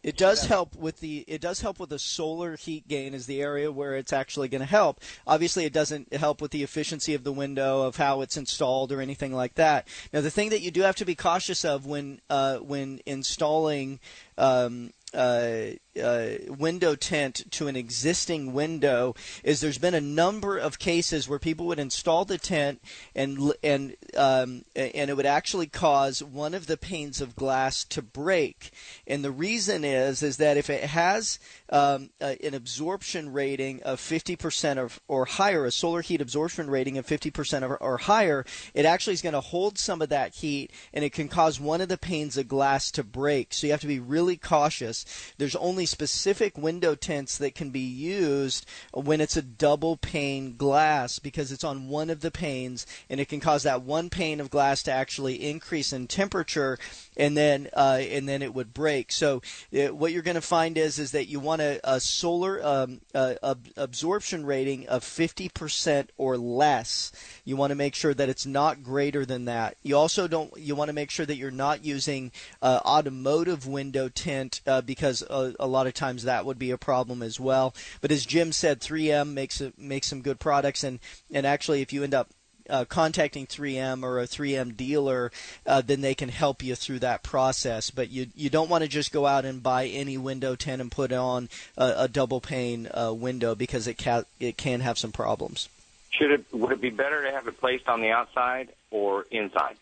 It 0.03 0.17
does 0.17 0.45
help 0.45 0.75
with 0.75 0.99
the 0.99 1.23
it 1.27 1.39
does 1.39 1.61
help 1.61 1.79
with 1.79 1.89
the 1.89 1.97
solar 1.97 2.57
heat 2.57 2.87
gain 2.89 3.13
is 3.13 3.25
the 3.25 3.41
area 3.41 3.71
where 3.71 3.95
it's 3.95 4.11
actually 4.11 4.49
going 4.49 4.59
to 4.59 4.67
help. 4.67 4.99
Obviously, 5.25 5.63
it 5.63 5.71
doesn't 5.71 6.13
help 6.13 6.41
with 6.41 6.51
the 6.51 6.61
efficiency 6.61 7.13
of 7.13 7.23
the 7.23 7.31
window 7.31 7.83
of 7.83 7.95
how 7.95 8.21
it's 8.21 8.35
installed 8.35 8.91
or 8.91 8.99
anything 8.99 9.33
like 9.33 9.55
that. 9.55 9.87
Now, 10.11 10.19
the 10.19 10.29
thing 10.29 10.49
that 10.49 10.61
you 10.61 10.71
do 10.71 10.81
have 10.81 10.97
to 10.97 11.05
be 11.05 11.15
cautious 11.15 11.63
of 11.63 11.85
when 11.85 12.19
uh, 12.29 12.57
when 12.57 12.99
installing 13.05 14.01
um, 14.37 14.91
uh, 15.13 15.77
uh, 16.01 16.29
window 16.47 16.95
tint 16.95 17.51
to 17.51 17.67
an 17.67 17.75
existing 17.75 18.53
window 18.53 19.15
is 19.43 19.61
there's 19.61 19.77
been 19.77 19.93
a 19.93 20.01
number 20.01 20.57
of 20.57 20.79
cases 20.79 21.29
where 21.29 21.39
people 21.39 21.67
would 21.67 21.79
install 21.79 22.25
the 22.25 22.37
tent 22.37 22.81
and 23.15 23.53
and 23.63 23.95
um, 24.17 24.63
and 24.75 25.09
it 25.09 25.15
would 25.15 25.25
actually 25.25 25.67
cause 25.67 26.23
one 26.23 26.53
of 26.53 26.67
the 26.67 26.77
panes 26.77 27.21
of 27.21 27.35
glass 27.35 27.83
to 27.83 28.01
break. 28.01 28.71
And 29.05 29.23
the 29.23 29.31
reason 29.31 29.83
is 29.83 30.23
is 30.23 30.37
that 30.37 30.57
if 30.57 30.69
it 30.69 30.83
has 30.83 31.39
um, 31.69 32.09
uh, 32.21 32.35
an 32.43 32.53
absorption 32.53 33.31
rating 33.31 33.81
of 33.83 33.99
50% 33.99 34.77
or, 34.77 34.89
or 35.07 35.25
higher 35.25 35.65
a 35.65 35.71
solar 35.71 36.01
heat 36.01 36.21
absorption 36.21 36.69
rating 36.69 36.97
of 36.97 37.05
50% 37.05 37.67
or, 37.67 37.77
or 37.77 37.97
higher 37.97 38.45
it 38.73 38.85
actually 38.85 39.13
is 39.13 39.21
going 39.21 39.33
to 39.33 39.41
hold 39.41 39.77
some 39.77 40.01
of 40.01 40.09
that 40.09 40.35
heat 40.35 40.71
and 40.93 41.03
it 41.03 41.11
can 41.11 41.27
cause 41.27 41.59
one 41.59 41.81
of 41.81 41.89
the 41.89 41.97
panes 41.97 42.37
of 42.37 42.47
glass 42.47 42.91
to 42.91 43.03
break. 43.03 43.53
So 43.53 43.67
you 43.67 43.73
have 43.73 43.81
to 43.81 43.87
be 43.87 43.99
really 43.99 44.37
cautious. 44.37 45.05
There's 45.37 45.55
only 45.55 45.82
specific 45.85 46.57
window 46.57 46.95
tints 46.95 47.37
that 47.37 47.55
can 47.55 47.69
be 47.69 47.79
used 47.79 48.65
when 48.93 49.21
it's 49.21 49.37
a 49.37 49.41
double 49.41 49.97
pane 49.97 50.55
glass 50.55 51.19
because 51.19 51.51
it's 51.51 51.63
on 51.63 51.87
one 51.87 52.09
of 52.09 52.21
the 52.21 52.31
panes 52.31 52.85
and 53.09 53.19
it 53.19 53.29
can 53.29 53.39
cause 53.39 53.63
that 53.63 53.83
one 53.83 54.09
pane 54.09 54.39
of 54.39 54.49
glass 54.49 54.83
to 54.83 54.91
actually 54.91 55.49
increase 55.49 55.93
in 55.93 56.07
temperature 56.07 56.77
and 57.17 57.37
then 57.37 57.69
uh, 57.73 57.99
and 58.01 58.27
then 58.27 58.41
it 58.41 58.53
would 58.53 58.73
break. 58.73 59.11
So 59.11 59.41
it, 59.71 59.91
uh, 59.91 59.93
what 59.93 60.11
you're 60.11 60.21
going 60.21 60.35
to 60.35 60.41
find 60.41 60.77
is 60.77 60.99
is 60.99 61.11
that 61.11 61.27
you 61.27 61.39
want 61.39 61.61
a, 61.61 61.79
a 61.83 61.99
solar 61.99 62.63
um, 62.63 63.01
uh, 63.13 63.35
ab- 63.43 63.69
absorption 63.77 64.45
rating 64.45 64.87
of 64.87 65.03
50% 65.03 66.09
or 66.17 66.37
less. 66.37 67.11
You 67.45 67.55
want 67.55 67.71
to 67.71 67.75
make 67.75 67.95
sure 67.95 68.13
that 68.13 68.29
it's 68.29 68.45
not 68.45 68.83
greater 68.83 69.25
than 69.25 69.45
that. 69.45 69.77
You 69.83 69.97
also 69.97 70.27
don't 70.27 70.51
you 70.57 70.75
want 70.75 70.89
to 70.89 70.93
make 70.93 71.09
sure 71.09 71.25
that 71.25 71.37
you're 71.37 71.51
not 71.51 71.83
using 71.83 72.31
uh, 72.61 72.79
automotive 72.85 73.67
window 73.67 74.09
tint 74.09 74.61
uh, 74.65 74.81
because 74.81 75.21
a, 75.29 75.53
a, 75.59 75.67
lot 75.73 75.87
of 75.87 75.93
times 75.93 76.23
that 76.23 76.45
would 76.45 76.59
be 76.59 76.71
a 76.71 76.77
problem 76.77 77.21
as 77.21 77.39
well. 77.39 77.73
But 78.01 78.11
as 78.11 78.25
Jim 78.25 78.51
said, 78.51 78.79
3M 78.79 79.33
makes 79.33 79.61
a, 79.61 79.73
makes 79.77 80.07
some 80.07 80.21
good 80.21 80.39
products 80.39 80.83
and 80.83 80.99
and 81.31 81.45
actually 81.45 81.81
if 81.81 81.91
you 81.91 82.03
end 82.03 82.13
up 82.13 82.29
uh, 82.69 82.85
contacting 82.85 83.45
3M 83.45 84.03
or 84.03 84.19
a 84.19 84.23
3M 84.23 84.75
dealer, 84.75 85.31
uh, 85.65 85.81
then 85.81 86.01
they 86.01 86.15
can 86.15 86.29
help 86.29 86.63
you 86.63 86.75
through 86.75 86.99
that 86.99 87.23
process. 87.23 87.89
But 87.89 88.09
you 88.09 88.27
you 88.35 88.49
don't 88.49 88.69
want 88.69 88.83
to 88.83 88.89
just 88.89 89.11
go 89.11 89.25
out 89.25 89.45
and 89.45 89.61
buy 89.61 89.87
any 89.87 90.17
window 90.17 90.55
tint 90.55 90.81
and 90.81 90.91
put 90.91 91.11
on 91.11 91.49
a, 91.77 91.93
a 91.97 92.07
double 92.07 92.41
pane 92.41 92.87
uh, 92.93 93.13
window 93.13 93.55
because 93.55 93.87
it 93.87 93.97
can 93.97 94.25
it 94.39 94.57
can 94.57 94.81
have 94.81 94.97
some 94.97 95.11
problems. 95.11 95.69
Should 96.11 96.31
it 96.31 96.45
would 96.51 96.71
it 96.71 96.81
be 96.81 96.89
better 96.89 97.23
to 97.23 97.31
have 97.31 97.47
it 97.47 97.59
placed 97.59 97.87
on 97.87 98.01
the 98.01 98.11
outside 98.11 98.69
or 98.91 99.25
inside? 99.31 99.77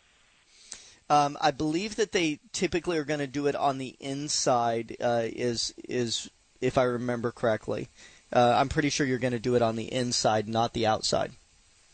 Um, 1.12 1.38
I 1.42 1.52
believe 1.52 1.98
that 1.98 2.14
they 2.14 2.40
typically 2.54 2.98
are 2.98 3.04
going 3.04 3.20
to 3.20 3.28
do 3.28 3.48
it 3.48 3.56
on 3.56 3.78
the 3.80 3.98
inside. 4.00 4.96
Uh, 5.02 5.24
is 5.26 5.74
is 5.90 6.30
if 6.62 6.78
I 6.78 6.84
remember 6.84 7.32
correctly. 7.32 7.90
Uh, 8.32 8.56
I'm 8.56 8.70
pretty 8.70 8.90
sure 8.90 9.06
you're 9.06 9.18
going 9.18 9.34
to 9.34 9.40
do 9.40 9.56
it 9.56 9.62
on 9.62 9.76
the 9.76 9.92
inside, 9.92 10.48
not 10.48 10.72
the 10.72 10.88
outside. 10.88 11.34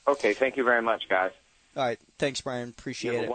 Okay, 0.07 0.33
thank 0.33 0.55
you 0.55 0.63
very 0.63 0.83
much, 0.83 1.09
guys. 1.09 1.31
All 1.75 1.83
right, 1.83 1.99
thanks, 2.19 2.41
Brian. 2.41 2.69
Appreciate 2.69 3.23
it. 3.23 3.31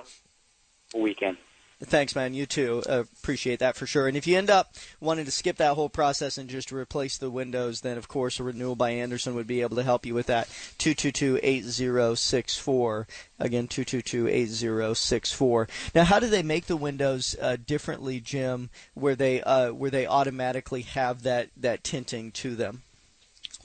Weekend. 0.95 1.37
Thanks, 1.85 2.14
man. 2.14 2.33
You 2.33 2.47
too. 2.47 2.81
Uh, 2.88 3.03
appreciate 3.18 3.59
that 3.59 3.77
for 3.77 3.87
sure. 3.87 4.07
And 4.07 4.16
if 4.16 4.25
you 4.27 4.38
end 4.38 4.51
up 4.51 4.75
wanting 5.01 5.25
to 5.25 5.33
skip 5.33 5.57
that 5.57 5.75
whole 5.75 5.88
process 5.88 6.38
and 6.38 6.49
just 6.49 6.71
replace 6.71 7.18
the 7.18 7.31
windows, 7.31 7.81
then 7.81 7.99
of 7.99 8.07
course 8.07 8.38
a 8.38 8.45
renewal 8.45 8.77
by 8.77 8.90
Andersen 8.90 9.35
would 9.35 9.49
be 9.49 9.62
able 9.62 9.75
to 9.77 9.83
help 9.83 10.07
you 10.07 10.14
with 10.14 10.27
that. 10.27 10.47
222-8064. 10.79 13.09
Again, 13.40 13.66
222-8064. 13.66 15.68
Now, 15.95 16.05
how 16.05 16.21
do 16.21 16.29
they 16.29 16.45
make 16.45 16.66
the 16.66 16.77
windows 16.77 17.35
uh, 17.40 17.57
differently, 17.66 18.21
Jim, 18.21 18.71
where 18.95 19.16
they 19.16 19.42
uh, 19.42 19.73
where 19.73 19.90
they 19.90 20.07
automatically 20.07 20.83
have 20.83 21.25
that 21.25 21.49
that 21.57 21.83
tinting 21.83 22.31
to 22.33 22.55
them? 22.55 22.83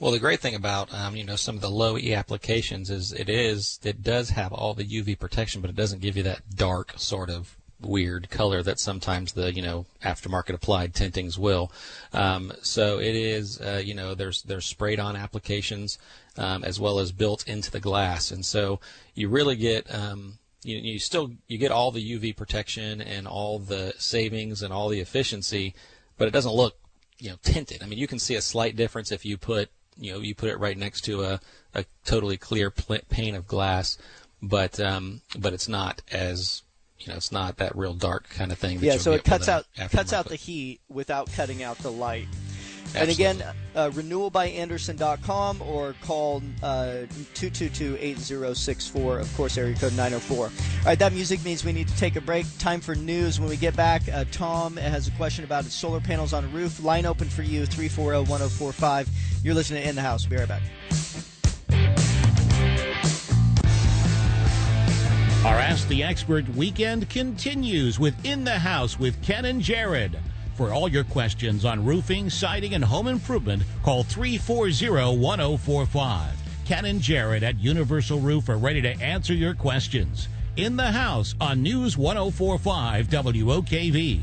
Well, 0.00 0.12
the 0.12 0.18
great 0.18 0.40
thing 0.40 0.56
about 0.56 0.92
um, 0.92 1.14
you 1.14 1.22
know 1.24 1.36
some 1.36 1.54
of 1.54 1.60
the 1.60 1.70
low 1.70 1.96
E 1.96 2.14
applications 2.14 2.90
is 2.90 3.12
it 3.12 3.28
is 3.28 3.78
it 3.84 4.02
does 4.02 4.30
have 4.30 4.52
all 4.52 4.74
the 4.74 4.84
UV 4.84 5.16
protection, 5.18 5.60
but 5.60 5.70
it 5.70 5.76
doesn't 5.76 6.00
give 6.00 6.16
you 6.16 6.24
that 6.24 6.56
dark 6.56 6.94
sort 6.96 7.30
of 7.30 7.57
weird 7.80 8.28
color 8.30 8.62
that 8.62 8.80
sometimes 8.80 9.32
the 9.32 9.54
you 9.54 9.62
know 9.62 9.86
aftermarket 10.02 10.54
applied 10.54 10.94
tintings 10.94 11.38
will. 11.38 11.70
Um, 12.12 12.52
so 12.62 12.98
it 12.98 13.14
is 13.14 13.60
uh, 13.60 13.82
you 13.84 13.94
know 13.94 14.14
there's 14.14 14.42
there's 14.42 14.66
sprayed 14.66 15.00
on 15.00 15.16
applications 15.16 15.98
um, 16.36 16.64
as 16.64 16.80
well 16.80 16.98
as 16.98 17.12
built 17.12 17.46
into 17.46 17.70
the 17.70 17.80
glass, 17.80 18.30
and 18.30 18.44
so 18.44 18.80
you 19.14 19.28
really 19.28 19.56
get 19.56 19.92
um, 19.94 20.38
you, 20.62 20.78
you 20.78 20.98
still 20.98 21.32
you 21.46 21.58
get 21.58 21.72
all 21.72 21.90
the 21.90 22.18
UV 22.18 22.36
protection 22.36 23.00
and 23.00 23.26
all 23.26 23.58
the 23.58 23.94
savings 23.98 24.62
and 24.62 24.72
all 24.72 24.88
the 24.88 25.00
efficiency, 25.00 25.74
but 26.16 26.28
it 26.28 26.32
doesn't 26.32 26.54
look 26.54 26.76
you 27.18 27.30
know 27.30 27.36
tinted. 27.42 27.82
I 27.82 27.86
mean 27.86 27.98
you 27.98 28.08
can 28.08 28.18
see 28.18 28.34
a 28.34 28.42
slight 28.42 28.76
difference 28.76 29.12
if 29.12 29.24
you 29.24 29.36
put 29.36 29.70
you 29.96 30.12
know 30.12 30.20
you 30.20 30.34
put 30.34 30.50
it 30.50 30.58
right 30.58 30.76
next 30.76 31.02
to 31.02 31.22
a, 31.22 31.40
a 31.74 31.84
totally 32.04 32.36
clear 32.36 32.70
pane 32.70 33.34
of 33.34 33.46
glass, 33.46 33.98
but 34.42 34.80
um, 34.80 35.20
but 35.38 35.52
it's 35.52 35.68
not 35.68 36.02
as 36.10 36.62
you 37.00 37.08
know 37.08 37.16
it's 37.16 37.32
not 37.32 37.56
that 37.58 37.76
real 37.76 37.94
dark 37.94 38.28
kind 38.28 38.52
of 38.52 38.58
thing. 38.58 38.78
yeah, 38.80 38.96
so 38.96 39.12
it 39.12 39.24
cuts 39.24 39.48
out 39.48 39.66
cuts 39.90 40.12
out 40.12 40.28
the 40.28 40.36
heat 40.36 40.80
without 40.88 41.30
cutting 41.32 41.62
out 41.62 41.78
the 41.78 41.92
light. 41.92 42.26
And 42.94 43.10
again, 43.10 43.42
uh, 43.74 43.90
renewalbyandersen.com 43.90 45.62
or 45.62 45.94
call 46.02 46.42
uh, 46.62 47.04
222-8064, 47.34 49.20
of 49.20 49.36
course, 49.36 49.58
area 49.58 49.74
code 49.74 49.92
904. 49.92 50.46
All 50.46 50.50
right, 50.86 50.98
that 50.98 51.12
music 51.12 51.44
means 51.44 51.64
we 51.64 51.72
need 51.72 51.88
to 51.88 51.96
take 51.96 52.16
a 52.16 52.20
break. 52.20 52.46
Time 52.58 52.80
for 52.80 52.94
news. 52.94 53.40
When 53.40 53.48
we 53.48 53.56
get 53.56 53.76
back, 53.76 54.02
uh, 54.12 54.24
Tom 54.30 54.76
has 54.76 55.06
a 55.06 55.10
question 55.12 55.44
about 55.44 55.64
solar 55.66 56.00
panels 56.00 56.32
on 56.32 56.44
a 56.44 56.48
roof. 56.48 56.82
Line 56.82 57.04
open 57.06 57.28
for 57.28 57.42
you, 57.42 57.64
340-1045. 57.64 59.08
You're 59.44 59.54
listening 59.54 59.82
to 59.82 59.88
In 59.88 59.94
the 59.94 60.02
House. 60.02 60.24
We'll 60.24 60.38
be 60.38 60.40
right 60.40 60.48
back. 60.48 60.62
Our 65.48 65.58
Ask 65.58 65.88
the 65.88 66.04
Expert 66.04 66.46
weekend 66.50 67.08
continues 67.08 67.98
with 67.98 68.22
In 68.22 68.44
the 68.44 68.58
House 68.58 68.98
with 68.98 69.22
Ken 69.22 69.46
and 69.46 69.62
Jared. 69.62 70.18
For 70.56 70.74
all 70.74 70.90
your 70.90 71.04
questions 71.04 71.64
on 71.64 71.86
roofing, 71.86 72.28
siding, 72.28 72.74
and 72.74 72.84
home 72.84 73.08
improvement, 73.08 73.62
call 73.82 74.04
340-1045. 74.04 76.26
Ken 76.66 76.84
and 76.84 77.00
Jared 77.00 77.42
at 77.42 77.58
Universal 77.58 78.20
Roof 78.20 78.50
are 78.50 78.58
ready 78.58 78.82
to 78.82 78.90
answer 79.00 79.32
your 79.32 79.54
questions. 79.54 80.28
In 80.56 80.76
the 80.76 80.92
House 80.92 81.34
on 81.40 81.62
News 81.62 81.96
1045 81.96 83.08
WOKV. 83.08 84.20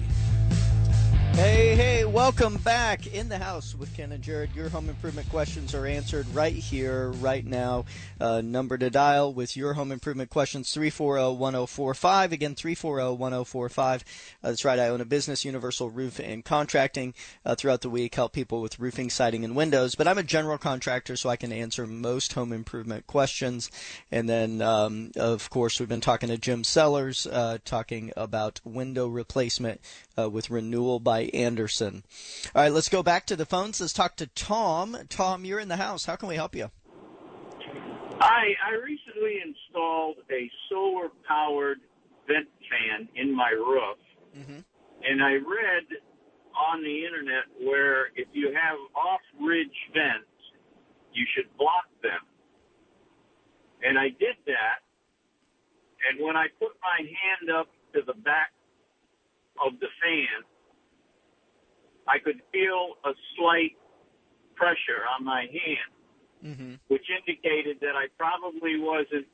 Hey, 1.35 1.75
hey, 1.75 2.05
welcome 2.05 2.55
back 2.59 3.07
in 3.07 3.27
the 3.27 3.37
house 3.37 3.75
with 3.75 3.93
Ken 3.93 4.13
and 4.13 4.23
Jared. 4.23 4.55
Your 4.55 4.69
home 4.69 4.87
improvement 4.87 5.29
questions 5.29 5.75
are 5.75 5.85
answered 5.85 6.25
right 6.33 6.55
here, 6.55 7.09
right 7.11 7.45
now. 7.45 7.83
Uh, 8.21 8.39
number 8.39 8.77
to 8.77 8.89
dial 8.89 9.33
with 9.33 9.57
your 9.57 9.73
home 9.73 9.91
improvement 9.91 10.29
questions 10.29 10.73
340 10.73 11.35
1045. 11.35 12.31
Again, 12.31 12.55
340 12.55 13.17
1045. 13.17 14.01
Uh, 14.01 14.47
that's 14.47 14.63
right, 14.63 14.79
I 14.79 14.87
own 14.87 15.01
a 15.01 15.05
business, 15.05 15.43
Universal 15.43 15.89
Roof 15.89 16.19
and 16.19 16.45
Contracting. 16.45 17.13
Uh, 17.45 17.53
throughout 17.53 17.81
the 17.81 17.89
week, 17.89 18.15
help 18.15 18.31
people 18.31 18.61
with 18.61 18.79
roofing, 18.79 19.09
siding, 19.09 19.43
and 19.43 19.57
windows. 19.57 19.95
But 19.95 20.07
I'm 20.07 20.17
a 20.17 20.23
general 20.23 20.57
contractor, 20.57 21.17
so 21.17 21.29
I 21.29 21.35
can 21.35 21.51
answer 21.51 21.85
most 21.85 22.31
home 22.31 22.53
improvement 22.53 23.07
questions. 23.07 23.69
And 24.09 24.29
then, 24.29 24.61
um, 24.61 25.11
of 25.17 25.49
course, 25.49 25.81
we've 25.81 25.89
been 25.89 25.99
talking 25.99 26.29
to 26.29 26.37
Jim 26.37 26.63
Sellers, 26.63 27.27
uh, 27.27 27.57
talking 27.65 28.13
about 28.15 28.61
window 28.63 29.09
replacement 29.09 29.81
uh, 30.17 30.29
with 30.29 30.49
renewal 30.49 31.01
by 31.01 31.24
Andersen. 31.33 32.03
All 32.53 32.61
right, 32.61 32.71
let's 32.71 32.89
go 32.89 33.03
back 33.03 33.25
to 33.27 33.35
the 33.35 33.45
phones. 33.45 33.81
Let's 33.81 33.93
talk 33.93 34.15
to 34.17 34.27
Tom. 34.27 34.97
Tom, 35.09 35.45
you're 35.45 35.59
in 35.59 35.67
the 35.67 35.77
house. 35.77 36.05
How 36.05 36.15
can 36.15 36.29
we 36.29 36.35
help 36.35 36.55
you? 36.55 36.71
Hi, 38.19 38.55
I 38.65 38.75
recently 38.75 39.39
installed 39.45 40.17
a 40.31 40.49
solar 40.69 41.09
powered 41.27 41.79
vent 42.27 42.47
fan 42.69 43.07
in 43.15 43.35
my 43.35 43.49
roof. 43.49 43.97
Mm-hmm. 44.37 44.59
And 45.03 45.23
I 45.23 45.33
read 45.33 45.85
on 46.55 46.81
the 46.81 47.05
internet 47.05 47.43
where 47.61 48.07
if 48.15 48.27
you 48.33 48.55
have 48.55 48.77
off 48.95 49.21
ridge 49.39 49.75
vents, 49.93 50.31
you 51.13 51.25
should 51.35 51.45
block 51.57 51.85
them. 52.01 52.23
And 53.83 53.99
I 53.99 54.09
did 54.09 54.39
that. 54.47 54.79
And 56.09 56.23
when 56.25 56.35
I 56.35 56.47
put 56.59 56.71
my 56.81 56.99
hand 57.03 57.51
up 57.51 57.67
to 57.93 58.01
the 58.05 58.13
back 58.13 58.51
of 59.65 59.79
the 59.79 59.87
fan, 60.01 60.43
I 62.07 62.19
could 62.19 62.41
feel 62.51 62.95
a 63.03 63.11
slight 63.37 63.77
pressure 64.55 65.03
on 65.17 65.25
my 65.25 65.41
hand, 65.41 65.91
mm-hmm. 66.43 66.73
which 66.87 67.05
indicated 67.09 67.77
that 67.81 67.95
I 67.95 68.07
probably 68.17 68.79
wasn't 68.79 69.27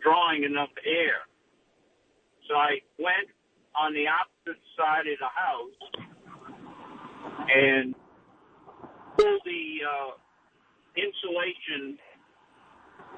drawing 0.00 0.44
enough 0.44 0.70
air. 0.84 1.26
So 2.48 2.54
I 2.54 2.78
went 2.98 3.28
on 3.74 3.92
the 3.92 4.06
opposite 4.06 4.62
side 4.78 5.06
of 5.06 5.18
the 5.18 5.32
house 5.34 6.06
and 7.52 7.94
pulled 9.16 9.40
the 9.44 9.82
uh, 9.82 10.10
insulation 10.96 11.98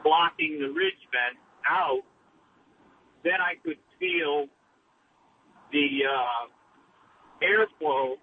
blocking 0.03 0.59
the 0.61 0.69
ridge 0.69 1.03
vent 1.13 1.39
out. 1.69 2.03
Then 3.25 3.41
I 3.41 3.55
could 3.65 3.79
feel 4.01 4.47
the 5.73 5.89
uh, 6.09 7.45
airflow 7.45 8.15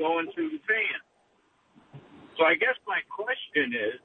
going 0.00 0.32
through 0.32 0.48
the 0.48 0.60
fan. 0.66 2.00
So 2.38 2.44
I 2.44 2.54
guess 2.54 2.74
my 2.88 3.00
question 3.08 3.74
is, 3.74 4.00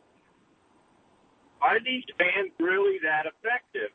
are 1.61 1.79
these 1.79 2.03
fans 2.19 2.51
really 2.59 2.99
that 3.01 3.25
effective? 3.25 3.89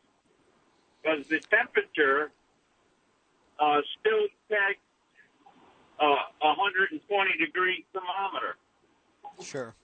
Because 1.02 1.26
the 1.28 1.40
temperature 1.40 2.32
uh, 3.60 3.80
still 4.00 4.26
takes 4.48 4.80
uh, 6.00 6.16
120 6.40 7.44
degree 7.44 7.84
thermometer. 7.92 8.56
Sure. 9.42 9.74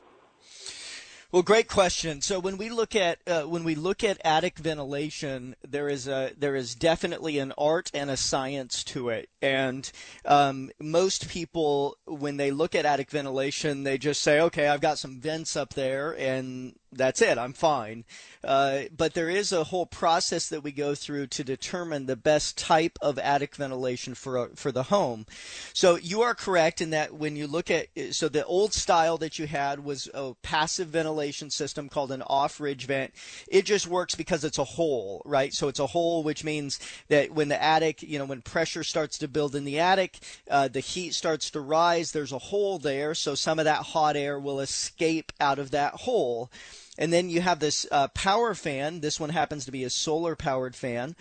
Well, 1.37 1.43
great 1.43 1.69
question. 1.69 2.23
So 2.23 2.41
when 2.41 2.57
we 2.57 2.71
look 2.71 2.97
at 2.97 3.19
uh, 3.27 3.43
when 3.43 3.63
we 3.63 3.75
look 3.75 4.03
at 4.03 4.19
attic 4.25 4.57
ventilation, 4.57 5.55
there 5.69 5.87
is 5.87 6.09
a 6.09 6.33
there 6.35 6.57
is 6.57 6.75
definitely 6.75 7.39
an 7.39 7.53
art 7.59 7.91
and 7.93 8.09
a 8.09 8.17
science 8.17 8.83
to 8.85 9.11
it. 9.11 9.29
And 9.43 9.93
um, 10.25 10.71
most 10.81 11.29
people, 11.29 11.99
when 12.07 12.39
they 12.39 12.51
look 12.51 12.75
at 12.75 12.87
attic 12.87 13.11
ventilation, 13.11 13.83
they 13.83 13.99
just 13.99 14.23
say, 14.23 14.41
"Okay, 14.41 14.67
I've 14.67 14.81
got 14.81 14.99
some 14.99 15.21
vents 15.21 15.57
up 15.57 15.75
there, 15.75 16.19
and 16.19 16.75
that's 16.97 17.23
it. 17.23 17.39
I'm 17.39 17.53
fine. 17.53 18.05
Uh, 18.45 18.83
but 18.97 19.15
there 19.15 19.29
is 19.29 19.53
a 19.53 19.65
whole 19.65 19.87
process 19.87 20.49
that 20.49 20.63
we 20.63 20.71
go 20.71 20.95
through 20.95 21.27
to 21.27 21.43
determine 21.43 22.07
the 22.07 22.17
best 22.17 22.57
type 22.57 22.97
of 23.03 23.19
attic 23.19 23.57
ventilation 23.57 24.15
for 24.15 24.51
for 24.55 24.71
the 24.71 24.85
home. 24.85 25.27
So 25.73 25.97
you 25.97 26.23
are 26.23 26.35
correct 26.35 26.81
in 26.81 26.91
that 26.91 27.15
when 27.15 27.35
you 27.35 27.47
look 27.47 27.71
at 27.71 27.89
so 28.13 28.29
the 28.29 28.45
old 28.45 28.73
style 28.73 29.19
that 29.19 29.39
you 29.39 29.47
had 29.47 29.85
was 29.85 30.09
a 30.15 30.35
passive 30.43 30.89
ventilation 30.89 31.51
system 31.51 31.89
called 31.89 32.13
an 32.13 32.23
off 32.23 32.61
ridge 32.61 32.87
vent. 32.87 33.13
It 33.49 33.65
just 33.65 33.87
works 33.87 34.15
because 34.15 34.45
it's 34.45 34.59
a 34.59 34.65
hole, 34.65 35.23
right? 35.25 35.53
So 35.53 35.69
it's 35.69 35.81
a 35.81 35.89
hole, 35.89 36.23
which 36.23 36.45
means 36.45 36.79
that 37.09 37.33
when 37.33 37.49
the 37.49 37.61
attic, 37.63 38.03
you 38.03 38.19
know, 38.19 38.25
when 38.25 38.43
pressure 38.43 38.85
starts 38.85 39.19
to 39.19 39.29
build 39.29 39.57
in 39.57 39.65
the 39.65 39.81
attic, 39.81 40.19
uh, 40.51 40.69
the 40.69 40.81
heat 40.81 41.15
starts 41.15 41.51
to 41.51 41.61
rise. 41.61 42.13
There's 42.13 42.33
a 42.33 42.39
hole 42.39 42.79
there, 42.79 43.15
so 43.15 43.35
some 43.35 43.59
of 43.59 43.65
that 43.65 43.83
hot 43.83 44.17
air 44.17 44.39
will 44.39 44.61
escape 44.61 45.33
out 45.41 45.59
of 45.59 45.71
that 45.73 45.95
hole. 45.95 46.51
And 46.99 47.13
then 47.13 47.29
you 47.29 47.41
have 47.41 47.61
this 47.61 47.87
uh, 47.91 48.09
power 48.09 48.55
fan. 48.55 49.01
This 49.01 49.21
one 49.21 49.31
happens 49.31 49.65
to 49.65 49.73
be 49.73 49.85
a 49.85 49.91
solar 49.91 50.35
powered 50.35 50.75
fan. 50.75 51.17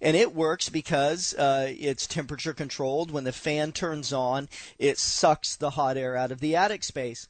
And 0.00 0.16
it 0.16 0.34
works 0.34 0.68
because 0.68 1.34
uh, 1.34 1.72
it's 1.78 2.06
temperature 2.06 2.54
controlled. 2.54 3.10
When 3.10 3.24
the 3.24 3.32
fan 3.32 3.72
turns 3.72 4.12
on, 4.12 4.48
it 4.78 4.98
sucks 4.98 5.56
the 5.56 5.70
hot 5.70 5.96
air 5.96 6.16
out 6.16 6.32
of 6.32 6.40
the 6.40 6.56
attic 6.56 6.84
space. 6.84 7.28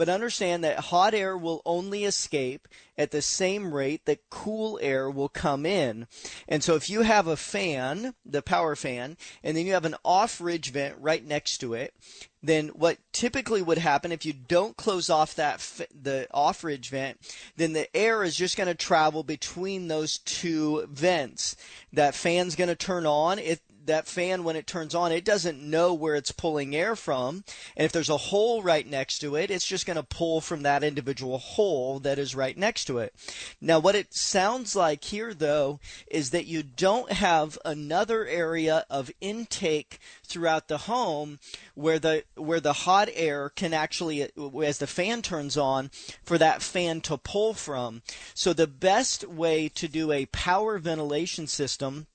But 0.00 0.08
understand 0.08 0.64
that 0.64 0.78
hot 0.78 1.12
air 1.12 1.36
will 1.36 1.60
only 1.66 2.06
escape 2.06 2.66
at 2.96 3.10
the 3.10 3.20
same 3.20 3.74
rate 3.74 4.06
that 4.06 4.30
cool 4.30 4.78
air 4.80 5.10
will 5.10 5.28
come 5.28 5.66
in. 5.66 6.06
And 6.48 6.64
so 6.64 6.74
if 6.74 6.88
you 6.88 7.02
have 7.02 7.26
a 7.26 7.36
fan, 7.36 8.14
the 8.24 8.40
power 8.40 8.74
fan, 8.74 9.18
and 9.44 9.54
then 9.54 9.66
you 9.66 9.74
have 9.74 9.84
an 9.84 9.96
off 10.02 10.40
ridge 10.40 10.72
vent 10.72 10.96
right 10.98 11.22
next 11.22 11.58
to 11.58 11.74
it, 11.74 11.92
then 12.42 12.68
what 12.68 12.96
typically 13.12 13.60
would 13.60 13.76
happen 13.76 14.10
if 14.10 14.24
you 14.24 14.32
don't 14.32 14.78
close 14.78 15.10
off 15.10 15.34
that 15.34 15.60
the 15.94 16.26
off 16.30 16.64
ridge 16.64 16.88
vent, 16.88 17.18
then 17.56 17.74
the 17.74 17.94
air 17.94 18.24
is 18.24 18.34
just 18.34 18.56
going 18.56 18.68
to 18.68 18.74
travel 18.74 19.22
between 19.22 19.88
those 19.88 20.16
two 20.20 20.86
vents. 20.90 21.56
That 21.92 22.14
fan's 22.14 22.56
going 22.56 22.68
to 22.68 22.74
turn 22.74 23.04
on. 23.04 23.38
It 23.38 23.60
that 23.90 24.06
fan 24.06 24.44
when 24.44 24.56
it 24.56 24.66
turns 24.66 24.94
on. 24.94 25.12
It 25.12 25.24
doesn't 25.24 25.62
know 25.62 25.92
where 25.92 26.14
it's 26.14 26.32
pulling 26.32 26.74
air 26.74 26.96
from. 26.96 27.44
And 27.76 27.84
if 27.84 27.92
there's 27.92 28.08
a 28.08 28.16
hole 28.16 28.62
right 28.62 28.86
next 28.86 29.18
to 29.20 29.36
it 29.36 29.50
it's 29.50 29.66
just 29.66 29.86
going 29.86 29.96
to 29.96 30.02
pull 30.02 30.40
from 30.40 30.62
that 30.62 30.84
individual 30.84 31.38
hole 31.38 31.98
that 32.00 32.18
is 32.18 32.34
right 32.34 32.56
next 32.56 32.84
to 32.86 32.98
it. 32.98 33.14
Now 33.60 33.78
what 33.78 33.94
it 33.94 34.14
sounds 34.14 34.76
like 34.76 35.04
here 35.04 35.34
though 35.34 35.80
is 36.10 36.30
that 36.30 36.46
you 36.46 36.62
don't 36.62 37.12
have 37.12 37.58
another 37.64 38.26
area 38.26 38.84
of 38.88 39.10
intake 39.20 39.98
throughout 40.24 40.68
the 40.68 40.78
home 40.78 41.38
where 41.74 41.98
the 41.98 42.24
where 42.36 42.60
the 42.60 42.72
hot 42.72 43.08
air 43.12 43.48
can 43.50 43.74
actually 43.74 44.28
as 44.64 44.78
the 44.78 44.86
fan 44.86 45.22
turns 45.22 45.56
on 45.56 45.90
for 46.22 46.38
that 46.38 46.62
fan 46.62 47.00
to 47.02 47.18
pull 47.18 47.54
from. 47.54 48.02
So 48.34 48.52
the 48.52 48.66
best 48.66 49.26
way 49.26 49.68
to 49.70 49.88
do 49.88 50.12
a 50.12 50.26
power 50.26 50.78
ventilation 50.78 51.46
system 51.46 52.06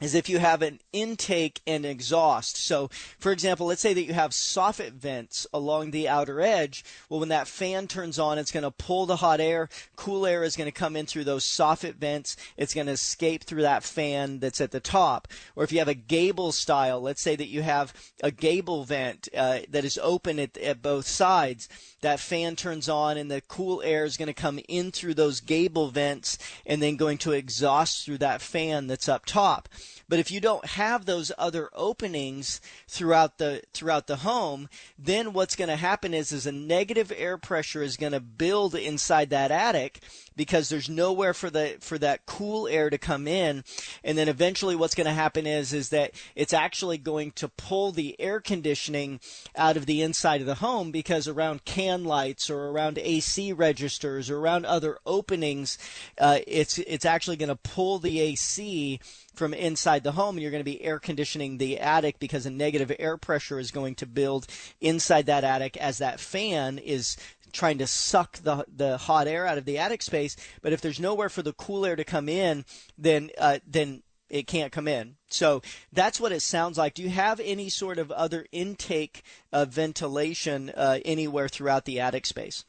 is 0.00 0.14
if 0.14 0.28
you 0.28 0.38
have 0.38 0.62
an 0.62 0.78
intake 0.92 1.60
and 1.66 1.84
exhaust. 1.84 2.56
So, 2.56 2.88
for 3.18 3.32
example, 3.32 3.66
let's 3.66 3.80
say 3.80 3.94
that 3.94 4.04
you 4.04 4.14
have 4.14 4.30
soffit 4.30 4.92
vents 4.92 5.46
along 5.52 5.90
the 5.90 6.08
outer 6.08 6.40
edge. 6.40 6.84
Well, 7.08 7.20
when 7.20 7.30
that 7.30 7.48
fan 7.48 7.88
turns 7.88 8.18
on, 8.18 8.38
it's 8.38 8.52
going 8.52 8.62
to 8.62 8.70
pull 8.70 9.06
the 9.06 9.16
hot 9.16 9.40
air. 9.40 9.68
Cool 9.96 10.24
air 10.24 10.44
is 10.44 10.56
going 10.56 10.68
to 10.68 10.72
come 10.72 10.94
in 10.94 11.06
through 11.06 11.24
those 11.24 11.44
soffit 11.44 11.94
vents. 11.94 12.36
It's 12.56 12.74
going 12.74 12.86
to 12.86 12.92
escape 12.92 13.44
through 13.44 13.62
that 13.62 13.82
fan 13.82 14.38
that's 14.38 14.60
at 14.60 14.70
the 14.70 14.80
top. 14.80 15.26
Or 15.56 15.64
if 15.64 15.72
you 15.72 15.78
have 15.80 15.88
a 15.88 15.94
gable 15.94 16.52
style, 16.52 17.00
let's 17.00 17.22
say 17.22 17.34
that 17.34 17.48
you 17.48 17.62
have 17.62 17.92
a 18.22 18.30
gable 18.30 18.84
vent 18.84 19.28
uh, 19.36 19.60
that 19.68 19.84
is 19.84 19.98
open 20.00 20.38
at, 20.38 20.56
at 20.58 20.80
both 20.80 21.06
sides. 21.06 21.68
That 22.02 22.20
fan 22.20 22.54
turns 22.54 22.88
on 22.88 23.16
and 23.16 23.28
the 23.28 23.42
cool 23.48 23.82
air 23.82 24.04
is 24.04 24.16
going 24.16 24.28
to 24.28 24.34
come 24.34 24.60
in 24.68 24.92
through 24.92 25.14
those 25.14 25.40
gable 25.40 25.88
vents 25.88 26.38
and 26.64 26.80
then 26.80 26.94
going 26.94 27.18
to 27.18 27.32
exhaust 27.32 28.04
through 28.04 28.18
that 28.18 28.40
fan 28.40 28.86
that's 28.86 29.08
up 29.08 29.26
top. 29.26 29.68
But 30.08 30.18
if 30.18 30.30
you 30.30 30.40
don't 30.40 30.64
have 30.64 31.04
those 31.04 31.32
other 31.36 31.70
openings 31.74 32.60
throughout 32.86 33.38
the 33.38 33.62
throughout 33.72 34.06
the 34.06 34.16
home, 34.16 34.68
then 34.98 35.32
what's 35.32 35.56
going 35.56 35.68
to 35.68 35.76
happen 35.76 36.14
is 36.14 36.32
is 36.32 36.46
a 36.46 36.52
negative 36.52 37.12
air 37.16 37.38
pressure 37.38 37.82
is 37.82 37.96
going 37.96 38.12
to 38.12 38.20
build 38.20 38.74
inside 38.74 39.30
that 39.30 39.50
attic 39.50 40.00
because 40.38 40.70
there's 40.70 40.88
nowhere 40.88 41.34
for 41.34 41.50
the 41.50 41.76
for 41.80 41.98
that 41.98 42.24
cool 42.24 42.66
air 42.68 42.88
to 42.88 42.96
come 42.96 43.28
in. 43.28 43.64
And 44.02 44.16
then 44.16 44.28
eventually 44.28 44.76
what's 44.76 44.94
going 44.94 45.06
to 45.06 45.12
happen 45.12 45.46
is 45.46 45.74
is 45.74 45.90
that 45.90 46.12
it's 46.34 46.54
actually 46.54 46.96
going 46.96 47.32
to 47.32 47.48
pull 47.48 47.92
the 47.92 48.18
air 48.18 48.40
conditioning 48.40 49.20
out 49.56 49.76
of 49.76 49.84
the 49.84 50.00
inside 50.00 50.40
of 50.40 50.46
the 50.46 50.54
home 50.54 50.92
because 50.92 51.28
around 51.28 51.66
can 51.66 52.04
lights 52.04 52.48
or 52.48 52.68
around 52.68 52.98
AC 52.98 53.52
registers 53.52 54.30
or 54.30 54.38
around 54.38 54.64
other 54.64 54.98
openings 55.04 55.76
uh, 56.18 56.38
it's 56.46 56.78
it's 56.78 57.04
actually 57.04 57.36
going 57.36 57.48
to 57.48 57.56
pull 57.56 57.98
the 57.98 58.20
AC 58.20 59.00
from 59.34 59.54
inside 59.54 60.02
the 60.02 60.12
home 60.12 60.36
and 60.36 60.42
you're 60.42 60.50
going 60.50 60.60
to 60.60 60.64
be 60.64 60.82
air 60.82 60.98
conditioning 60.98 61.58
the 61.58 61.78
attic 61.78 62.18
because 62.18 62.44
a 62.44 62.50
negative 62.50 62.92
air 62.98 63.16
pressure 63.16 63.58
is 63.58 63.70
going 63.70 63.94
to 63.94 64.06
build 64.06 64.46
inside 64.80 65.26
that 65.26 65.44
attic 65.44 65.76
as 65.76 65.98
that 65.98 66.20
fan 66.20 66.78
is 66.78 67.16
trying 67.52 67.78
to 67.78 67.86
suck 67.86 68.38
the 68.38 68.64
the 68.74 68.96
hot 68.96 69.26
air 69.26 69.46
out 69.46 69.58
of 69.58 69.64
the 69.64 69.78
attic 69.78 70.02
space. 70.02 70.36
But 70.62 70.72
if 70.72 70.80
there's 70.80 71.00
nowhere 71.00 71.28
for 71.28 71.42
the 71.42 71.52
cool 71.52 71.84
air 71.86 71.96
to 71.96 72.04
come 72.04 72.28
in, 72.28 72.64
then 72.96 73.30
uh, 73.38 73.58
then 73.66 74.02
it 74.30 74.46
can't 74.46 74.72
come 74.72 74.88
in. 74.88 75.16
So 75.28 75.62
that's 75.92 76.20
what 76.20 76.32
it 76.32 76.42
sounds 76.42 76.78
like. 76.78 76.94
Do 76.94 77.02
you 77.02 77.10
have 77.10 77.40
any 77.40 77.68
sort 77.68 77.98
of 77.98 78.10
other 78.10 78.46
intake 78.52 79.22
of 79.52 79.70
ventilation 79.70 80.70
uh, 80.70 80.98
anywhere 81.04 81.48
throughout 81.48 81.84
the 81.84 82.00
attic 82.00 82.26
space? 82.26 82.64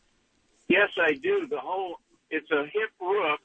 Yes, 0.67 0.89
I 0.97 1.13
do. 1.13 1.47
The 1.49 1.59
whole 1.59 1.95
it's 2.29 2.49
a 2.51 2.63
hip 2.63 2.91
roof, 3.01 3.39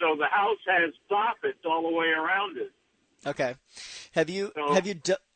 so 0.00 0.16
the 0.16 0.26
house 0.26 0.58
has 0.66 0.92
soffits 1.10 1.68
all 1.68 1.82
the 1.82 1.96
way 1.96 2.08
around 2.08 2.56
it. 2.56 2.72
Okay. 3.26 3.54
Have 4.12 4.30
you 4.30 4.52
so, 4.54 4.74
have 4.74 4.86
you 4.86 4.94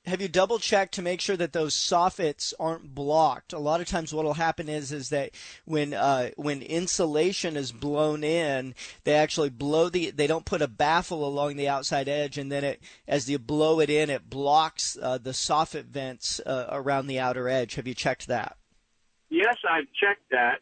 have 0.09 0.21
you 0.21 0.29
double 0.29 0.59
checked 0.59 0.95
to 0.95 1.03
make 1.03 1.21
sure 1.21 1.37
that 1.37 1.53
those 1.53 1.75
soffits 1.75 2.53
aren't 2.59 2.95
blocked? 2.95 3.53
A 3.53 3.59
lot 3.59 3.81
of 3.81 3.87
times, 3.87 4.13
what 4.13 4.25
will 4.25 4.35
happen 4.35 4.69
is 4.69 4.91
is 4.91 5.11
that 5.11 5.31
when 5.65 5.95
uh, 5.95 6.31
when 6.37 6.63
insulation 6.63 7.57
is 7.57 7.71
blown 7.73 8.25
in, 8.25 8.75
they 9.05 9.15
actually 9.15 9.51
blow 9.51 9.89
the 9.89 10.11
they 10.11 10.27
don't 10.27 10.45
put 10.45 10.63
a 10.63 10.69
baffle 10.69 11.27
along 11.27 11.57
the 11.57 11.69
outside 11.69 12.09
edge, 12.09 12.39
and 12.39 12.51
then 12.51 12.65
it 12.65 12.81
as 13.07 13.29
you 13.29 13.39
blow 13.39 13.81
it 13.81 13.91
in, 13.91 14.11
it 14.11 14.29
blocks 14.29 14.97
uh, 15.01 15.19
the 15.19 15.31
soffit 15.31 15.85
vents 15.85 16.41
uh, 16.41 16.67
around 16.71 17.07
the 17.07 17.21
outer 17.21 17.49
edge. 17.49 17.75
Have 17.75 17.87
you 17.87 17.95
checked 17.95 18.27
that? 18.29 18.57
Yes, 19.31 19.57
I've 19.71 19.89
checked 20.01 20.31
that, 20.31 20.61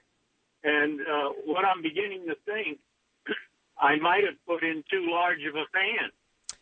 and 0.64 1.00
uh, 1.00 1.30
what 1.44 1.64
I'm 1.64 1.82
beginning 1.82 2.26
to 2.26 2.34
think, 2.44 2.78
I 3.78 3.96
might 3.96 4.24
have 4.24 4.34
put 4.46 4.64
in 4.64 4.82
too 4.90 5.06
large 5.08 5.44
of 5.48 5.54
a 5.54 5.66
fan. 5.72 6.10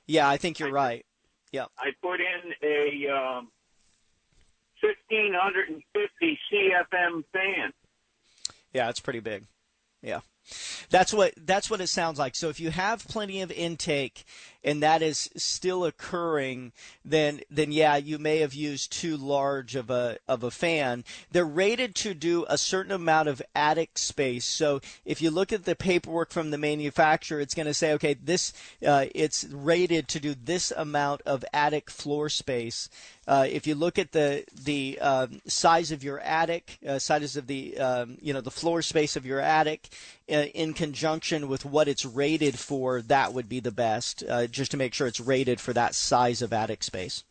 Yeah, 0.07 0.29
I 0.29 0.37
think 0.37 0.59
you're 0.59 0.71
right. 0.71 1.07
Yeah. 1.55 1.67
I 1.79 1.91
put 2.03 2.19
in 2.19 2.53
a 2.65 3.09
um, 3.15 3.49
1550 4.81 6.39
CFM 6.51 7.23
fan. 7.33 7.73
Yeah, 8.73 8.89
it's 8.89 8.99
pretty 8.99 9.21
big. 9.21 9.45
Yeah. 10.03 10.19
That's 10.91 11.13
what 11.13 11.35
that's 11.37 11.71
what 11.71 11.81
it 11.81 11.89
sounds 11.89 12.19
like. 12.19 12.37
So 12.37 12.49
if 12.49 12.61
you 12.61 12.71
have 12.71 13.07
plenty 13.09 13.41
of 13.41 13.51
intake 13.51 14.25
and 14.63 14.83
that 14.83 15.03
is 15.03 15.31
still 15.37 15.85
occurring, 15.85 16.73
then 17.05 17.41
then 17.51 17.73
yeah, 17.73 17.97
you 17.97 18.19
may 18.19 18.39
have 18.39 18.55
used 18.55 18.93
too 18.93 19.17
large 19.17 19.75
of 19.75 19.91
a 19.91 20.19
of 20.29 20.43
a 20.43 20.51
fan. 20.51 21.05
They're 21.31 21.45
rated 21.45 21.95
to 21.97 22.15
do 22.15 22.47
a 22.49 22.59
certain 22.59 22.93
amount 22.93 23.29
of 23.29 23.43
attic 23.55 23.99
space. 23.99 24.45
So 24.45 24.81
if 25.05 25.21
you 25.21 25.31
look 25.31 25.53
at 25.53 25.65
the 25.65 25.77
paperwork 25.77 26.31
from 26.31 26.51
the 26.51 26.59
manufacturer, 26.59 27.41
it's 27.41 27.55
going 27.55 27.67
to 27.67 27.75
say, 27.75 27.93
okay, 27.95 28.15
this 28.15 28.53
uh, 28.87 29.07
it's 29.15 29.45
rated 29.45 30.09
to 30.09 30.21
do 30.21 30.35
this 30.35 30.71
amount 30.71 31.23
of 31.23 31.45
attic 31.53 31.91
floor 31.91 32.29
space. 32.29 32.89
Uh, 33.27 33.47
if 33.49 33.67
you 33.67 33.75
look 33.75 33.99
at 33.99 34.13
the 34.13 34.45
the 34.65 34.99
um, 35.01 35.41
size 35.47 35.93
of 35.93 36.05
your 36.05 36.21
attic, 36.21 36.79
uh, 36.87 36.99
size 36.99 37.37
of 37.37 37.47
the 37.47 37.79
um, 37.79 38.19
you 38.21 38.33
know 38.33 38.41
the 38.41 38.51
floor 38.51 38.83
space 38.83 39.17
of 39.17 39.25
your 39.25 39.41
attic, 39.41 39.89
uh, 40.31 40.47
in 40.55 40.75
conjunction 40.75 41.49
with 41.49 41.65
what 41.65 41.89
it's 41.89 42.05
rated 42.05 42.59
for, 42.59 43.01
that 43.03 43.33
would 43.33 43.49
be 43.49 43.61
the 43.61 43.73
best. 43.73 44.23
Uh, 44.29 44.47
just 44.47 44.71
to 44.71 44.77
make 44.77 44.93
sure 44.93 45.07
it's 45.07 45.21
rated 45.21 45.61
for 45.61 45.73
that 45.73 45.95
size 45.95 46.43
of 46.43 46.53
attic 46.53 46.83
space. 46.83 47.25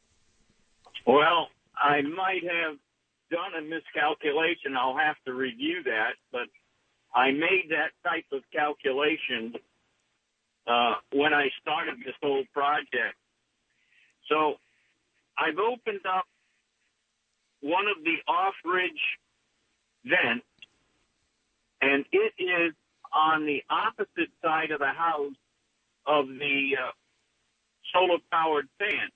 Well, 1.05 1.49
I 1.75 2.01
might 2.01 2.43
have 2.43 2.77
done 3.29 3.53
a 3.57 3.61
miscalculation. 3.61 4.75
I'll 4.77 4.97
have 4.97 5.17
to 5.25 5.33
review 5.33 5.83
that, 5.83 6.13
but 6.31 6.47
I 7.13 7.31
made 7.31 7.69
that 7.69 7.91
type 8.03 8.25
of 8.31 8.41
calculation 8.51 9.53
uh, 10.65 10.95
when 11.11 11.33
I 11.33 11.49
started 11.61 11.99
this 12.05 12.15
whole 12.21 12.43
project. 12.53 13.17
So 14.29 14.55
I've 15.37 15.57
opened 15.57 16.05
up 16.05 16.25
one 17.61 17.85
of 17.87 18.03
the 18.03 18.17
off-ridge 18.31 19.01
vents, 20.05 20.45
and 21.81 22.05
it 22.11 22.33
is 22.37 22.73
on 23.13 23.45
the 23.45 23.63
opposite 23.69 24.31
side 24.43 24.71
of 24.71 24.79
the 24.79 24.87
house 24.87 25.35
of 26.05 26.27
the 26.27 26.75
uh, 26.79 26.91
solar-powered 27.93 28.67
fan. 28.79 29.09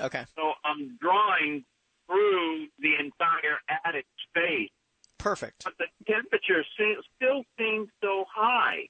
Okay. 0.00 0.24
So 0.36 0.52
I'm 0.64 0.98
drawing 1.00 1.64
through 2.06 2.66
the 2.78 2.94
entire 2.98 3.58
attic 3.84 4.06
space. 4.28 4.70
Perfect. 5.18 5.64
But 5.64 5.74
the 5.78 5.86
temperature 6.06 6.64
still 6.74 7.44
seems 7.58 7.88
so 8.02 8.24
high. 8.30 8.88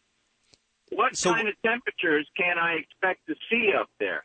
What 0.91 1.17
so, 1.17 1.33
kind 1.33 1.49
of 1.49 1.55
temperatures 1.65 2.27
can 2.37 2.59
I 2.59 2.75
expect 2.75 3.27
to 3.29 3.35
see 3.51 3.73
up 3.79 3.89
there? 4.01 4.25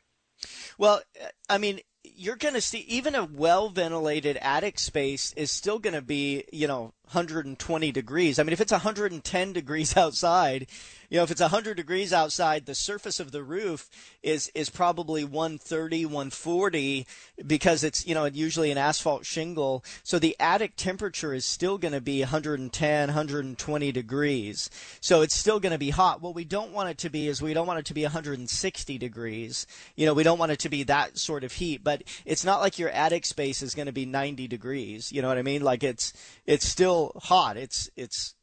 Well, 0.78 1.02
I 1.50 1.58
mean, 1.58 1.82
you're 2.04 2.36
going 2.36 2.54
to 2.54 2.62
see 2.62 2.80
even 2.80 3.16
a 3.16 3.26
well 3.26 3.70
ventilated 3.70 4.38
attic 4.38 4.80
space 4.80 5.34
is 5.34 5.52
still 5.52 5.80
going 5.80 5.96
to 5.96 6.02
be, 6.02 6.46
you 6.52 6.68
know, 6.68 6.94
120 7.10 7.92
degrees. 7.92 8.38
I 8.38 8.44
mean, 8.44 8.54
if 8.54 8.62
it's 8.62 8.72
110 8.72 9.54
degrees 9.54 9.98
outside, 9.98 10.68
you 11.10 11.18
know, 11.18 11.24
if 11.24 11.32
it's 11.32 11.42
100 11.42 11.76
degrees 11.76 12.14
outside, 12.14 12.68
the 12.68 12.76
surface 12.76 13.20
of 13.20 13.32
the 13.32 13.42
roof 13.42 13.90
is 14.22 14.52
is 14.54 14.70
probably 14.70 15.24
130, 15.24 16.06
140 16.06 17.08
because 17.48 17.84
it's, 17.84 18.06
you 18.06 18.14
know, 18.14 18.26
usually 18.26 18.70
an 18.70 18.78
asphalt 18.78 19.26
shingle. 19.26 19.84
So 20.04 20.20
the 20.20 20.36
attic 20.40 20.76
temperature 20.76 21.34
is 21.34 21.48
still 21.48 21.80
going 21.80 21.94
to 21.94 22.02
be 22.02 22.20
110, 22.20 23.08
120 23.08 23.92
degrees. 23.92 24.70
So 25.02 25.22
it's 25.22 25.36
still 25.36 25.60
going 25.60 25.72
to 25.72 25.80
be 25.80 25.90
hot. 25.90 26.22
What 26.22 26.36
we 26.36 26.46
don't 26.46 26.74
want 26.74 26.90
it 26.90 27.00
to 27.00 27.10
be 27.10 27.28
is 27.28 27.42
we 27.42 27.56
don't 27.56 27.66
want 27.66 27.80
it 27.80 27.86
to 27.86 27.96
be 27.96 28.04
160 28.04 28.98
degrees. 29.00 29.66
You 29.96 30.06
know, 30.06 30.14
we 30.14 30.24
don't 30.24 30.38
want 30.38 30.52
it 30.52 30.60
to 30.60 30.70
be 30.70 30.84
that 30.84 31.18
sort 31.18 31.44
of 31.44 31.54
heat, 31.54 31.84
but 31.84 32.04
it's 32.24 32.46
not 32.46 32.62
like 32.62 32.78
your 32.78 32.90
attic 32.90 33.26
space 33.26 33.64
is 33.64 33.74
going 33.74 33.88
to 33.88 33.92
be 33.92 34.06
90 34.06 34.48
degrees. 34.48 35.12
You 35.12 35.24
know 35.24 35.28
what 35.28 35.40
I 35.40 35.44
mean? 35.44 35.64
Like 35.64 35.84
it's 35.84 36.14
it's 36.46 36.68
still 36.68 36.99
hot. 37.08 37.58
It's 37.58 37.90
it's 37.96 38.36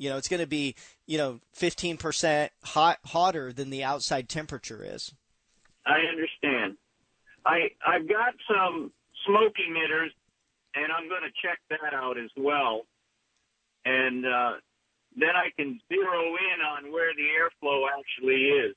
you 0.00 0.08
know, 0.08 0.16
it's 0.16 0.28
going 0.28 0.40
to 0.40 0.46
be, 0.46 0.74
you 1.06 1.18
know, 1.18 1.40
15% 1.58 2.48
hot, 2.64 2.98
hotter 3.04 3.52
than 3.52 3.68
the 3.68 3.84
outside 3.84 4.30
temperature 4.30 4.82
is. 4.82 5.12
I 5.84 5.98
understand. 6.10 6.78
I, 7.44 7.68
I've 7.86 8.08
got 8.08 8.32
some 8.48 8.92
smoke 9.26 9.52
emitters, 9.60 10.08
and 10.74 10.90
I'm 10.90 11.06
going 11.06 11.20
to 11.20 11.46
check 11.46 11.58
that 11.68 11.92
out 11.92 12.16
as 12.16 12.30
well. 12.34 12.86
And 13.84 14.24
uh, 14.24 14.52
then 15.16 15.36
I 15.36 15.50
can 15.54 15.78
zero 15.92 16.22
in 16.28 16.60
on 16.64 16.92
where 16.92 17.12
the 17.14 17.22
airflow 17.22 17.84
actually 17.98 18.44
is. 18.44 18.74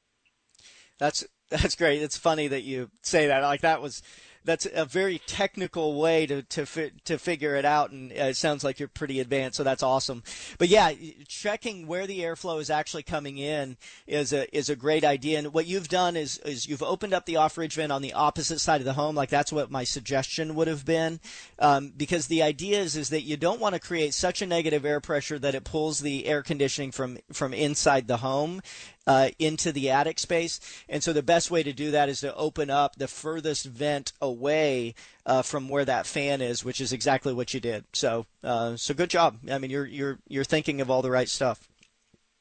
That's 0.99 1.25
that's 1.49 1.75
great. 1.75 2.01
It's 2.01 2.17
funny 2.17 2.49
that 2.49 2.63
you 2.63 2.89
say 3.01 3.27
that. 3.27 3.43
Like 3.43 3.61
that 3.61 3.81
was 3.81 4.01
that's 4.45 4.67
a 4.73 4.85
very 4.85 5.19
technical 5.19 5.99
way 5.99 6.25
to 6.25 6.43
to 6.43 6.65
fi- 6.65 6.91
to 7.05 7.17
figure 7.17 7.55
it 7.55 7.65
out, 7.65 7.91
and 7.91 8.11
it 8.11 8.37
sounds 8.37 8.63
like 8.63 8.79
you're 8.79 8.87
pretty 8.87 9.19
advanced, 9.19 9.57
so 9.57 9.63
that's 9.63 9.83
awesome. 9.83 10.23
But 10.57 10.69
yeah, 10.69 10.91
checking 11.27 11.87
where 11.87 12.07
the 12.07 12.19
airflow 12.19 12.59
is 12.59 12.69
actually 12.69 13.03
coming 13.03 13.37
in 13.37 13.77
is 14.07 14.33
a 14.33 14.53
is 14.55 14.69
a 14.69 14.75
great 14.75 15.03
idea. 15.03 15.39
And 15.39 15.53
what 15.53 15.67
you've 15.67 15.87
done 15.87 16.15
is 16.15 16.37
is 16.39 16.67
you've 16.67 16.83
opened 16.83 17.13
up 17.13 17.25
the 17.25 17.37
off 17.37 17.57
ridge 17.57 17.75
vent 17.75 17.91
on 17.91 18.01
the 18.01 18.13
opposite 18.13 18.59
side 18.59 18.81
of 18.81 18.85
the 18.85 18.93
home, 18.93 19.15
like 19.15 19.29
that's 19.29 19.51
what 19.51 19.71
my 19.71 19.83
suggestion 19.83 20.55
would 20.55 20.67
have 20.67 20.85
been, 20.85 21.19
um, 21.59 21.93
because 21.95 22.27
the 22.27 22.43
idea 22.43 22.79
is 22.79 22.95
is 22.95 23.09
that 23.09 23.21
you 23.21 23.37
don't 23.37 23.61
want 23.61 23.75
to 23.75 23.79
create 23.79 24.13
such 24.13 24.41
a 24.41 24.47
negative 24.47 24.85
air 24.85 24.99
pressure 24.99 25.39
that 25.39 25.55
it 25.55 25.63
pulls 25.63 25.99
the 25.99 26.25
air 26.25 26.41
conditioning 26.43 26.91
from 26.91 27.17
from 27.31 27.53
inside 27.53 28.07
the 28.07 28.17
home 28.17 28.61
uh, 29.07 29.29
into 29.39 29.71
the 29.71 29.89
attic 29.89 30.19
space. 30.19 30.59
And 30.87 31.03
so 31.03 31.13
the 31.13 31.23
best 31.23 31.51
way 31.51 31.63
to 31.63 31.73
do 31.73 31.91
that 31.91 32.09
is 32.09 32.21
to 32.21 32.35
open 32.35 32.69
up 32.69 32.95
the 32.95 33.07
furthest 33.07 33.65
vent 33.65 34.13
away 34.21 34.95
uh, 35.25 35.41
from 35.41 35.69
where 35.69 35.85
that 35.85 36.05
fan 36.05 36.41
is, 36.41 36.63
which 36.63 36.81
is 36.81 36.93
exactly 36.93 37.33
what 37.33 37.53
you 37.53 37.59
did. 37.59 37.85
So, 37.93 38.25
uh, 38.43 38.75
so 38.75 38.93
good 38.93 39.09
job. 39.09 39.37
I 39.49 39.57
mean, 39.57 39.71
you're 39.71 39.85
you're 39.85 40.19
you're 40.27 40.43
thinking 40.43 40.81
of 40.81 40.89
all 40.89 41.01
the 41.01 41.11
right 41.11 41.29
stuff. 41.29 41.67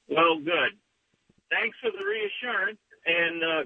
Well, 0.08 0.38
good. 0.38 0.72
Thanks 1.50 1.76
for 1.80 1.90
the 1.90 2.04
reassurance 2.04 2.78
and 3.06 3.42
uh, 3.42 3.62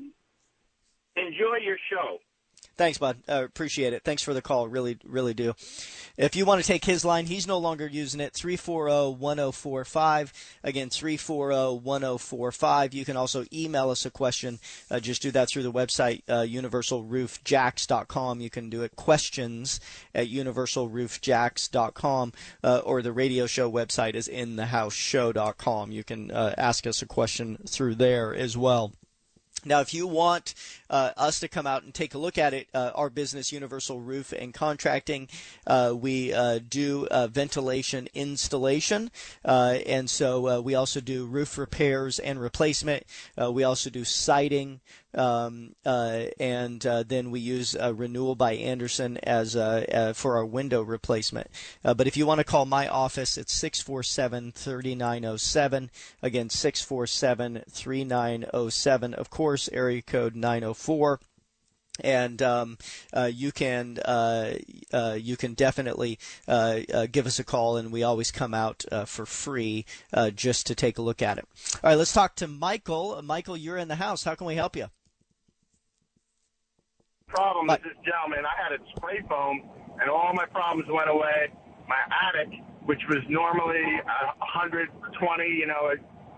enjoy 1.16 1.56
your 1.62 1.78
show. 1.90 2.18
Thanks, 2.76 2.98
bud. 2.98 3.16
Uh, 3.26 3.42
appreciate 3.44 3.94
it. 3.94 4.04
Thanks 4.04 4.22
for 4.22 4.34
the 4.34 4.42
call. 4.42 4.68
Really, 4.68 4.98
really 5.04 5.32
do. 5.32 5.54
If 6.18 6.36
you 6.36 6.44
want 6.44 6.60
to 6.60 6.66
take 6.66 6.84
his 6.84 7.06
line, 7.06 7.24
he's 7.26 7.46
no 7.46 7.56
longer 7.56 7.86
using 7.86 8.20
it. 8.20 8.34
340-1045. 8.34 10.32
Again, 10.62 10.90
340-1045. 10.90 12.92
You 12.92 13.06
can 13.06 13.16
also 13.16 13.46
email 13.52 13.88
us 13.88 14.04
a 14.04 14.10
question. 14.10 14.58
Uh, 14.90 15.00
just 15.00 15.22
do 15.22 15.30
that 15.30 15.48
through 15.48 15.62
the 15.62 15.72
website, 15.72 16.22
uh, 16.28 16.42
universalroofjacks.com. 16.42 18.40
You 18.40 18.50
can 18.50 18.68
do 18.68 18.82
it 18.82 18.94
questions 18.94 19.80
at 20.14 20.28
universalroofjacks.com, 20.28 22.32
uh, 22.62 22.82
or 22.84 23.00
the 23.00 23.12
radio 23.12 23.46
show 23.46 23.72
website 23.72 24.14
is 24.14 24.28
inthehouseshow.com. 24.28 25.92
You 25.92 26.04
can 26.04 26.30
uh, 26.30 26.54
ask 26.58 26.86
us 26.86 27.00
a 27.00 27.06
question 27.06 27.56
through 27.66 27.94
there 27.94 28.34
as 28.34 28.54
well. 28.56 28.92
Now, 29.66 29.80
if 29.80 29.92
you 29.92 30.06
want 30.06 30.54
uh, 30.88 31.10
us 31.16 31.40
to 31.40 31.48
come 31.48 31.66
out 31.66 31.82
and 31.82 31.92
take 31.92 32.14
a 32.14 32.18
look 32.18 32.38
at 32.38 32.54
it, 32.54 32.68
uh, 32.72 32.92
our 32.94 33.10
business, 33.10 33.50
Universal 33.50 34.00
Roof 34.00 34.32
and 34.32 34.54
Contracting, 34.54 35.28
uh, 35.66 35.92
we 35.94 36.32
uh, 36.32 36.60
do 36.68 37.08
uh, 37.10 37.26
ventilation 37.26 38.08
installation, 38.14 39.10
uh, 39.44 39.78
and 39.84 40.08
so 40.08 40.60
we 40.60 40.76
also 40.76 41.00
do 41.00 41.26
roof 41.26 41.58
repairs 41.58 42.20
and 42.20 42.40
replacement. 42.40 43.04
we 43.50 43.64
also 43.64 43.90
do 43.90 44.04
siding, 44.04 44.80
um, 45.16 45.74
and 45.84 46.80
then 46.80 47.30
we 47.30 47.40
use 47.40 47.74
Renewal 47.74 48.34
by 48.34 48.54
Andersen 48.54 49.18
as 49.18 49.52
for 50.16 50.36
our 50.36 50.46
window 50.46 50.82
replacement. 50.82 51.50
but 51.82 52.06
if 52.06 52.16
you 52.16 52.24
want 52.26 52.38
to 52.38 52.44
call 52.44 52.64
my 52.66 52.88
office, 52.88 53.36
it's 53.36 53.60
647-3907. 53.60 55.90
Again, 56.22 56.48
647-3907. 56.48 59.14
Of 59.14 59.30
course, 59.30 59.68
area 59.72 60.02
code 60.02 60.36
904 60.36 61.18
and 62.00 62.42
um, 62.42 62.78
uh, 63.12 63.30
you 63.32 63.52
can 63.52 63.98
uh, 64.04 64.54
uh, 64.92 65.16
you 65.18 65.36
can 65.36 65.54
definitely 65.54 66.18
uh, 66.46 66.80
uh, 66.92 67.06
give 67.10 67.26
us 67.26 67.38
a 67.38 67.44
call, 67.44 67.76
and 67.76 67.92
we 67.92 68.02
always 68.02 68.30
come 68.30 68.54
out 68.54 68.84
uh, 68.92 69.04
for 69.04 69.26
free 69.26 69.84
just 70.34 70.66
to 70.66 70.74
take 70.74 70.98
a 70.98 71.02
look 71.02 71.22
at 71.22 71.38
it. 71.38 71.46
All 71.82 71.90
right, 71.90 71.96
let's 71.96 72.12
talk 72.12 72.36
to 72.36 72.46
Michael. 72.46 73.20
Michael, 73.22 73.56
you're 73.56 73.78
in 73.78 73.88
the 73.88 73.96
house. 73.96 74.24
How 74.24 74.34
can 74.34 74.46
we 74.46 74.54
help 74.54 74.76
you? 74.76 74.86
Problem 77.36 77.68
is 77.70 77.82
this 77.82 77.98
gentleman. 78.04 78.46
I 78.46 78.54
had 78.62 78.72
a 78.72 78.78
spray 78.96 79.20
foam, 79.28 79.68
and 80.00 80.08
all 80.08 80.32
my 80.32 80.46
problems 80.46 80.88
went 80.88 81.10
away. 81.10 81.48
My 81.88 81.98
attic, 82.28 82.48
which 82.84 83.00
was 83.08 83.18
normally 83.28 83.82
uh, 83.82 84.32
120, 84.38 85.44
you 85.44 85.66
know, 85.66 85.90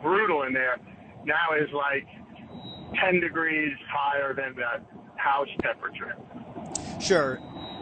brutal 0.03 0.44
in 0.44 0.55
there, 0.55 0.79
now 1.24 1.53
is 1.55 1.68
like 1.74 2.07
10 3.01 3.20
degrees 3.20 3.72
higher 3.90 4.35
than 4.35 4.57
the 4.57 4.81
house 5.16 5.48
temperature. 5.62 6.16
Sure. 7.01 7.38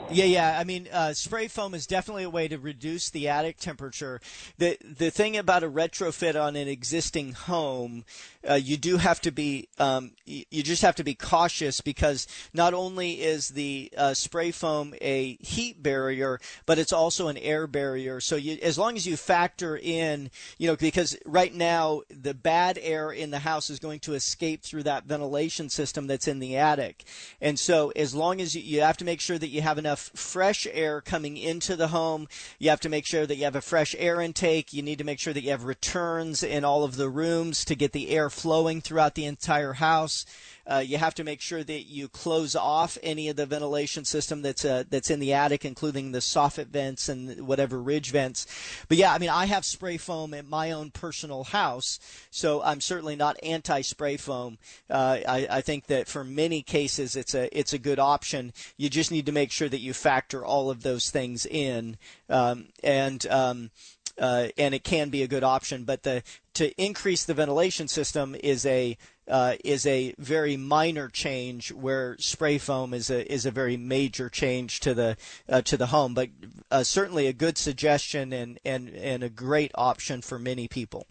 Yeah, 0.08 0.24
yeah. 0.26 0.56
I 0.56 0.62
mean, 0.62 0.86
uh, 0.92 1.14
spray 1.14 1.48
foam 1.48 1.74
is 1.74 1.84
definitely 1.84 2.22
a 2.22 2.30
way 2.30 2.46
to 2.46 2.58
reduce 2.58 3.10
the 3.10 3.28
attic 3.28 3.58
temperature. 3.58 4.20
the 4.56 4.78
The 4.80 5.10
thing 5.10 5.36
about 5.36 5.64
a 5.64 5.68
retrofit 5.68 6.40
on 6.40 6.54
an 6.54 6.68
existing 6.68 7.32
home, 7.32 8.04
uh, 8.48 8.54
you 8.54 8.76
do 8.76 8.98
have 8.98 9.20
to 9.22 9.32
be, 9.32 9.68
um, 9.80 10.12
you 10.24 10.62
just 10.62 10.82
have 10.82 10.94
to 10.96 11.04
be 11.04 11.14
cautious 11.14 11.80
because 11.80 12.28
not 12.54 12.72
only 12.72 13.20
is 13.20 13.48
the 13.48 13.92
uh, 13.96 14.14
spray 14.14 14.52
foam 14.52 14.94
a 15.00 15.38
heat 15.40 15.82
barrier, 15.82 16.38
but 16.66 16.78
it's 16.78 16.92
also 16.92 17.26
an 17.26 17.36
air 17.38 17.66
barrier. 17.66 18.20
So 18.20 18.36
you, 18.36 18.58
as 18.62 18.78
long 18.78 18.94
as 18.94 19.08
you 19.08 19.16
factor 19.16 19.76
in, 19.76 20.30
you 20.56 20.68
know, 20.68 20.76
because 20.76 21.16
right 21.26 21.52
now 21.52 22.02
the 22.08 22.34
bad 22.34 22.78
air 22.80 23.10
in 23.10 23.32
the 23.32 23.40
house 23.40 23.70
is 23.70 23.80
going 23.80 23.98
to 24.00 24.14
escape 24.14 24.62
through 24.62 24.84
that 24.84 25.06
ventilation 25.06 25.68
system 25.68 26.06
that's 26.06 26.28
in 26.28 26.38
the 26.38 26.56
attic, 26.56 27.02
and 27.40 27.58
so 27.58 27.90
as 27.96 28.14
long 28.14 28.40
as 28.40 28.54
you, 28.54 28.62
you 28.62 28.82
have 28.82 28.96
to 28.98 29.04
make 29.04 29.20
sure 29.20 29.38
that 29.38 29.48
you 29.48 29.62
have 29.62 29.78
enough 29.78 29.95
enough 29.96 30.10
fresh 30.14 30.66
air 30.72 31.00
coming 31.00 31.38
into 31.38 31.74
the 31.74 31.88
home. 31.88 32.28
You 32.58 32.68
have 32.68 32.80
to 32.80 32.90
make 32.90 33.06
sure 33.06 33.24
that 33.24 33.36
you 33.36 33.44
have 33.44 33.56
a 33.56 33.62
fresh 33.62 33.94
air 33.98 34.20
intake. 34.20 34.74
You 34.74 34.82
need 34.82 34.98
to 34.98 35.04
make 35.04 35.18
sure 35.18 35.32
that 35.32 35.42
you 35.42 35.50
have 35.50 35.64
returns 35.64 36.42
in 36.42 36.66
all 36.66 36.84
of 36.84 36.96
the 36.96 37.08
rooms 37.08 37.64
to 37.64 37.74
get 37.74 37.92
the 37.92 38.10
air 38.10 38.28
flowing 38.28 38.82
throughout 38.82 39.14
the 39.14 39.24
entire 39.24 39.72
house. 39.74 40.26
Uh, 40.68 40.82
you 40.84 40.98
have 40.98 41.14
to 41.14 41.24
make 41.24 41.40
sure 41.40 41.62
that 41.62 41.82
you 41.82 42.08
close 42.08 42.56
off 42.56 42.98
any 43.02 43.28
of 43.28 43.36
the 43.36 43.46
ventilation 43.46 44.04
system 44.04 44.42
that's 44.42 44.64
uh, 44.64 44.82
that's 44.90 45.10
in 45.10 45.20
the 45.20 45.32
attic, 45.32 45.64
including 45.64 46.12
the 46.12 46.18
soffit 46.18 46.66
vents 46.66 47.08
and 47.08 47.46
whatever 47.46 47.80
ridge 47.80 48.10
vents. 48.10 48.46
But 48.88 48.98
yeah, 48.98 49.12
I 49.12 49.18
mean, 49.18 49.30
I 49.30 49.46
have 49.46 49.64
spray 49.64 49.96
foam 49.96 50.34
at 50.34 50.48
my 50.48 50.72
own 50.72 50.90
personal 50.90 51.44
house, 51.44 52.00
so 52.30 52.62
I'm 52.62 52.80
certainly 52.80 53.16
not 53.16 53.36
anti-spray 53.42 54.16
foam. 54.16 54.58
Uh, 54.90 55.18
I, 55.28 55.46
I 55.50 55.60
think 55.60 55.86
that 55.86 56.08
for 56.08 56.24
many 56.24 56.62
cases, 56.62 57.14
it's 57.14 57.34
a 57.34 57.56
it's 57.56 57.72
a 57.72 57.78
good 57.78 57.98
option. 57.98 58.52
You 58.76 58.90
just 58.90 59.12
need 59.12 59.26
to 59.26 59.32
make 59.32 59.52
sure 59.52 59.68
that 59.68 59.80
you 59.80 59.92
factor 59.92 60.44
all 60.44 60.70
of 60.70 60.82
those 60.82 61.10
things 61.10 61.46
in, 61.46 61.96
um, 62.28 62.66
and 62.82 63.24
um, 63.28 63.70
uh, 64.18 64.48
and 64.58 64.74
it 64.74 64.82
can 64.84 65.10
be 65.10 65.22
a 65.22 65.28
good 65.28 65.44
option. 65.44 65.84
But 65.84 66.02
the 66.02 66.22
to 66.54 66.72
increase 66.82 67.24
the 67.24 67.34
ventilation 67.34 67.86
system 67.86 68.34
is 68.42 68.64
a 68.66 68.96
uh, 69.28 69.56
is 69.64 69.86
a 69.86 70.14
very 70.18 70.56
minor 70.56 71.08
change, 71.08 71.72
where 71.72 72.16
spray 72.18 72.58
foam 72.58 72.94
is 72.94 73.10
a 73.10 73.30
is 73.32 73.46
a 73.46 73.50
very 73.50 73.76
major 73.76 74.28
change 74.28 74.80
to 74.80 74.94
the 74.94 75.16
uh, 75.48 75.62
to 75.62 75.76
the 75.76 75.86
home. 75.86 76.14
But 76.14 76.30
uh, 76.70 76.82
certainly 76.84 77.26
a 77.26 77.32
good 77.32 77.58
suggestion 77.58 78.32
and, 78.32 78.58
and 78.64 78.88
and 78.90 79.22
a 79.22 79.28
great 79.28 79.72
option 79.74 80.22
for 80.22 80.38
many 80.38 80.68
people. 80.68 81.06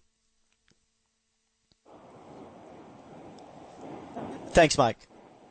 Thanks, 4.50 4.78
Mike. 4.78 4.98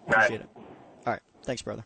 Appreciate 0.09 0.41
it. 0.41 0.49
All 0.57 1.13
right. 1.13 1.21
Thanks, 1.43 1.61
brother. 1.61 1.85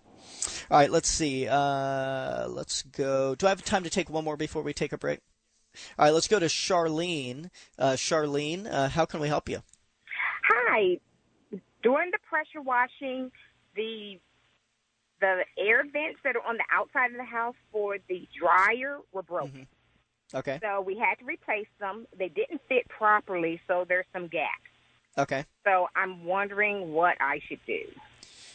All 0.70 0.78
right. 0.78 0.90
Let's 0.90 1.08
see. 1.08 1.48
Uh, 1.48 2.46
let's 2.48 2.82
go. 2.82 3.34
Do 3.34 3.46
I 3.46 3.50
have 3.50 3.64
time 3.64 3.82
to 3.82 3.90
take 3.90 4.08
one 4.08 4.24
more 4.24 4.36
before 4.36 4.62
we 4.62 4.72
take 4.72 4.92
a 4.92 4.98
break? 4.98 5.18
All 5.98 6.04
right. 6.04 6.14
Let's 6.14 6.28
go 6.28 6.38
to 6.38 6.46
Charlene. 6.46 7.50
Uh, 7.76 7.92
Charlene, 7.92 8.72
uh, 8.72 8.88
how 8.88 9.04
can 9.04 9.18
we 9.18 9.26
help 9.26 9.48
you? 9.48 9.62
During 11.82 12.10
the 12.10 12.18
pressure 12.28 12.60
washing, 12.60 13.30
the 13.74 14.18
the 15.20 15.44
air 15.58 15.82
vents 15.82 16.20
that 16.22 16.36
are 16.36 16.46
on 16.46 16.56
the 16.56 16.64
outside 16.72 17.10
of 17.10 17.16
the 17.16 17.24
house 17.24 17.56
for 17.72 17.96
the 18.08 18.28
dryer 18.38 18.98
were 19.12 19.22
broken. 19.22 19.66
Mm-hmm. 20.32 20.36
Okay. 20.36 20.60
So 20.62 20.80
we 20.80 20.96
had 20.96 21.18
to 21.20 21.24
replace 21.24 21.66
them. 21.80 22.06
They 22.16 22.28
didn't 22.28 22.60
fit 22.68 22.86
properly, 22.88 23.60
so 23.66 23.84
there's 23.88 24.06
some 24.12 24.28
gaps. 24.28 24.52
Okay. 25.16 25.44
So 25.64 25.88
I'm 25.96 26.24
wondering 26.24 26.92
what 26.92 27.16
I 27.20 27.40
should 27.48 27.60
do. 27.66 27.80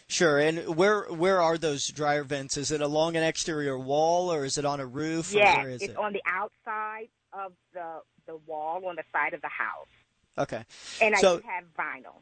Sure. 0.08 0.38
And 0.40 0.76
where 0.76 1.04
where 1.06 1.42
are 1.42 1.58
those 1.58 1.88
dryer 1.88 2.24
vents? 2.24 2.58
Is 2.58 2.72
it 2.72 2.82
along 2.82 3.16
an 3.16 3.24
exterior 3.24 3.78
wall 3.78 4.32
or 4.32 4.46
is 4.46 4.58
it 4.58 4.66
on 4.66 4.80
a 4.80 4.86
roof? 4.86 5.34
Yeah, 5.34 5.64
it's 5.66 5.84
it? 5.84 5.98
on 5.98 6.14
the 6.14 6.22
outside 6.28 7.08
of 7.34 7.54
the 7.74 8.02
the 8.28 8.38
wall 8.46 8.86
on 8.86 8.96
the 8.96 9.04
side 9.12 9.34
of 9.34 9.42
the 9.42 9.50
house. 9.50 9.88
Okay. 10.38 10.64
And 11.02 11.18
so, 11.18 11.36
I 11.36 11.38
do 11.38 11.44
have 11.48 11.64
vinyl. 11.78 12.22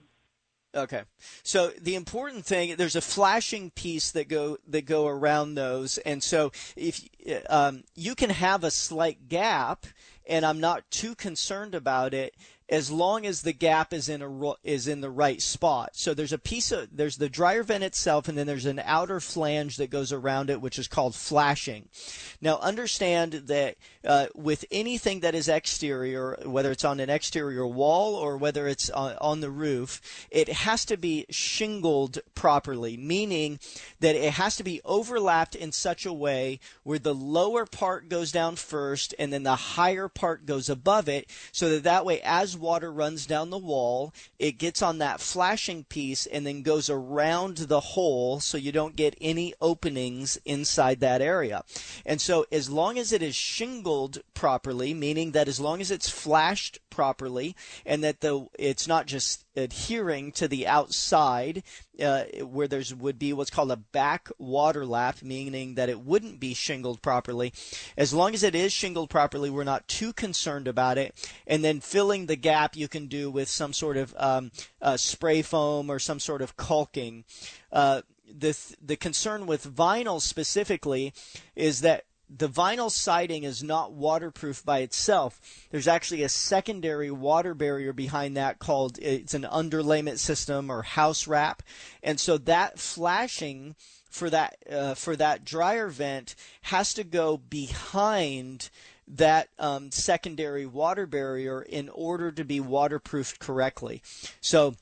Okay. 0.73 1.01
So 1.43 1.71
the 1.81 1.95
important 1.95 2.45
thing, 2.45 2.75
there's 2.77 2.95
a 2.95 3.01
flashing 3.01 3.71
piece 3.71 4.11
that 4.11 4.29
go 4.29 4.57
that 4.67 4.85
go 4.85 5.07
around 5.07 5.55
those, 5.55 5.97
and 5.99 6.23
so 6.23 6.51
if 6.77 7.07
um, 7.49 7.83
you 7.95 8.15
can 8.15 8.29
have 8.29 8.63
a 8.63 8.71
slight 8.71 9.27
gap, 9.27 9.85
and 10.25 10.45
I'm 10.45 10.61
not 10.61 10.89
too 10.89 11.13
concerned 11.15 11.75
about 11.75 12.13
it 12.13 12.35
as 12.69 12.89
long 12.89 13.25
as 13.25 13.41
the 13.41 13.51
gap 13.51 13.91
is 13.91 14.07
in 14.07 14.21
a 14.21 14.53
is 14.63 14.87
in 14.87 15.01
the 15.01 15.09
right 15.09 15.41
spot. 15.41 15.89
So 15.93 16.13
there's 16.13 16.31
a 16.31 16.37
piece 16.37 16.71
of 16.71 16.87
there's 16.95 17.17
the 17.17 17.27
dryer 17.27 17.63
vent 17.63 17.83
itself, 17.83 18.29
and 18.29 18.37
then 18.37 18.47
there's 18.47 18.65
an 18.65 18.81
outer 18.85 19.19
flange 19.19 19.75
that 19.75 19.89
goes 19.89 20.13
around 20.13 20.49
it, 20.49 20.61
which 20.61 20.79
is 20.79 20.87
called 20.87 21.13
flashing. 21.13 21.89
Now 22.39 22.57
understand 22.59 23.33
that 23.33 23.75
uh, 24.05 24.27
with 24.33 24.65
anything 24.71 25.19
that 25.19 25.35
is 25.35 25.47
exterior, 25.47 26.37
whether 26.45 26.71
it's 26.71 26.85
on 26.85 26.99
an 26.99 27.09
exterior 27.09 27.67
wall 27.67 28.15
or 28.15 28.37
whether 28.37 28.67
it's 28.67 28.89
on, 28.89 29.15
on 29.21 29.41
the 29.41 29.49
roof, 29.49 30.27
it 30.31 30.49
has 30.49 30.85
to 30.85 30.97
be 30.97 31.25
shingled 31.29 32.19
properly, 32.33 32.97
meaning 32.97 33.59
that 33.99 34.15
it 34.15 34.33
has 34.33 34.55
to 34.55 34.63
be 34.63 34.81
overlapped 34.83 35.55
in 35.55 35.71
such 35.71 36.05
a 36.05 36.13
way 36.13 36.59
where 36.83 36.99
the 36.99 37.13
lower 37.13 37.65
part 37.65 38.09
goes 38.09 38.31
down 38.31 38.55
first, 38.55 39.13
and 39.19 39.31
then 39.31 39.43
the 39.43 39.55
higher 39.55 40.07
part 40.07 40.45
goes 40.45 40.69
above 40.69 41.07
it, 41.07 41.29
so 41.51 41.69
that 41.69 41.83
that 41.83 42.05
way 42.05 42.19
as 42.21 42.57
water 42.57 42.91
runs 42.91 43.25
down 43.25 43.49
the 43.49 43.57
wall, 43.57 44.13
it 44.39 44.57
gets 44.57 44.81
on 44.81 44.97
that 44.97 45.21
flashing 45.21 45.83
piece 45.83 46.25
and 46.25 46.45
then 46.45 46.63
goes 46.63 46.89
around 46.89 47.57
the 47.57 47.79
hole 47.79 48.39
so 48.39 48.57
you 48.57 48.71
don't 48.71 48.95
get 48.95 49.15
any 49.21 49.53
openings 49.61 50.37
inside 50.45 50.99
that 50.99 51.21
area. 51.21 51.63
And 52.05 52.19
so 52.19 52.45
as 52.51 52.69
long 52.69 52.97
as 52.97 53.11
it 53.11 53.21
is 53.21 53.35
shingled 53.35 53.90
properly, 54.33 54.93
meaning 54.93 55.31
that 55.31 55.47
as 55.47 55.59
long 55.59 55.81
as 55.81 55.91
it's 55.91 56.09
flashed 56.09 56.79
properly 56.89 57.55
and 57.85 58.03
that 58.03 58.21
the 58.21 58.47
it's 58.57 58.87
not 58.87 59.05
just 59.05 59.45
adhering 59.55 60.31
to 60.31 60.47
the 60.47 60.65
outside 60.65 61.63
uh, 62.01 62.23
where 62.43 62.67
there's 62.67 62.93
would 62.93 63.19
be 63.19 63.33
what's 63.33 63.49
called 63.49 63.71
a 63.71 63.77
back 63.77 64.29
water 64.37 64.85
lap 64.85 65.17
meaning 65.21 65.75
that 65.75 65.89
it 65.89 65.99
wouldn't 65.99 66.39
be 66.39 66.53
shingled 66.53 67.01
properly. 67.01 67.53
As 67.97 68.13
long 68.13 68.33
as 68.33 68.43
it 68.43 68.55
is 68.55 68.73
shingled 68.73 69.09
properly 69.09 69.49
we're 69.49 69.63
not 69.63 69.87
too 69.87 70.13
concerned 70.13 70.67
about 70.67 70.97
it. 70.97 71.13
And 71.45 71.63
then 71.63 71.79
filling 71.79 72.25
the 72.25 72.35
gap 72.35 72.75
you 72.75 72.87
can 72.87 73.07
do 73.07 73.29
with 73.29 73.47
some 73.47 73.73
sort 73.73 73.97
of 73.97 74.15
um, 74.17 74.51
uh, 74.81 74.97
spray 74.97 75.41
foam 75.41 75.89
or 75.89 75.99
some 75.99 76.19
sort 76.19 76.41
of 76.41 76.57
caulking. 76.57 77.25
Uh, 77.71 78.01
the 78.27 78.57
the 78.81 78.95
concern 78.95 79.45
with 79.45 79.75
vinyl 79.75 80.21
specifically 80.21 81.13
is 81.55 81.81
that 81.81 82.05
the 82.37 82.49
vinyl 82.49 82.89
siding 82.89 83.43
is 83.43 83.61
not 83.61 83.91
waterproof 83.91 84.63
by 84.63 84.79
itself. 84.79 85.39
There's 85.69 85.87
actually 85.87 86.23
a 86.23 86.29
secondary 86.29 87.11
water 87.11 87.53
barrier 87.53 87.93
behind 87.93 88.37
that 88.37 88.59
called 88.59 88.97
it's 89.01 89.33
an 89.33 89.43
underlayment 89.43 90.19
system 90.19 90.69
or 90.69 90.81
house 90.83 91.27
wrap, 91.27 91.61
and 92.01 92.19
so 92.19 92.37
that 92.39 92.79
flashing 92.79 93.75
for 94.09 94.29
that 94.29 94.57
uh, 94.69 94.93
for 94.93 95.15
that 95.15 95.43
dryer 95.43 95.87
vent 95.87 96.35
has 96.63 96.93
to 96.93 97.03
go 97.03 97.37
behind 97.37 98.69
that 99.07 99.49
um, 99.59 99.91
secondary 99.91 100.65
water 100.65 101.05
barrier 101.05 101.61
in 101.61 101.89
order 101.89 102.31
to 102.31 102.45
be 102.45 102.59
waterproofed 102.59 103.39
correctly. 103.39 104.01
So 104.39 104.75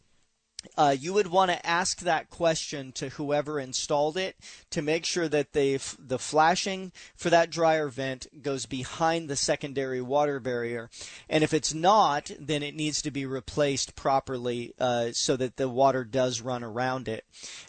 uh, 0.77 0.95
you 0.97 1.13
would 1.13 1.27
want 1.27 1.51
to 1.51 1.65
ask 1.65 1.99
that 1.99 2.29
question 2.29 2.91
to 2.93 3.09
whoever 3.09 3.59
installed 3.59 4.17
it 4.17 4.35
to 4.69 4.81
make 4.81 5.05
sure 5.05 5.29
that 5.29 5.53
they 5.53 5.77
the 5.97 6.19
flashing 6.19 6.91
for 7.15 7.29
that 7.29 7.49
dryer 7.49 7.87
vent 7.87 8.27
goes 8.41 8.65
behind 8.65 9.29
the 9.29 9.35
secondary 9.35 10.01
water 10.01 10.39
barrier, 10.39 10.89
and 11.29 11.43
if 11.43 11.53
it's 11.53 11.73
not, 11.73 12.31
then 12.39 12.63
it 12.63 12.75
needs 12.75 13.01
to 13.01 13.11
be 13.11 13.25
replaced 13.25 13.95
properly 13.95 14.73
uh, 14.79 15.09
so 15.13 15.37
that 15.37 15.55
the 15.57 15.69
water 15.69 16.03
does 16.03 16.41
run 16.41 16.63
around 16.63 17.07
it. 17.07 17.23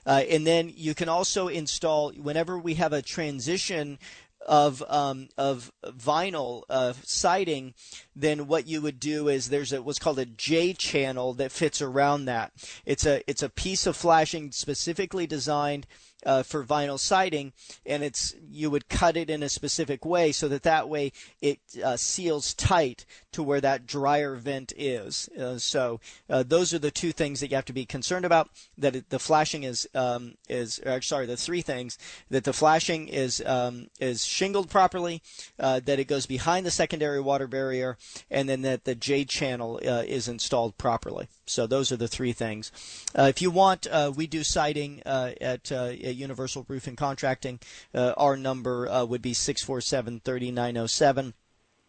Uh, 0.04 0.22
and 0.28 0.46
then 0.46 0.72
you 0.74 0.94
can 0.94 1.08
also 1.08 1.48
install 1.48 2.12
whenever 2.12 2.58
we 2.58 2.74
have 2.74 2.92
a 2.92 3.02
transition 3.02 3.98
of 4.46 4.82
um, 4.88 5.28
of 5.36 5.72
vinyl 5.84 6.62
uh, 6.70 6.92
siding, 7.04 7.74
then 8.16 8.46
what 8.46 8.66
you 8.66 8.80
would 8.80 8.98
do 8.98 9.28
is 9.28 9.48
there's 9.48 9.72
a, 9.72 9.82
what's 9.82 9.98
called 9.98 10.18
a 10.18 10.26
J 10.26 10.72
channel 10.72 11.34
that 11.34 11.52
fits 11.52 11.82
around 11.82 12.24
that. 12.24 12.52
It's 12.84 13.06
a 13.06 13.22
it's 13.28 13.42
a 13.42 13.48
piece 13.48 13.86
of 13.86 13.96
flashing 13.96 14.52
specifically 14.52 15.26
designed 15.26 15.86
uh, 16.24 16.42
for 16.42 16.64
vinyl 16.64 16.98
siding, 16.98 17.52
and 17.86 18.02
it's 18.02 18.34
you 18.50 18.70
would 18.70 18.88
cut 18.88 19.16
it 19.16 19.30
in 19.30 19.42
a 19.42 19.48
specific 19.48 20.04
way 20.04 20.32
so 20.32 20.48
that 20.48 20.62
that 20.62 20.88
way 20.88 21.12
it 21.40 21.60
uh, 21.82 21.96
seals 21.96 22.54
tight 22.54 23.06
to 23.32 23.42
where 23.42 23.60
that 23.60 23.86
dryer 23.86 24.34
vent 24.34 24.72
is. 24.76 25.28
Uh, 25.38 25.58
so 25.58 26.00
uh, 26.28 26.42
those 26.42 26.74
are 26.74 26.78
the 26.78 26.90
two 26.90 27.12
things 27.12 27.40
that 27.40 27.50
you 27.50 27.56
have 27.56 27.64
to 27.64 27.72
be 27.72 27.86
concerned 27.86 28.24
about. 28.24 28.50
That 28.76 28.96
it, 28.96 29.10
the 29.10 29.18
flashing 29.18 29.62
is 29.62 29.88
um, 29.94 30.34
is 30.48 30.80
sorry, 31.00 31.26
the 31.26 31.36
three 31.36 31.62
things 31.62 31.98
that 32.28 32.44
the 32.44 32.52
flashing 32.52 33.08
is 33.08 33.42
um, 33.46 33.88
is 33.98 34.24
shingled 34.24 34.68
properly, 34.68 35.22
uh, 35.58 35.80
that 35.80 35.98
it 35.98 36.04
goes 36.04 36.26
behind 36.26 36.66
the 36.66 36.70
secondary 36.70 37.20
water 37.20 37.46
barrier, 37.46 37.96
and 38.30 38.48
then 38.48 38.62
that 38.62 38.84
the 38.84 38.94
J 38.94 39.24
channel 39.24 39.80
uh, 39.86 40.02
is 40.06 40.28
installed 40.28 40.76
properly. 40.76 41.28
So 41.46 41.66
those 41.66 41.90
are 41.90 41.96
the 41.96 42.08
three 42.08 42.32
things. 42.32 42.70
if 43.14 43.42
you 43.42 43.50
want, 43.50 43.86
we 44.16 44.26
do 44.26 44.44
siding 44.44 45.02
at 45.04 45.70
at 46.10 46.16
Universal 46.16 46.66
Roofing 46.68 46.96
Contracting. 46.96 47.60
Uh, 47.94 48.12
our 48.16 48.36
number 48.36 48.88
uh, 48.88 49.04
would 49.04 49.22
be 49.22 49.32
647 49.32 50.20
3907. 50.24 51.34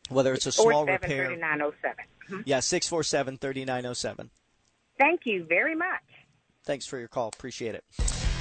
Whether 0.09 0.33
it's 0.33 0.45
a 0.45 0.51
small 0.51 0.85
repair. 0.85 1.27
3907. 1.27 2.05
Mm-hmm. 2.29 2.41
Yeah, 2.45 2.59
647 2.59 3.37
3907. 3.37 4.29
Thank 4.97 5.21
you 5.25 5.45
very 5.47 5.75
much. 5.75 6.01
Thanks 6.63 6.85
for 6.85 6.99
your 6.99 7.07
call. 7.07 7.29
Appreciate 7.29 7.75
it. 7.75 7.83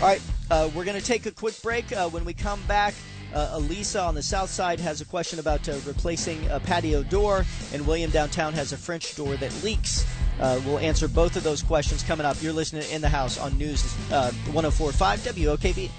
All 0.01 0.07
right, 0.07 0.23
uh, 0.51 0.71
we're 0.75 0.85
going 0.85 0.99
to 0.99 1.05
take 1.05 1.27
a 1.27 1.31
quick 1.31 1.61
break. 1.63 1.93
Uh, 1.93 2.09
when 2.09 2.25
we 2.25 2.33
come 2.33 2.63
back, 2.67 2.95
uh, 3.35 3.51
Elisa 3.53 4.01
on 4.01 4.15
the 4.15 4.23
south 4.23 4.51
side 4.51 4.81
has 4.81 5.01
a 5.01 5.05
question 5.05 5.39
about 5.39 5.69
uh, 5.69 5.77
replacing 5.87 6.47
a 6.49 6.59
patio 6.59 7.03
door, 7.03 7.45
and 7.73 7.87
William 7.87 8.11
downtown 8.11 8.53
has 8.55 8.73
a 8.73 8.77
French 8.77 9.15
door 9.15 9.37
that 9.37 9.53
leaks. 9.63 10.05
Uh, 10.41 10.61
we'll 10.65 10.79
answer 10.79 11.07
both 11.07 11.37
of 11.37 11.43
those 11.43 11.63
questions 11.63 12.03
coming 12.03 12.25
up. 12.25 12.43
You're 12.43 12.53
listening 12.53 12.89
in 12.91 13.03
the 13.03 13.09
house 13.09 13.39
on 13.39 13.57
News 13.59 13.85
uh, 14.11 14.33
1045 14.53 15.21
WOKV. 15.21 15.91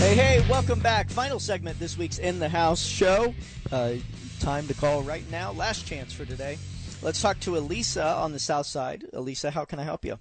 Hey, 0.00 0.14
hey, 0.14 0.46
welcome 0.48 0.80
back. 0.80 1.10
Final 1.10 1.38
segment 1.38 1.78
this 1.78 1.98
week's 1.98 2.18
In 2.18 2.38
the 2.38 2.48
House 2.48 2.82
show. 2.82 3.34
Uh, 3.70 3.96
time 4.40 4.66
to 4.68 4.74
call 4.74 5.02
right 5.02 5.30
now. 5.30 5.52
Last 5.52 5.86
chance 5.86 6.12
for 6.12 6.24
today. 6.24 6.56
Let's 7.02 7.20
talk 7.20 7.38
to 7.40 7.58
Elisa 7.58 8.04
on 8.04 8.32
the 8.32 8.38
south 8.38 8.66
side. 8.66 9.04
Elisa, 9.12 9.50
how 9.50 9.66
can 9.66 9.78
I 9.78 9.84
help 9.84 10.06
you? 10.06 10.18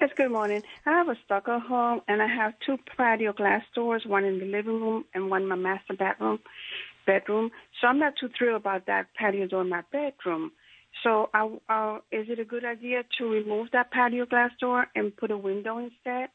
Yes, 0.00 0.10
good 0.16 0.30
morning. 0.30 0.62
I 0.86 0.90
have 0.90 1.08
a 1.08 1.16
stucco 1.24 1.58
home, 1.58 2.00
and 2.08 2.22
I 2.22 2.26
have 2.26 2.54
two 2.64 2.76
patio 2.96 3.32
glass 3.32 3.62
doors, 3.74 4.04
one 4.06 4.24
in 4.24 4.38
the 4.38 4.46
living 4.46 4.80
room 4.80 5.04
and 5.14 5.30
one 5.30 5.42
in 5.42 5.48
my 5.48 5.56
master 5.56 5.94
bedroom. 5.94 6.38
Bedroom. 7.06 7.50
So 7.80 7.86
I'm 7.86 7.98
not 7.98 8.14
too 8.18 8.28
thrilled 8.36 8.60
about 8.60 8.86
that 8.86 9.06
patio 9.14 9.46
door 9.46 9.62
in 9.62 9.68
my 9.68 9.82
bedroom. 9.90 10.52
So, 11.02 11.30
I, 11.32 11.48
uh, 11.70 11.96
is 12.12 12.26
it 12.28 12.38
a 12.38 12.44
good 12.44 12.64
idea 12.64 13.02
to 13.18 13.24
remove 13.24 13.68
that 13.72 13.90
patio 13.90 14.26
glass 14.26 14.50
door 14.60 14.86
and 14.94 15.16
put 15.16 15.30
a 15.30 15.38
window 15.38 15.78
instead? 15.78 16.28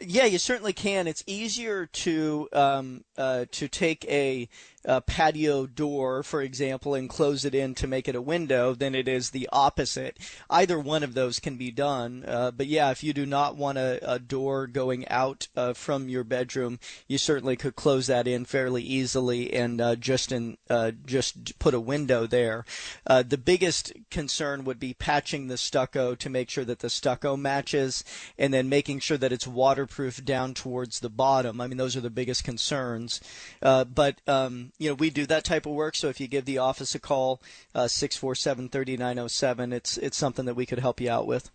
Yeah, 0.00 0.24
you 0.24 0.38
certainly 0.38 0.72
can. 0.72 1.06
It's 1.06 1.22
easier 1.26 1.86
to 1.86 2.48
um, 2.52 3.04
uh, 3.16 3.44
to 3.52 3.68
take 3.68 4.04
a 4.06 4.48
a 4.84 5.00
patio 5.00 5.66
door, 5.66 6.22
for 6.22 6.42
example, 6.42 6.94
and 6.94 7.08
close 7.08 7.44
it 7.44 7.54
in 7.54 7.74
to 7.74 7.86
make 7.86 8.08
it 8.08 8.14
a 8.14 8.22
window 8.22 8.74
than 8.74 8.94
it 8.94 9.08
is 9.08 9.30
the 9.30 9.48
opposite. 9.52 10.18
Either 10.50 10.78
one 10.78 11.02
of 11.02 11.14
those 11.14 11.40
can 11.40 11.56
be 11.56 11.70
done. 11.70 12.24
Uh, 12.26 12.50
but 12.50 12.66
yeah, 12.66 12.90
if 12.90 13.02
you 13.02 13.12
do 13.12 13.26
not 13.26 13.56
want 13.56 13.78
a, 13.78 13.98
a 14.02 14.18
door 14.18 14.66
going 14.66 15.06
out 15.08 15.48
uh, 15.56 15.72
from 15.72 16.08
your 16.08 16.24
bedroom, 16.24 16.78
you 17.08 17.18
certainly 17.18 17.56
could 17.56 17.76
close 17.76 18.06
that 18.06 18.26
in 18.26 18.44
fairly 18.44 18.82
easily 18.82 19.52
and 19.52 19.80
uh, 19.80 19.96
just 19.96 20.32
in 20.32 20.56
uh, 20.70 20.90
just 21.04 21.58
put 21.58 21.74
a 21.74 21.80
window 21.80 22.26
there. 22.26 22.64
Uh, 23.06 23.22
the 23.22 23.38
biggest 23.38 23.92
concern 24.10 24.64
would 24.64 24.78
be 24.78 24.94
patching 24.94 25.48
the 25.48 25.56
stucco 25.56 26.14
to 26.14 26.30
make 26.30 26.50
sure 26.50 26.64
that 26.64 26.80
the 26.80 26.90
stucco 26.90 27.36
matches, 27.36 28.04
and 28.38 28.52
then 28.52 28.68
making 28.68 28.98
sure 29.00 29.16
that 29.16 29.32
it's 29.32 29.46
waterproof 29.46 30.24
down 30.24 30.54
towards 30.54 31.00
the 31.00 31.10
bottom. 31.10 31.60
I 31.60 31.66
mean, 31.66 31.78
those 31.78 31.96
are 31.96 32.00
the 32.00 32.10
biggest 32.10 32.44
concerns. 32.44 33.20
Uh, 33.62 33.84
but 33.84 34.20
um, 34.26 34.72
you 34.78 34.90
know, 34.90 34.94
we 34.94 35.10
do 35.10 35.26
that 35.26 35.44
type 35.44 35.66
of 35.66 35.72
work. 35.72 35.94
So 35.94 36.08
if 36.08 36.20
you 36.20 36.26
give 36.26 36.44
the 36.44 36.58
office 36.58 36.94
a 36.94 36.98
call, 36.98 37.40
uh, 37.74 37.88
six 37.88 38.16
four 38.16 38.34
seven 38.34 38.68
thirty 38.68 38.96
nine 38.96 39.16
zero 39.16 39.24
oh 39.24 39.28
seven, 39.28 39.72
it's 39.72 39.96
it's 39.98 40.16
something 40.16 40.44
that 40.46 40.54
we 40.54 40.66
could 40.66 40.80
help 40.80 41.00
you 41.00 41.10
out 41.10 41.26
with. 41.26 41.50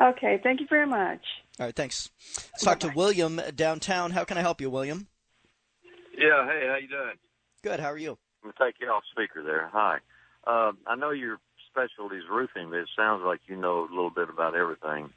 Okay, 0.00 0.40
thank 0.42 0.60
you 0.60 0.66
very 0.68 0.86
much. 0.86 1.20
All 1.58 1.66
right, 1.66 1.76
thanks. 1.76 2.10
Let's 2.52 2.64
talk 2.64 2.80
Bye-bye. 2.80 2.92
to 2.92 2.98
William 2.98 3.40
downtown. 3.54 4.12
How 4.12 4.24
can 4.24 4.38
I 4.38 4.40
help 4.40 4.60
you, 4.60 4.70
William? 4.70 5.08
Yeah, 6.16 6.46
hey, 6.46 6.66
how 6.68 6.76
you 6.80 6.88
doing? 6.88 7.16
Good. 7.62 7.80
How 7.80 7.90
are 7.90 7.98
you? 7.98 8.18
I'm 8.42 8.52
gonna 8.58 8.70
take 8.70 8.80
you 8.80 8.88
off 8.88 9.02
speaker 9.10 9.42
there. 9.42 9.68
Hi. 9.72 9.98
Uh, 10.46 10.72
I 10.86 10.96
know 10.96 11.10
your 11.10 11.38
specialty 11.70 12.16
is 12.16 12.24
roofing, 12.30 12.70
but 12.70 12.78
it 12.80 12.88
sounds 12.96 13.22
like 13.24 13.40
you 13.46 13.56
know 13.56 13.80
a 13.80 13.90
little 13.90 14.10
bit 14.10 14.28
about 14.28 14.54
everything. 14.54 15.10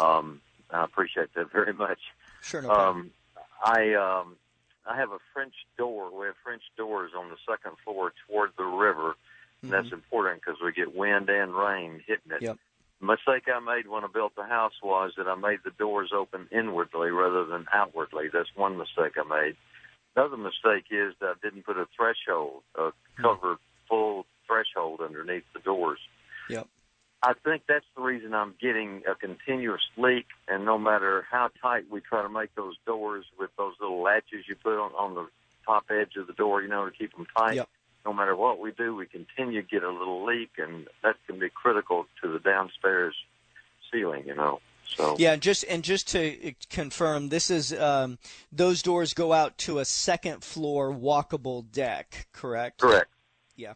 Um, 0.00 0.40
I 0.70 0.84
appreciate 0.84 1.34
that 1.34 1.50
very 1.52 1.72
much. 1.72 1.98
Sure, 2.42 2.62
no 2.62 2.68
problem. 2.68 2.98
Um, 2.98 3.10
I 3.64 3.94
um, 3.94 4.36
I 4.88 4.96
have 4.96 5.10
a 5.10 5.18
French 5.32 5.54
door. 5.76 6.10
We 6.18 6.26
have 6.26 6.36
French 6.42 6.62
doors 6.76 7.12
on 7.16 7.28
the 7.28 7.36
second 7.48 7.76
floor 7.84 8.12
toward 8.26 8.50
the 8.56 8.64
river. 8.64 9.14
And 9.62 9.70
mm-hmm. 9.70 9.70
that's 9.70 9.92
important 9.92 10.40
because 10.40 10.60
we 10.64 10.72
get 10.72 10.94
wind 10.94 11.28
and 11.28 11.54
rain 11.54 12.00
hitting 12.06 12.32
it. 12.32 12.42
Yep. 12.42 12.58
The 13.00 13.06
mistake 13.06 13.44
I 13.52 13.60
made 13.60 13.86
when 13.86 14.04
I 14.04 14.08
built 14.12 14.34
the 14.34 14.44
house 14.44 14.72
was 14.82 15.12
that 15.18 15.28
I 15.28 15.34
made 15.34 15.60
the 15.64 15.70
doors 15.70 16.10
open 16.14 16.48
inwardly 16.50 17.10
rather 17.10 17.44
than 17.44 17.66
outwardly. 17.72 18.28
That's 18.32 18.48
one 18.56 18.76
mistake 18.76 19.12
I 19.16 19.28
made. 19.28 19.56
Another 20.16 20.36
mistake 20.36 20.86
is 20.90 21.14
that 21.20 21.26
I 21.26 21.34
didn't 21.42 21.64
put 21.64 21.76
a 21.76 21.86
threshold, 21.96 22.62
a 22.74 22.80
mm-hmm. 22.80 23.22
covered 23.22 23.58
full 23.88 24.26
threshold 24.46 25.00
underneath 25.00 25.44
the 25.54 25.60
doors. 25.60 26.00
Yep. 26.50 26.66
I 27.22 27.32
think 27.44 27.62
that's 27.68 27.84
the 27.96 28.02
reason 28.02 28.32
I'm 28.32 28.54
getting 28.60 29.02
a 29.10 29.14
continuous 29.14 29.80
leak, 29.96 30.26
and 30.46 30.64
no 30.64 30.78
matter 30.78 31.26
how 31.28 31.50
tight 31.60 31.84
we 31.90 32.00
try 32.00 32.22
to 32.22 32.28
make 32.28 32.54
those 32.54 32.76
doors 32.86 33.24
with 33.38 33.50
those 33.58 33.74
little 33.80 34.02
latches 34.02 34.44
you 34.48 34.54
put 34.54 34.78
on, 34.78 34.92
on 34.92 35.14
the 35.14 35.26
top 35.66 35.86
edge 35.90 36.16
of 36.16 36.28
the 36.28 36.32
door, 36.32 36.62
you 36.62 36.68
know, 36.68 36.84
to 36.84 36.92
keep 36.92 37.14
them 37.16 37.26
tight. 37.36 37.56
Yep. 37.56 37.68
No 38.06 38.12
matter 38.12 38.36
what 38.36 38.60
we 38.60 38.70
do, 38.70 38.94
we 38.94 39.06
continue 39.06 39.62
to 39.62 39.68
get 39.68 39.82
a 39.82 39.90
little 39.90 40.24
leak, 40.24 40.50
and 40.58 40.86
that 41.02 41.16
can 41.26 41.38
be 41.40 41.50
critical 41.50 42.06
to 42.22 42.32
the 42.32 42.38
downstairs 42.38 43.14
ceiling, 43.90 44.24
you 44.26 44.34
know. 44.34 44.60
So 44.86 45.16
yeah, 45.18 45.36
just 45.36 45.64
and 45.68 45.82
just 45.82 46.08
to 46.12 46.54
confirm, 46.70 47.28
this 47.28 47.50
is 47.50 47.74
um, 47.74 48.18
those 48.50 48.80
doors 48.80 49.12
go 49.12 49.32
out 49.32 49.58
to 49.58 49.80
a 49.80 49.84
second 49.84 50.42
floor 50.42 50.92
walkable 50.92 51.70
deck, 51.70 52.28
correct? 52.32 52.80
Correct. 52.80 53.10
Yeah, 53.58 53.72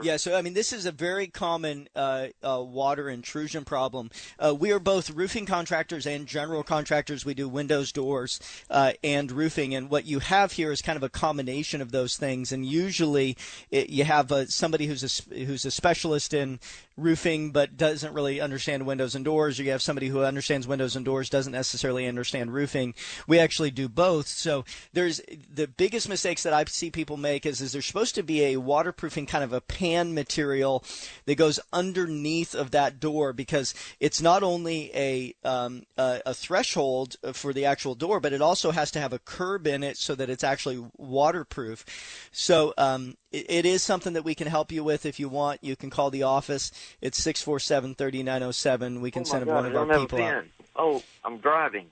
yeah. 0.00 0.16
So 0.16 0.36
I 0.36 0.42
mean, 0.42 0.54
this 0.54 0.72
is 0.72 0.86
a 0.86 0.92
very 0.92 1.26
common 1.26 1.88
uh, 1.96 2.28
uh, 2.40 2.62
water 2.62 3.10
intrusion 3.10 3.64
problem. 3.64 4.10
Uh, 4.38 4.54
we 4.54 4.70
are 4.70 4.78
both 4.78 5.10
roofing 5.10 5.44
contractors 5.44 6.06
and 6.06 6.28
general 6.28 6.62
contractors. 6.62 7.24
We 7.24 7.34
do 7.34 7.48
windows, 7.48 7.90
doors, 7.90 8.38
uh, 8.70 8.92
and 9.02 9.32
roofing. 9.32 9.74
And 9.74 9.90
what 9.90 10.04
you 10.06 10.20
have 10.20 10.52
here 10.52 10.70
is 10.70 10.80
kind 10.82 10.96
of 10.96 11.02
a 11.02 11.08
combination 11.08 11.82
of 11.82 11.90
those 11.90 12.16
things. 12.16 12.52
And 12.52 12.64
usually, 12.64 13.36
it, 13.72 13.90
you 13.90 14.04
have 14.04 14.30
uh, 14.30 14.46
somebody 14.46 14.86
who's 14.86 15.02
a 15.02 15.34
who's 15.44 15.64
a 15.64 15.72
specialist 15.72 16.32
in 16.32 16.60
roofing 16.96 17.50
but 17.50 17.76
doesn't 17.76 18.14
really 18.14 18.40
understand 18.40 18.86
windows 18.86 19.16
and 19.16 19.24
doors, 19.24 19.58
or 19.58 19.64
you 19.64 19.72
have 19.72 19.82
somebody 19.82 20.06
who 20.06 20.22
understands 20.22 20.68
windows 20.68 20.94
and 20.94 21.04
doors 21.04 21.28
doesn't 21.28 21.52
necessarily 21.52 22.06
understand 22.06 22.54
roofing. 22.54 22.94
We 23.26 23.40
actually 23.40 23.72
do 23.72 23.88
both. 23.88 24.28
So 24.28 24.64
there's 24.92 25.20
the 25.52 25.66
biggest 25.66 26.08
mistakes 26.08 26.44
that 26.44 26.52
I 26.52 26.64
see 26.66 26.92
people 26.92 27.16
make 27.16 27.44
is 27.44 27.60
is 27.60 27.72
there's 27.72 27.86
supposed 27.86 28.14
to 28.14 28.22
be 28.22 28.44
a 28.44 28.58
waterproofing 28.58 29.23
using 29.24 29.40
kind 29.40 29.44
of 29.44 29.52
a 29.52 29.60
pan 29.60 30.14
material 30.14 30.84
that 31.26 31.36
goes 31.36 31.60
underneath 31.72 32.54
of 32.54 32.70
that 32.70 33.00
door 33.00 33.32
because 33.32 33.74
it's 34.00 34.20
not 34.20 34.42
only 34.42 34.90
a 34.94 35.34
um, 35.44 35.84
a, 35.96 36.20
a 36.26 36.34
threshold 36.34 37.16
for 37.32 37.52
the 37.52 37.64
actual 37.64 37.94
door, 37.94 38.20
but 38.20 38.32
it 38.32 38.42
also 38.42 38.70
has 38.72 38.90
to 38.92 39.00
have 39.00 39.12
a 39.12 39.18
curb 39.18 39.66
in 39.66 39.82
it 39.82 39.96
so 39.96 40.14
that 40.14 40.30
it's 40.30 40.44
actually 40.44 40.84
waterproof. 40.96 41.84
So 42.32 42.74
um, 42.78 43.16
it, 43.32 43.46
it 43.48 43.66
is 43.66 43.82
something 43.82 44.14
that 44.14 44.24
we 44.24 44.34
can 44.34 44.46
help 44.46 44.72
you 44.72 44.84
with 44.84 45.06
if 45.06 45.18
you 45.18 45.28
want. 45.28 45.62
You 45.62 45.76
can 45.76 45.90
call 45.90 46.10
the 46.10 46.24
office. 46.24 46.72
It's 47.00 47.18
six 47.18 47.42
four 47.42 47.58
seven 47.58 47.94
thirty 47.94 48.22
nine 48.22 48.40
zero 48.40 48.52
seven. 48.52 49.00
We 49.00 49.10
can 49.10 49.22
oh 49.22 49.24
send 49.24 49.46
God, 49.46 49.54
one 49.54 49.66
of 49.66 49.76
our 49.76 49.98
people 49.98 50.22
out. 50.22 50.44
Oh, 50.76 51.02
I'm 51.24 51.38
driving. 51.38 51.86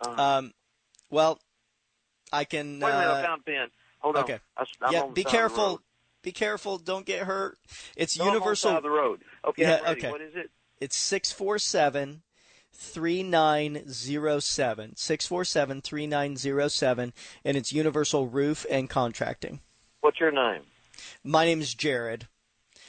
Uh, 0.00 0.38
Um, 0.38 0.52
well, 1.10 1.38
I 2.32 2.44
can. 2.44 2.80
wait 2.80 2.90
a 2.90 2.92
minute, 2.92 3.08
I 3.08 3.20
uh, 3.20 3.22
found 3.22 3.42
a 3.42 3.50
pen. 3.50 3.68
Hold 3.98 4.16
on. 4.16 4.24
okay. 4.24 4.40
I, 4.56 4.64
yeah, 4.90 4.90
be 4.90 4.90
side 4.90 5.08
of 5.08 5.14
the 5.14 5.24
careful. 5.24 5.80
Be 6.22 6.32
careful. 6.32 6.78
Don't 6.78 7.06
get 7.06 7.26
hurt. 7.26 7.58
It's 7.96 8.16
No, 8.18 8.24
I'm 8.24 8.28
on 8.28 8.34
the 8.34 8.38
universal. 8.40 8.76
of 8.76 8.82
the 8.82 8.90
road. 8.90 9.22
Okay, 9.44 9.62
Yeah, 9.62 9.80
okay. 9.88 10.10
What 10.10 10.20
is 10.20 10.34
it? 10.36 10.50
It's 10.80 10.96
647 10.96 12.22
3907. 12.72 14.96
647 14.96 15.80
3907. 15.82 17.12
And 17.44 17.56
it's 17.56 17.72
Universal 17.72 18.28
Roof 18.28 18.64
and 18.70 18.88
Contracting. 18.88 19.60
What's 20.00 20.20
your 20.20 20.30
name? 20.32 20.62
My 21.24 21.44
name 21.44 21.60
is 21.60 21.74
Jared. 21.74 22.28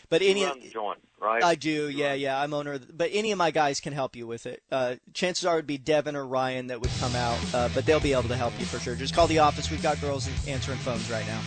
But 0.10 0.22
You 0.22 0.30
any. 0.30 0.46
run 0.46 0.62
joint, 0.72 1.00
right? 1.20 1.44
I 1.44 1.56
do, 1.56 1.90
yeah, 1.90 2.14
yeah. 2.14 2.40
I'm 2.40 2.54
owner, 2.54 2.74
of- 2.74 2.96
but 2.96 3.10
any 3.14 3.32
of 3.32 3.38
my 3.40 3.50
guys 3.52 3.80
can 3.80 3.94
help 3.94 4.16
you 4.16 4.28
with 4.28 4.46
it. 4.46 4.62
Uh, 4.72 4.96
chances 5.14 5.46
are 5.46 5.56
it'd 5.56 5.66
be 5.66 5.78
Devin 5.80 6.16
or 6.16 6.28
Ryan 6.28 6.68
that 6.68 6.82
would 6.82 6.92
come 7.00 7.16
out, 7.16 7.40
uh, 7.54 7.70
but 7.74 7.86
they'll 7.86 8.00
be 8.00 8.14
able 8.14 8.24
to 8.30 8.36
help 8.36 8.54
you 8.60 8.66
for 8.66 8.80
sure. 8.80 8.96
Just 8.96 9.16
call 9.16 9.26
the 9.28 9.40
office. 9.40 9.72
We've 9.72 9.82
got 9.82 10.00
girls 10.02 10.30
answering 10.48 10.78
phones 10.80 11.10
right 11.10 11.26
now. 11.26 11.42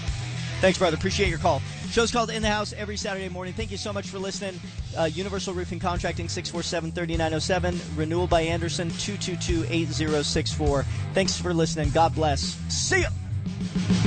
Thanks, 0.61 0.79
brother. 0.79 0.97
Appreciate 0.97 1.29
your 1.29 1.39
call. 1.39 1.61
Show's 1.91 2.11
called 2.11 2.31
In 2.31 2.43
the 2.43 2.49
House 2.49 2.73
every 2.73 2.97
Saturday 2.97 3.29
morning. 3.29 3.55
Thank 3.55 3.71
you 3.71 3.77
so 3.77 3.93
much 3.93 4.09
for 4.09 4.19
listening. 4.19 4.59
Uh, 4.97 5.05
Universal 5.05 5.55
Roofing 5.55 5.79
Contracting, 5.79 6.29
647 6.29 6.93
3907. 6.93 7.81
Renewal 7.97 8.27
by 8.27 8.43
Andersen, 8.43 8.91
222 8.91 9.65
8064. 9.69 10.85
Thanks 11.15 11.41
for 11.41 11.53
listening. 11.53 11.91
God 11.91 12.15
bless. 12.15 12.57
See 12.69 13.03
ya. 13.03 13.09